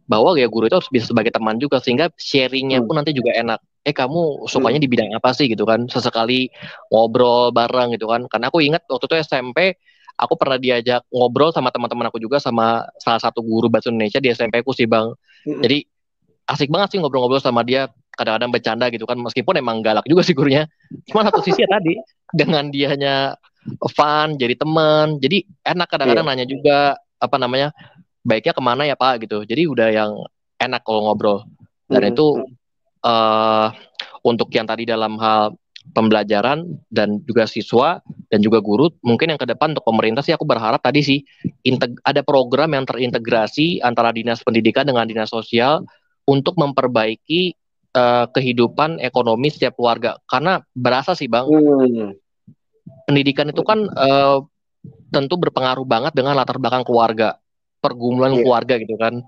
bahwa 0.09 0.35
ya 0.41 0.49
guru 0.49 0.67
itu 0.67 0.77
harus 0.81 0.89
bisa 0.89 1.13
sebagai 1.13 1.29
teman 1.29 1.61
juga 1.61 1.79
sehingga 1.79 2.09
sharingnya 2.17 2.81
pun 2.83 2.97
nanti 2.97 3.13
juga 3.13 3.37
enak. 3.37 3.61
Eh 3.85 3.93
kamu 3.93 4.49
sukanya 4.49 4.81
di 4.81 4.89
bidang 4.89 5.13
apa 5.13 5.37
sih? 5.37 5.47
gitu 5.53 5.69
kan. 5.69 5.85
Sesekali 5.87 6.49
ngobrol 6.89 7.53
bareng 7.53 7.93
gitu 7.95 8.09
kan. 8.09 8.25
Karena 8.27 8.49
aku 8.49 8.65
ingat 8.65 8.89
waktu 8.89 9.05
itu 9.05 9.17
SMP 9.21 9.77
aku 10.19 10.35
pernah 10.35 10.57
diajak 10.57 11.05
ngobrol 11.13 11.53
sama 11.53 11.69
teman-teman 11.71 12.11
aku 12.11 12.19
juga 12.19 12.41
sama 12.41 12.89
salah 12.99 13.23
satu 13.23 13.45
guru 13.45 13.71
bahasa 13.71 13.93
Indonesia 13.93 14.19
di 14.19 14.33
SMP 14.33 14.65
aku 14.65 14.73
sih 14.73 14.89
bang. 14.89 15.13
Jadi 15.45 15.85
asik 16.49 16.73
banget 16.73 16.97
sih 16.97 16.99
ngobrol-ngobrol 16.99 17.45
sama 17.45 17.61
dia. 17.63 17.93
Kadang-kadang 18.19 18.51
bercanda 18.51 18.91
gitu 18.91 19.07
kan 19.07 19.15
meskipun 19.15 19.63
emang 19.63 19.85
galak 19.85 20.03
juga 20.09 20.27
sih 20.27 20.35
gurunya. 20.35 20.67
Cuma 21.07 21.23
satu 21.23 21.39
sisi 21.45 21.63
ya 21.63 21.71
tadi 21.79 21.95
dengan 22.35 22.73
dia 22.73 22.91
hanya 22.91 23.15
fun 23.93 24.41
jadi 24.41 24.55
teman 24.57 25.21
jadi 25.21 25.45
enak 25.67 25.89
kadang-kadang 25.93 26.25
yeah. 26.25 26.33
nanya 26.33 26.47
juga 26.49 26.79
apa 27.19 27.37
namanya 27.37 27.75
baiknya 28.29 28.53
ke 28.53 28.61
mana 28.61 28.85
ya 28.85 28.93
pak 28.93 29.24
gitu 29.24 29.49
jadi 29.49 29.64
udah 29.64 29.89
yang 29.89 30.12
enak 30.61 30.85
kalau 30.85 31.09
ngobrol 31.09 31.49
dan 31.89 32.05
mm 32.05 32.07
-hmm. 32.07 32.12
itu 32.12 32.26
uh, 33.09 33.72
untuk 34.20 34.53
yang 34.53 34.68
tadi 34.68 34.85
dalam 34.85 35.16
hal 35.16 35.57
pembelajaran 35.97 36.68
dan 36.93 37.24
juga 37.24 37.49
siswa 37.49 38.05
dan 38.29 38.45
juga 38.45 38.61
guru 38.61 38.93
mungkin 39.01 39.33
yang 39.33 39.41
ke 39.41 39.49
depan 39.49 39.72
untuk 39.72 39.89
pemerintah 39.89 40.20
sih 40.20 40.37
aku 40.37 40.45
berharap 40.45 40.81
tadi 40.85 41.01
sih 41.01 41.18
ada 42.05 42.20
program 42.20 42.76
yang 42.76 42.85
terintegrasi 42.85 43.81
antara 43.81 44.12
dinas 44.12 44.45
pendidikan 44.45 44.85
dengan 44.85 45.09
dinas 45.09 45.33
sosial 45.33 45.89
untuk 46.29 46.61
memperbaiki 46.61 47.57
uh, 47.97 48.29
kehidupan 48.29 49.01
ekonomi 49.01 49.49
setiap 49.49 49.81
keluarga 49.81 50.20
karena 50.29 50.61
berasa 50.76 51.16
sih 51.16 51.31
bang 51.31 51.49
hmm. 51.49 52.09
pendidikan 53.09 53.49
itu 53.49 53.64
kan 53.64 53.89
uh, 53.89 54.45
tentu 55.09 55.41
berpengaruh 55.41 55.89
banget 55.89 56.12
dengan 56.12 56.37
latar 56.37 56.61
belakang 56.61 56.85
keluarga 56.85 57.41
pergumulan 57.79 58.35
yeah. 58.35 58.43
keluarga 58.43 58.74
gitu 58.79 58.95
kan. 58.99 59.22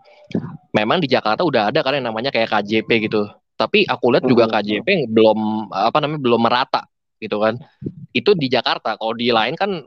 Memang 0.75 1.03
di 1.03 1.09
Jakarta 1.11 1.43
udah 1.43 1.71
ada 1.71 1.81
kan 1.83 1.97
yang 1.99 2.07
namanya 2.11 2.31
kayak 2.31 2.51
KJP 2.51 3.11
gitu. 3.11 3.27
Tapi 3.55 3.85
aku 3.85 4.15
lihat 4.15 4.25
juga 4.25 4.49
hmm. 4.49 4.53
KJP 4.55 4.89
belum 5.11 5.39
apa 5.71 5.99
namanya 6.03 6.21
belum 6.23 6.41
merata 6.41 6.83
gitu 7.19 7.39
kan. 7.43 7.59
Itu 8.15 8.35
di 8.35 8.51
Jakarta. 8.51 8.97
Kalau 8.99 9.15
di 9.15 9.31
lain 9.31 9.55
kan 9.55 9.83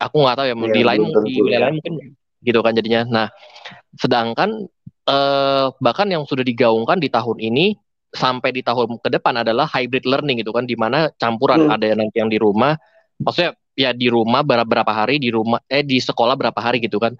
aku 0.00 0.16
nggak 0.16 0.36
tahu 0.36 0.46
ya 0.48 0.56
yeah, 0.56 0.72
di 0.72 0.82
lain 0.82 1.00
di 1.26 1.34
wilayah 1.44 1.62
lain 1.68 1.74
mungkin 1.78 1.94
gitu 2.40 2.60
kan 2.62 2.72
jadinya. 2.72 3.00
Nah 3.06 3.26
sedangkan 3.98 4.66
eh, 5.06 5.66
bahkan 5.78 6.08
yang 6.08 6.24
sudah 6.24 6.46
digaungkan 6.46 6.98
di 7.02 7.08
tahun 7.10 7.38
ini 7.42 7.76
sampai 8.10 8.50
di 8.50 8.62
tahun 8.66 8.98
ke 8.98 9.08
depan 9.20 9.46
adalah 9.46 9.70
hybrid 9.70 10.02
learning 10.02 10.42
gitu 10.42 10.50
kan 10.50 10.66
di 10.66 10.74
mana 10.74 11.14
campuran 11.14 11.70
hmm. 11.70 11.74
ada 11.74 11.84
yang 11.86 11.98
nanti 12.02 12.16
yang 12.18 12.30
di 12.30 12.38
rumah. 12.42 12.74
Maksudnya 13.20 13.54
ya 13.78 13.94
di 13.94 14.10
rumah 14.10 14.42
berapa 14.44 14.92
hari 14.92 15.16
di 15.22 15.30
rumah 15.32 15.62
eh 15.70 15.80
di 15.80 15.96
sekolah 16.02 16.34
berapa 16.36 16.58
hari 16.60 16.82
gitu 16.84 17.00
kan 17.00 17.14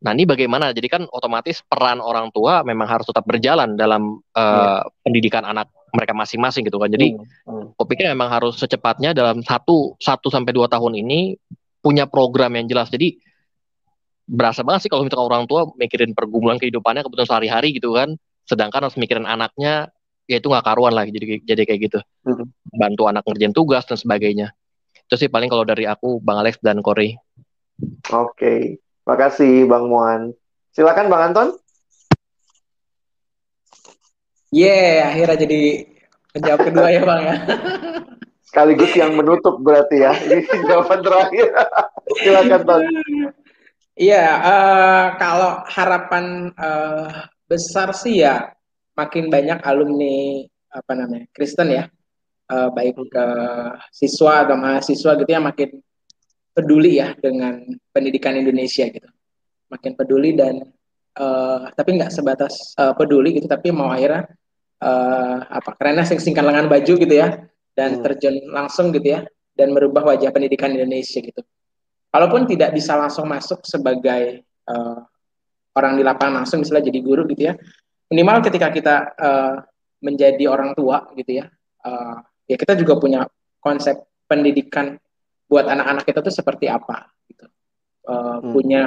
nah 0.00 0.16
ini 0.16 0.24
bagaimana 0.24 0.72
jadi 0.72 0.88
kan 0.88 1.02
otomatis 1.12 1.60
peran 1.60 2.00
orang 2.00 2.32
tua 2.32 2.64
memang 2.64 2.88
harus 2.88 3.04
tetap 3.04 3.28
berjalan 3.28 3.76
dalam 3.76 4.24
uh, 4.32 4.80
hmm. 4.80 5.04
pendidikan 5.04 5.44
anak 5.44 5.68
mereka 5.90 6.14
masing-masing 6.14 6.64
gitu 6.64 6.80
kan 6.80 6.88
jadi. 6.88 7.20
Hmm. 7.44 7.76
aku 7.76 7.84
pikir 7.84 8.08
memang 8.08 8.32
harus 8.32 8.56
secepatnya 8.56 9.12
dalam 9.12 9.44
satu 9.44 10.00
satu 10.00 10.32
sampai 10.32 10.56
dua 10.56 10.72
tahun 10.72 10.96
ini 11.04 11.36
punya 11.84 12.08
program 12.08 12.56
yang 12.56 12.64
jelas 12.68 12.88
jadi 12.88 13.16
berasa 14.30 14.62
banget 14.62 14.86
sih 14.86 14.90
kalau 14.92 15.02
misalkan 15.02 15.26
orang 15.26 15.44
tua 15.50 15.68
mikirin 15.74 16.14
pergumulan 16.14 16.56
kehidupannya 16.56 17.02
kebetulan 17.02 17.28
sehari-hari 17.28 17.74
gitu 17.74 17.92
kan 17.98 18.14
sedangkan 18.46 18.86
harus 18.86 18.96
mikirin 18.96 19.26
anaknya 19.26 19.90
ya 20.30 20.38
itu 20.38 20.46
nggak 20.46 20.62
karuan 20.62 20.94
lah 20.94 21.02
jadi 21.10 21.42
jadi 21.42 21.62
kayak 21.66 21.80
gitu 21.90 21.98
hmm. 22.22 22.46
bantu 22.78 23.10
anak 23.10 23.26
ngerjain 23.26 23.50
tugas 23.50 23.82
dan 23.90 23.98
sebagainya 23.98 24.54
itu 24.94 25.14
sih 25.18 25.26
paling 25.26 25.50
kalau 25.50 25.66
dari 25.66 25.90
aku 25.90 26.22
bang 26.22 26.38
Alex 26.38 26.62
dan 26.62 26.78
Corey 26.78 27.18
oke 28.14 28.30
okay. 28.38 28.78
Makasih 29.04 29.66
bang 29.66 29.84
Muan. 29.86 30.22
Silakan 30.72 31.10
bang 31.10 31.22
Anton. 31.30 31.48
Yeah 34.50 35.06
akhirnya 35.14 35.46
jadi 35.46 35.60
penjawab 36.34 36.60
kedua 36.66 36.88
ya 36.90 37.02
bang 37.06 37.20
ya. 37.22 37.36
Sekaligus 38.50 38.92
yang 38.98 39.14
menutup 39.14 39.62
berarti 39.62 40.02
ya. 40.02 40.10
Ini 40.10 40.42
jawaban 40.66 41.06
terakhir. 41.06 41.54
Silakan 42.18 42.62
Ton 42.66 42.82
Iya, 44.00 44.26
uh, 44.40 45.06
kalau 45.20 45.60
harapan 45.68 46.48
uh, 46.56 47.28
besar 47.44 47.92
sih 47.92 48.24
ya 48.24 48.48
makin 48.96 49.28
banyak 49.28 49.60
alumni 49.60 50.40
apa 50.72 50.92
namanya 50.96 51.28
Kristen 51.36 51.68
ya. 51.70 51.84
Uh, 52.50 52.66
baik 52.74 52.98
ke 52.98 53.26
siswa 53.94 54.42
atau 54.42 54.58
mahasiswa 54.58 55.14
gitu 55.14 55.30
ya 55.30 55.38
makin 55.38 55.78
peduli 56.50 56.98
ya 56.98 57.14
dengan 57.16 57.62
pendidikan 57.94 58.34
Indonesia 58.36 58.86
gitu 58.90 59.08
makin 59.70 59.94
peduli 59.94 60.34
dan 60.34 60.66
uh, 61.16 61.70
tapi 61.72 61.96
nggak 61.98 62.10
sebatas 62.10 62.74
uh, 62.74 62.92
peduli 62.94 63.38
gitu 63.38 63.46
tapi 63.46 63.70
mau 63.70 63.90
akhirnya 63.94 64.26
uh, 64.82 65.38
apa 65.46 65.78
karena 65.78 66.02
sing 66.02 66.18
singkan 66.18 66.46
lengan 66.46 66.66
baju 66.66 66.92
gitu 66.98 67.14
ya 67.14 67.46
dan 67.78 67.98
hmm. 67.98 68.02
terjun 68.02 68.36
langsung 68.50 68.90
gitu 68.90 69.14
ya 69.18 69.20
dan 69.54 69.70
merubah 69.70 70.02
wajah 70.02 70.34
pendidikan 70.34 70.74
Indonesia 70.74 71.22
gitu 71.22 71.42
walaupun 72.10 72.50
tidak 72.50 72.74
bisa 72.74 72.98
langsung 72.98 73.30
masuk 73.30 73.62
sebagai 73.62 74.42
uh, 74.66 75.00
orang 75.78 75.94
di 75.96 76.02
lapangan 76.02 76.42
langsung 76.42 76.66
misalnya 76.66 76.90
jadi 76.90 77.00
guru 77.00 77.22
gitu 77.30 77.42
ya 77.46 77.54
minimal 78.10 78.42
ketika 78.42 78.68
kita 78.74 78.96
uh, 79.14 79.54
menjadi 80.02 80.50
orang 80.50 80.74
tua 80.74 81.06
gitu 81.14 81.44
ya 81.44 81.46
uh, 81.86 82.18
ya 82.50 82.56
kita 82.58 82.74
juga 82.74 82.98
punya 82.98 83.20
konsep 83.62 83.94
pendidikan 84.26 84.98
buat 85.50 85.66
anak-anak 85.66 86.06
kita 86.06 86.22
tuh 86.22 86.30
seperti 86.30 86.70
apa 86.70 87.10
gitu. 87.26 87.50
Uh, 88.06 88.38
hmm. 88.38 88.54
punya 88.54 88.82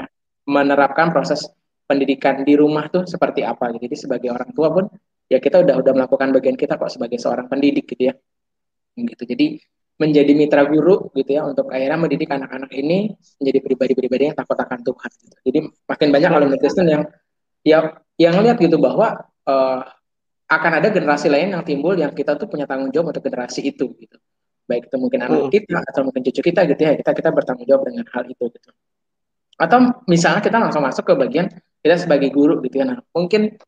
menerapkan 0.47 1.11
proses 1.11 1.43
pendidikan 1.83 2.41
di 2.47 2.55
rumah 2.55 2.87
tuh 2.87 3.03
seperti 3.03 3.43
apa 3.43 3.75
gitu. 3.75 3.91
Jadi 3.91 3.97
sebagai 3.99 4.29
orang 4.31 4.55
tua 4.55 4.71
pun 4.71 4.87
ya 5.27 5.43
kita 5.43 5.59
udah 5.59 5.75
udah 5.83 5.91
melakukan 5.91 6.31
bagian 6.31 6.55
kita 6.55 6.79
kok 6.79 6.87
sebagai 6.87 7.19
seorang 7.19 7.51
pendidik 7.51 7.83
gitu 7.91 8.09
ya. 8.09 8.15
Gitu. 8.95 9.23
Jadi 9.27 9.59
menjadi 9.99 10.31
mitra 10.33 10.65
guru 10.65 11.13
gitu 11.13 11.37
ya 11.37 11.45
untuk 11.45 11.69
akhirnya 11.69 11.99
mendidik 11.99 12.31
anak-anak 12.31 12.71
ini 12.73 13.13
menjadi 13.37 13.59
pribadi-pribadi 13.61 14.23
yang 14.31 14.37
takut 14.39 14.57
akan 14.57 14.79
Tuhan. 14.81 15.11
Gitu. 15.19 15.35
Jadi 15.51 15.59
makin 15.67 16.07
banyak 16.09 16.29
alumni 16.31 16.57
Kristen 16.57 16.87
yang 16.87 17.03
yang 17.67 17.85
yang 18.15 18.35
lihat 18.39 18.57
gitu 18.57 18.79
bahwa 18.79 19.19
uh, 19.45 19.81
akan 20.47 20.71
ada 20.79 20.87
generasi 20.93 21.27
lain 21.27 21.55
yang 21.55 21.63
timbul 21.65 21.95
yang 21.97 22.11
kita 22.13 22.37
tuh 22.37 22.45
punya 22.45 22.69
tanggung 22.69 22.89
jawab 22.93 23.11
untuk 23.11 23.23
generasi 23.25 23.63
itu 23.63 23.91
gitu. 23.99 24.17
Baik 24.63 24.87
itu 24.87 24.95
mungkin 24.95 25.19
anak 25.27 25.51
kita 25.51 25.83
atau 25.83 26.01
mungkin 26.07 26.21
cucu 26.23 26.41
kita 26.41 26.63
gitu 26.71 26.81
ya, 26.81 26.95
kita 26.95 27.11
kita 27.11 27.29
bertanggung 27.35 27.67
jawab 27.67 27.83
dengan 27.91 28.07
hal 28.07 28.23
itu 28.27 28.47
gitu. 28.47 28.69
Atau 29.59 30.03
misalnya 30.07 30.41
kita 30.41 30.57
langsung 30.57 30.81
masuk 30.81 31.03
ke 31.03 31.13
bagian 31.19 31.51
kita 31.83 31.95
sebagai 31.99 32.31
guru 32.31 32.63
gitu 32.63 32.79
ya. 32.79 32.85
Nah, 32.87 32.97
mungkin 33.11 33.59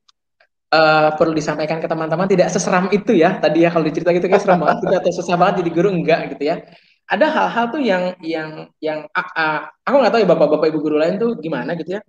uh, 0.71 1.09
perlu 1.19 1.35
disampaikan 1.35 1.83
ke 1.83 1.87
teman-teman 1.91 2.25
tidak 2.31 2.47
seseram 2.49 2.87
itu 2.95 3.11
ya. 3.11 3.37
Tadi 3.37 3.67
ya 3.67 3.69
kalau 3.69 3.85
dicerita 3.85 4.15
gitu 4.15 4.25
kayak 4.31 4.41
seram 4.41 4.63
banget 4.63 4.87
gitu 4.87 4.95
atau 4.95 5.11
susah 5.11 5.35
banget 5.35 5.55
jadi 5.63 5.71
guru 5.75 5.89
enggak 5.91 6.21
gitu 6.35 6.43
ya. 6.47 6.63
Ada 7.05 7.25
hal-hal 7.29 7.65
tuh 7.69 7.81
yang 7.83 8.03
yang 8.23 8.49
yang 8.81 8.99
uh, 9.11 9.29
uh, 9.35 9.59
aku 9.85 9.95
nggak 9.99 10.11
tahu 10.15 10.21
ya 10.25 10.29
bapak-bapak 10.31 10.67
ibu 10.73 10.79
guru 10.81 10.97
lain 10.97 11.21
tuh 11.21 11.37
gimana 11.37 11.77
gitu 11.77 11.99
ya. 11.99 12.01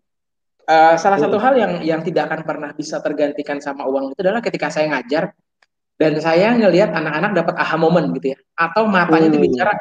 Uh, 0.66 0.98
salah 0.98 1.20
satu 1.20 1.38
hal 1.38 1.54
yang 1.54 1.72
yang 1.86 2.00
tidak 2.02 2.26
akan 2.26 2.42
pernah 2.42 2.70
bisa 2.74 2.98
tergantikan 2.98 3.62
sama 3.62 3.86
uang 3.86 4.16
itu 4.16 4.20
adalah 4.24 4.42
ketika 4.42 4.66
saya 4.66 4.90
ngajar 4.94 5.30
dan 5.96 6.12
saya 6.20 6.52
ngelihat 6.52 6.92
anak-anak 6.92 7.32
dapat 7.32 7.54
aha 7.56 7.76
moment 7.80 8.08
gitu 8.16 8.36
ya. 8.36 8.38
Atau 8.56 8.84
matanya 8.88 9.32
itu 9.32 9.38
hmm. 9.40 9.46
bicara 9.48 9.72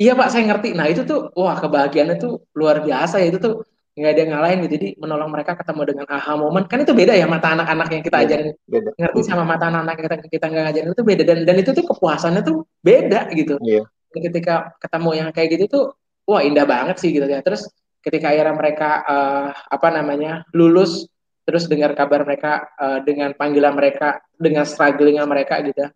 iya 0.00 0.12
pak 0.14 0.28
saya 0.30 0.46
ngerti. 0.46 0.78
Nah 0.78 0.86
itu 0.86 1.02
tuh 1.02 1.34
wah 1.34 1.58
kebahagiaannya 1.58 2.16
tuh 2.22 2.46
luar 2.54 2.86
biasa 2.86 3.18
ya. 3.18 3.34
Itu 3.34 3.38
tuh 3.42 3.54
nggak 3.98 4.10
ada 4.14 4.20
yang 4.22 4.30
ngalahin 4.38 4.58
gitu. 4.64 4.72
Jadi 4.78 4.88
menolong 5.02 5.30
mereka 5.34 5.58
ketemu 5.58 5.82
dengan 5.90 6.06
aha 6.06 6.32
moment. 6.38 6.66
Kan 6.70 6.86
itu 6.86 6.94
beda 6.94 7.12
ya 7.18 7.26
mata 7.26 7.50
anak-anak 7.52 7.88
yang 7.90 8.02
kita 8.06 8.16
ajarin. 8.22 8.48
beda. 8.64 8.90
ngerti 8.94 9.20
sama 9.26 9.42
mata 9.42 9.64
anak-anak 9.68 9.94
yang 9.98 10.06
kita 10.06 10.16
kita 10.30 10.46
nggak 10.46 10.62
ngajarin 10.70 10.90
itu 10.94 11.04
beda. 11.04 11.22
Dan 11.26 11.38
dan 11.42 11.56
itu 11.58 11.70
tuh 11.74 11.84
kepuasannya 11.90 12.42
tuh 12.46 12.56
beda 12.80 13.30
gitu. 13.34 13.58
Yeah. 13.62 13.86
ketika 14.10 14.74
ketemu 14.82 15.10
yang 15.22 15.28
kayak 15.30 15.48
gitu 15.54 15.64
tuh 15.70 15.84
wah 16.26 16.42
indah 16.42 16.66
banget 16.66 16.98
sih 17.02 17.10
gitu 17.10 17.26
ya. 17.26 17.42
Terus 17.42 17.66
ketika 18.00 18.30
akhirnya 18.30 18.54
mereka 18.56 18.90
uh, 19.04 19.48
apa 19.54 19.88
namanya 19.92 20.46
lulus 20.54 21.10
terus 21.50 21.66
dengar 21.66 21.98
kabar 21.98 22.22
mereka 22.22 22.70
uh, 22.78 23.02
dengan 23.02 23.34
panggilan 23.34 23.74
mereka 23.74 24.22
dengan 24.38 24.62
strugglingnya 24.62 25.26
mereka 25.26 25.58
gitu 25.66 25.82
ya 25.82 25.90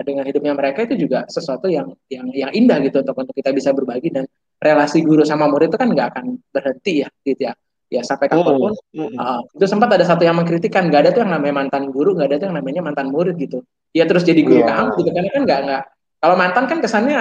dengan 0.00 0.24
hidupnya 0.24 0.54
mereka 0.56 0.86
itu 0.86 0.96
juga 0.96 1.28
sesuatu 1.28 1.68
yang 1.68 1.92
yang 2.08 2.30
yang 2.32 2.50
indah 2.54 2.78
gitu 2.80 3.04
untuk 3.04 3.16
untuk 3.20 3.34
kita 3.36 3.50
bisa 3.52 3.74
berbagi 3.74 4.08
dan 4.08 4.24
relasi 4.60 5.04
guru 5.04 5.24
sama 5.24 5.48
murid 5.48 5.72
itu 5.72 5.78
kan 5.80 5.88
nggak 5.92 6.08
akan 6.16 6.24
berhenti 6.52 7.04
ya 7.04 7.08
gitu 7.24 7.50
ya. 7.50 7.54
Ya 7.90 8.06
sampai 8.06 8.30
kapan 8.30 8.54
pun 8.54 8.70
mm, 8.94 9.18
uh, 9.18 9.42
itu 9.50 9.66
sempat 9.66 9.90
ada 9.90 10.06
satu 10.06 10.22
yang 10.22 10.38
mengkritikan 10.38 10.86
nggak 10.86 11.00
ada 11.02 11.10
tuh 11.10 11.26
yang 11.26 11.34
namanya 11.34 11.54
mantan 11.58 11.90
guru 11.90 12.14
nggak 12.14 12.28
ada 12.30 12.36
tuh 12.38 12.46
yang 12.46 12.56
namanya 12.62 12.80
mantan 12.86 13.10
murid 13.10 13.34
gitu. 13.34 13.66
Ya 13.90 14.06
terus 14.06 14.22
jadi 14.22 14.46
guru 14.46 14.62
yeah. 14.62 14.70
kamu 14.70 14.90
gitu 15.02 15.10
karena 15.10 15.30
kan 15.34 15.42
nggak 15.42 15.60
nggak 15.66 15.82
kalau 16.22 16.36
mantan 16.38 16.64
kan 16.70 16.78
kesannya 16.78 17.20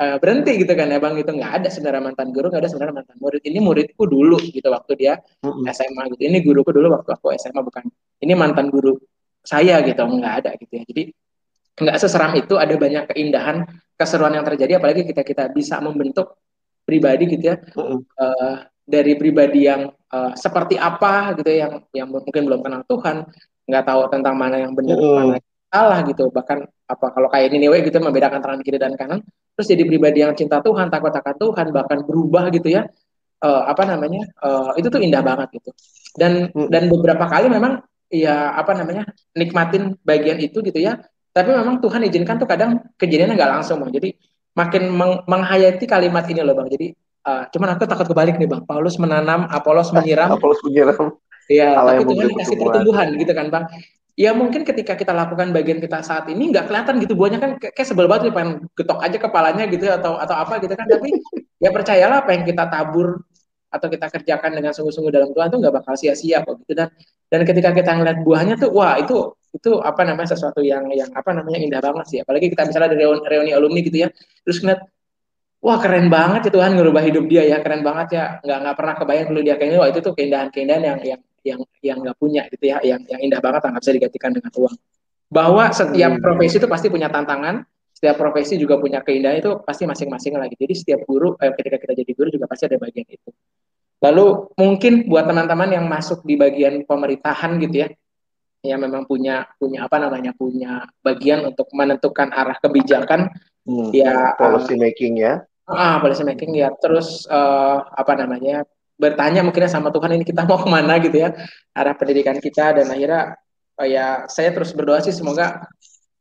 uh, 0.00 0.16
berhenti 0.18 0.52
gitu 0.62 0.72
kan 0.74 0.90
ya 0.90 0.98
bang 0.98 1.14
itu 1.18 1.30
nggak 1.30 1.52
ada 1.62 1.68
sebenarnya 1.70 2.02
mantan 2.10 2.28
guru 2.34 2.46
nggak 2.50 2.62
ada 2.62 2.70
sebenarnya 2.70 2.94
mantan 3.02 3.16
murid. 3.18 3.42
Ini 3.42 3.58
muridku 3.62 4.04
dulu 4.06 4.36
gitu 4.42 4.68
waktu 4.70 4.92
dia. 4.98 5.14
SMA 5.70 6.02
gitu. 6.14 6.22
Ini 6.26 6.38
guruku 6.42 6.70
dulu 6.74 6.86
waktu 6.94 7.10
aku 7.14 7.34
SMA 7.38 7.60
bukan. 7.62 7.84
Ini 8.22 8.32
mantan 8.34 8.70
guru 8.70 8.98
saya 9.44 9.80
gitu 9.84 10.00
nggak 10.02 10.34
ada 10.44 10.50
gitu 10.58 10.72
ya. 10.72 10.82
Jadi 10.86 11.02
nggak 11.74 11.96
seseram 11.98 12.32
itu 12.38 12.54
ada 12.54 12.74
banyak 12.78 13.10
keindahan 13.14 13.66
keseruan 13.94 14.34
yang 14.34 14.46
terjadi. 14.46 14.82
Apalagi 14.82 15.06
kita 15.06 15.22
kita 15.22 15.44
bisa 15.50 15.78
membentuk 15.78 16.38
pribadi 16.82 17.24
gitu 17.30 17.44
ya. 17.54 17.56
Uh, 17.74 18.02
uh, 18.18 18.56
dari 18.84 19.16
pribadi 19.16 19.64
yang 19.64 19.88
uh, 19.88 20.32
seperti 20.36 20.76
apa 20.76 21.32
gitu 21.40 21.48
ya 21.48 21.66
yang 21.66 21.72
yang 21.96 22.08
mungkin 22.12 22.44
belum 22.44 22.60
kenal 22.60 22.84
Tuhan 22.84 23.24
nggak 23.64 23.84
tahu 23.88 24.00
tentang 24.12 24.36
mana 24.36 24.60
yang 24.60 24.76
benar 24.76 25.00
mana 25.00 25.40
yang 25.40 25.53
salah 25.74 25.98
gitu. 26.06 26.30
Bahkan 26.30 26.58
apa 26.86 27.06
kalau 27.10 27.26
kayak 27.26 27.50
ini 27.50 27.66
Ninewe 27.66 27.82
gitu 27.82 27.98
membedakan 27.98 28.38
tangan 28.38 28.60
kiri 28.62 28.78
dan 28.78 28.94
kanan 28.94 29.26
terus 29.58 29.66
jadi 29.66 29.82
pribadi 29.82 30.22
yang 30.22 30.34
cinta 30.38 30.62
Tuhan 30.62 30.86
takut 30.92 31.10
akan 31.10 31.34
Tuhan 31.34 31.66
bahkan 31.74 31.98
berubah 32.06 32.54
gitu 32.54 32.70
ya. 32.70 32.86
Uh, 33.44 33.66
apa 33.68 33.84
namanya 33.84 34.24
uh, 34.40 34.72
itu 34.78 34.88
tuh 34.88 35.02
indah 35.02 35.20
banget 35.20 35.58
gitu. 35.58 35.74
Dan 36.14 36.54
uh. 36.54 36.70
dan 36.70 36.86
beberapa 36.86 37.26
kali 37.26 37.50
memang 37.50 37.82
ya 38.08 38.54
apa 38.54 38.78
namanya 38.78 39.10
nikmatin 39.34 39.98
bagian 40.06 40.38
itu 40.38 40.62
gitu 40.62 40.78
ya. 40.78 41.02
Tapi 41.34 41.50
memang 41.50 41.82
Tuhan 41.82 42.06
izinkan 42.06 42.38
tuh 42.38 42.46
kadang 42.46 42.78
kejadiannya 42.94 43.34
nggak 43.34 43.52
langsung 43.58 43.82
bang. 43.82 43.90
Jadi 43.90 44.08
makin 44.54 44.82
meng 44.94 45.12
menghayati 45.26 45.84
kalimat 45.90 46.22
ini 46.30 46.40
loh 46.46 46.54
bang. 46.54 46.70
Jadi 46.70 46.86
uh, 47.26 47.50
cuman 47.50 47.74
aku 47.74 47.90
takut 47.90 48.06
kebalik 48.06 48.38
nih 48.38 48.46
bang. 48.46 48.62
Paulus 48.62 48.96
menanam 49.02 49.50
Apolos 49.50 49.90
menyiram. 49.90 50.30
Apolos 50.30 50.62
menyiram. 50.62 51.18
Iya, 51.44 51.76
tapi 51.76 52.08
Tuhan 52.08 52.26
dikasih 52.32 52.56
pertumbuhan 52.56 53.08
gitu 53.20 53.32
kan 53.36 53.52
bang 53.52 53.68
ya 54.14 54.30
mungkin 54.30 54.62
ketika 54.62 54.94
kita 54.94 55.10
lakukan 55.10 55.50
bagian 55.50 55.82
kita 55.82 56.02
saat 56.06 56.30
ini 56.30 56.54
nggak 56.54 56.70
kelihatan 56.70 57.02
gitu 57.02 57.14
buahnya. 57.18 57.38
Kan 57.42 57.50
kayak 57.58 57.86
sebel 57.86 58.06
banget 58.06 58.30
nih 58.30 58.34
pengen 58.34 58.52
getok 58.74 58.98
aja 59.02 59.18
kepalanya 59.18 59.64
gitu 59.66 59.86
atau 59.90 60.18
atau 60.18 60.34
apa 60.38 60.62
gitu 60.62 60.74
kan. 60.74 60.86
Tapi 60.86 61.10
ya 61.58 61.70
percayalah 61.74 62.22
apa 62.22 62.30
yang 62.34 62.44
kita 62.46 62.64
tabur 62.70 63.22
atau 63.74 63.90
kita 63.90 64.06
kerjakan 64.06 64.54
dengan 64.54 64.70
sungguh-sungguh 64.70 65.10
dalam 65.10 65.30
Tuhan 65.34 65.50
tuh 65.50 65.58
nggak 65.58 65.74
bakal 65.82 65.94
sia-sia 65.98 66.46
kok 66.46 66.62
gitu. 66.62 66.72
Dan 66.78 66.88
dan 67.26 67.40
ketika 67.42 67.74
kita 67.74 67.90
ngeliat 67.98 68.18
buahnya 68.22 68.54
tuh 68.62 68.70
wah 68.70 68.94
itu 69.02 69.34
itu 69.54 69.78
apa 69.82 70.02
namanya 70.06 70.34
sesuatu 70.34 70.62
yang 70.62 70.86
yang 70.94 71.10
apa 71.10 71.34
namanya 71.34 71.58
indah 71.58 71.82
banget 71.82 72.06
sih. 72.06 72.18
Apalagi 72.22 72.54
kita 72.54 72.70
misalnya 72.70 72.94
dari 72.94 73.02
reuni, 73.02 73.22
reuni 73.26 73.50
alumni 73.50 73.80
gitu 73.82 73.98
ya 74.06 74.08
terus 74.46 74.62
ngeliat 74.62 74.86
wah 75.58 75.78
keren 75.82 76.06
banget 76.06 76.50
ya 76.50 76.50
Tuhan 76.54 76.78
ngerubah 76.78 77.02
hidup 77.02 77.24
dia 77.26 77.42
ya 77.50 77.58
keren 77.58 77.82
banget 77.82 78.08
ya. 78.14 78.24
Nggak 78.46 78.58
nggak 78.62 78.74
pernah 78.78 78.94
kebayang 78.94 79.26
dulu 79.34 79.40
dia 79.42 79.54
kayak 79.58 79.74
wah 79.82 79.88
itu 79.90 79.98
tuh 79.98 80.14
keindahan 80.14 80.48
keindahan 80.54 80.82
yang 80.86 80.98
yang 81.02 81.20
yang 81.44 81.60
yang 81.84 82.00
nggak 82.00 82.16
punya 82.16 82.48
gitu 82.48 82.64
ya 82.72 82.80
yang 82.80 83.04
yang 83.04 83.20
indah 83.20 83.40
banget 83.44 83.68
nggak 83.68 83.82
bisa 83.84 83.94
digantikan 83.94 84.30
dengan 84.32 84.52
uang. 84.56 84.76
Bahwa 85.28 85.64
setiap 85.70 86.12
hmm. 86.16 86.22
profesi 86.24 86.56
itu 86.56 86.68
pasti 86.68 86.86
punya 86.88 87.12
tantangan 87.12 87.62
setiap 87.94 88.18
profesi 88.18 88.58
juga 88.58 88.76
punya 88.76 89.00
keindahan 89.00 89.38
itu 89.38 89.62
pasti 89.62 89.86
masing-masing 89.86 90.34
lagi. 90.34 90.58
Jadi 90.58 90.74
setiap 90.74 91.00
guru 91.06 91.38
eh, 91.38 91.54
ketika 91.54 91.78
kita 91.78 91.92
jadi 92.04 92.12
guru 92.12 92.28
juga 92.34 92.50
pasti 92.50 92.66
ada 92.66 92.76
bagian 92.76 93.06
itu. 93.06 93.30
Lalu 94.02 94.52
mungkin 94.60 95.08
buat 95.08 95.24
teman-teman 95.24 95.72
yang 95.72 95.86
masuk 95.88 96.20
di 96.26 96.36
bagian 96.36 96.84
pemerintahan 96.84 97.56
gitu 97.62 97.86
ya 97.86 97.88
yang 98.64 98.80
memang 98.80 99.04
punya 99.04 99.44
punya 99.60 99.84
apa 99.84 100.00
namanya 100.00 100.32
punya 100.32 100.88
bagian 101.04 101.44
untuk 101.44 101.68
menentukan 101.76 102.32
arah 102.32 102.56
kebijakan 102.56 103.28
hmm, 103.68 103.92
ya 103.92 104.32
policy 104.40 104.74
making 104.80 105.20
ya 105.20 105.44
ah 105.68 106.00
policy 106.00 106.24
making 106.24 106.56
ya 106.56 106.72
terus 106.80 107.28
uh, 107.28 107.84
apa 107.92 108.16
namanya 108.16 108.64
bertanya 108.94 109.42
mungkin 109.42 109.66
sama 109.66 109.90
Tuhan 109.90 110.14
ini 110.14 110.24
kita 110.24 110.46
mau 110.46 110.58
ke 110.58 110.68
mana? 110.70 110.98
gitu 111.02 111.16
ya. 111.18 111.34
Arah 111.74 111.94
pendidikan 111.98 112.38
kita 112.38 112.78
dan 112.78 112.86
akhirnya 112.90 113.34
uh, 113.78 113.88
ya 113.88 114.06
saya 114.30 114.54
terus 114.54 114.70
berdoa 114.70 115.02
sih 115.02 115.14
semoga 115.14 115.66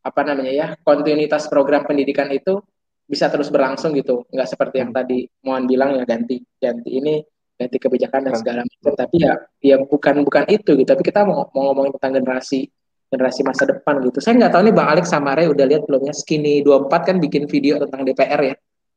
apa 0.03 0.21
namanya 0.25 0.51
ya 0.51 0.67
kontinuitas 0.83 1.47
program 1.47 1.87
pendidikan 1.87 2.27
itu 2.33 2.59
bisa 3.05 3.29
terus 3.29 3.53
berlangsung 3.53 3.93
gitu. 3.93 4.25
Nggak 4.33 4.47
seperti 4.49 4.81
yang 4.81 4.91
tadi 4.91 5.29
Mohon 5.45 5.63
bilang 5.69 5.89
ya 5.95 6.03
ganti 6.03 6.41
ganti 6.57 6.89
ini 6.97 7.15
ganti 7.53 7.77
kebijakan 7.77 8.31
dan 8.31 8.33
segala 8.35 8.59
macam. 8.65 8.93
Tapi 8.97 9.15
ya 9.21 9.33
ya 9.61 9.75
bukan 9.79 10.25
bukan 10.25 10.43
itu 10.49 10.71
gitu. 10.73 10.89
Tapi 10.89 11.03
kita 11.05 11.23
mau 11.23 11.47
mau 11.53 11.71
ngomongin 11.71 11.93
tentang 11.99 12.19
generasi 12.19 12.67
generasi 13.13 13.45
masa 13.45 13.69
depan 13.69 14.01
gitu. 14.09 14.17
Saya 14.17 14.33
nggak 14.41 14.51
tahu 14.57 14.61
nih 14.65 14.73
bang 14.73 14.87
Alex 14.89 15.05
sama 15.13 15.37
Ray 15.37 15.45
udah 15.45 15.65
lihat 15.69 15.85
belum 15.85 16.09
ya? 16.09 16.13
Skinny 16.17 16.65
24 16.65 16.89
kan 17.13 17.15
bikin 17.21 17.45
video 17.45 17.77
tentang 17.77 18.01
DPR 18.01 18.41
ya? 18.41 18.55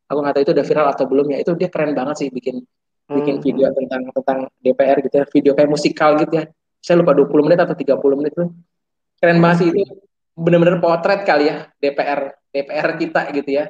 Aku 0.09 0.18
nggak 0.24 0.35
tahu 0.41 0.43
itu 0.49 0.53
udah 0.57 0.64
viral 0.64 0.87
atau 0.97 1.05
belum 1.05 1.27
ya. 1.37 1.39
Itu 1.45 1.53
dia 1.53 1.68
keren 1.68 1.93
banget 1.93 2.24
sih 2.24 2.29
bikin 2.33 2.64
bikin 3.07 3.39
hmm. 3.39 3.45
video 3.45 3.67
tentang 3.71 4.03
tentang 4.11 4.39
DPR 4.59 4.99
gitu 5.03 5.15
ya 5.23 5.25
video 5.31 5.53
kayak 5.55 5.71
musikal 5.71 6.19
gitu 6.19 6.43
ya 6.43 6.45
saya 6.83 7.03
lupa 7.03 7.15
20 7.15 7.47
menit 7.47 7.59
atau 7.63 7.75
30 7.75 8.19
menit 8.19 8.33
tuh 8.35 8.51
keren 9.23 9.39
banget 9.39 9.57
sih 9.63 9.69
itu 9.71 9.83
benar-benar 10.37 10.83
potret 10.83 11.23
kali 11.23 11.49
ya 11.49 11.71
DPR 11.79 12.35
DPR 12.51 12.89
kita 12.99 13.23
gitu 13.33 13.51
ya 13.51 13.65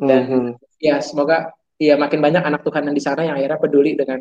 dan 0.00 0.20
mm 0.24 0.28
-hmm. 0.28 0.50
ya 0.80 0.96
semoga 1.04 1.52
ya 1.78 1.94
makin 1.94 2.18
banyak 2.18 2.42
anak 2.42 2.66
Tuhan 2.66 2.90
yang 2.90 2.96
di 2.96 3.02
sana 3.02 3.22
yang 3.22 3.36
akhirnya 3.38 3.58
peduli 3.60 3.94
dengan 3.94 4.18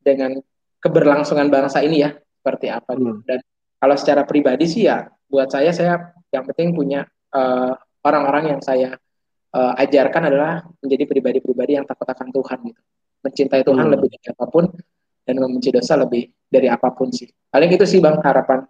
dengan 0.00 0.36
keberlangsungan 0.80 1.48
bangsa 1.52 1.80
ini 1.84 2.04
ya 2.04 2.12
seperti 2.16 2.68
apa 2.68 2.92
gitu. 2.96 3.12
Hmm. 3.20 3.24
Dan 3.24 3.40
kalau 3.80 3.96
secara 3.96 4.22
pribadi 4.28 4.68
sih 4.68 4.84
ya 4.88 5.08
buat 5.28 5.48
saya 5.48 5.72
saya 5.72 6.12
yang 6.28 6.44
penting 6.44 6.76
punya 6.76 7.08
eh, 7.32 7.72
orang-orang 8.04 8.56
yang 8.56 8.60
saya 8.60 9.00
uh, 9.56 9.72
ajarkan 9.80 10.28
adalah 10.28 10.60
menjadi 10.84 11.04
pribadi-pribadi 11.08 11.80
yang 11.80 11.86
takut 11.88 12.04
akan 12.04 12.28
Tuhan 12.28 12.58
gitu. 12.68 12.82
Mencintai 13.24 13.64
Tuhan 13.64 13.88
hmm. 13.88 13.94
lebih 13.96 14.08
dari 14.12 14.26
apa 14.28 14.44
pun 14.52 14.64
dan 15.24 15.34
membenci 15.40 15.72
dosa 15.72 15.96
lebih 15.96 16.28
dari 16.44 16.68
apa 16.68 16.92
pun 16.92 17.08
sih. 17.08 17.26
Paling 17.48 17.70
itu 17.72 17.88
sih 17.88 18.04
Bang 18.04 18.20
harapan 18.20 18.60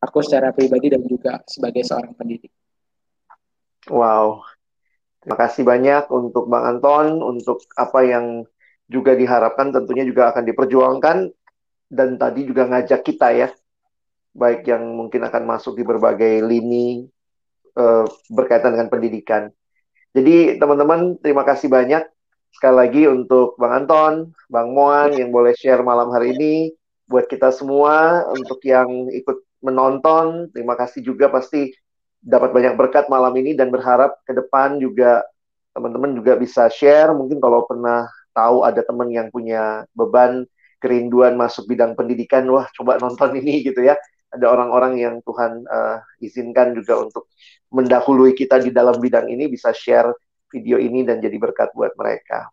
aku 0.00 0.24
secara 0.24 0.56
pribadi 0.56 0.88
dan 0.88 1.04
juga 1.04 1.44
sebagai 1.44 1.84
seorang 1.84 2.16
pendidik. 2.16 2.48
Wow, 3.92 4.44
Terima 5.20 5.36
kasih 5.36 5.68
banyak 5.68 6.08
untuk 6.08 6.48
Bang 6.48 6.64
Anton, 6.64 7.20
untuk 7.20 7.60
apa 7.76 8.00
yang 8.08 8.48
juga 8.88 9.12
diharapkan 9.12 9.68
tentunya 9.68 10.08
juga 10.08 10.32
akan 10.32 10.48
diperjuangkan 10.48 11.16
dan 11.92 12.16
tadi 12.16 12.48
juga 12.48 12.64
ngajak 12.64 13.04
kita 13.04 13.28
ya, 13.36 13.48
baik 14.32 14.64
yang 14.64 14.80
mungkin 14.96 15.20
akan 15.28 15.44
masuk 15.44 15.76
di 15.76 15.84
berbagai 15.84 16.40
lini 16.40 17.04
uh, 17.76 18.08
berkaitan 18.32 18.72
dengan 18.72 18.88
pendidikan. 18.88 19.52
Jadi 20.16 20.56
teman-teman 20.56 21.20
terima 21.20 21.44
kasih 21.44 21.68
banyak 21.68 22.00
sekali 22.50 22.76
lagi 22.76 23.02
untuk 23.06 23.54
Bang 23.56 23.84
Anton, 23.84 24.34
Bang 24.50 24.74
Moan 24.74 25.14
yang 25.14 25.30
boleh 25.30 25.54
share 25.54 25.80
malam 25.86 26.10
hari 26.10 26.34
ini 26.34 26.54
buat 27.06 27.26
kita 27.26 27.50
semua 27.54 28.26
untuk 28.30 28.62
yang 28.66 29.10
ikut 29.10 29.42
menonton. 29.62 30.50
Terima 30.54 30.74
kasih 30.74 31.02
juga 31.02 31.30
pasti 31.30 31.70
dapat 32.20 32.52
banyak 32.52 32.76
berkat 32.76 33.08
malam 33.08 33.32
ini 33.40 33.56
dan 33.56 33.72
berharap 33.72 34.20
ke 34.28 34.36
depan 34.36 34.76
juga 34.76 35.24
teman-teman 35.72 36.14
juga 36.14 36.36
bisa 36.36 36.68
share. 36.68 37.14
Mungkin 37.16 37.38
kalau 37.40 37.64
pernah 37.64 38.06
tahu 38.34 38.62
ada 38.62 38.82
teman 38.84 39.08
yang 39.10 39.32
punya 39.32 39.86
beban 39.96 40.44
kerinduan 40.80 41.36
masuk 41.36 41.68
bidang 41.68 41.92
pendidikan, 41.92 42.48
wah 42.48 42.68
coba 42.72 42.96
nonton 43.00 43.36
ini 43.38 43.60
gitu 43.68 43.82
ya. 43.84 43.96
Ada 44.30 44.46
orang-orang 44.46 45.02
yang 45.02 45.18
Tuhan 45.26 45.66
uh, 45.66 45.98
izinkan 46.22 46.70
juga 46.78 47.02
untuk 47.02 47.26
mendahului 47.74 48.30
kita 48.38 48.62
di 48.62 48.70
dalam 48.70 48.94
bidang 49.02 49.26
ini 49.26 49.50
bisa 49.50 49.74
share 49.74 50.14
video 50.50 50.76
ini 50.76 51.06
dan 51.06 51.22
jadi 51.22 51.38
berkat 51.38 51.70
buat 51.72 51.94
mereka. 51.96 52.50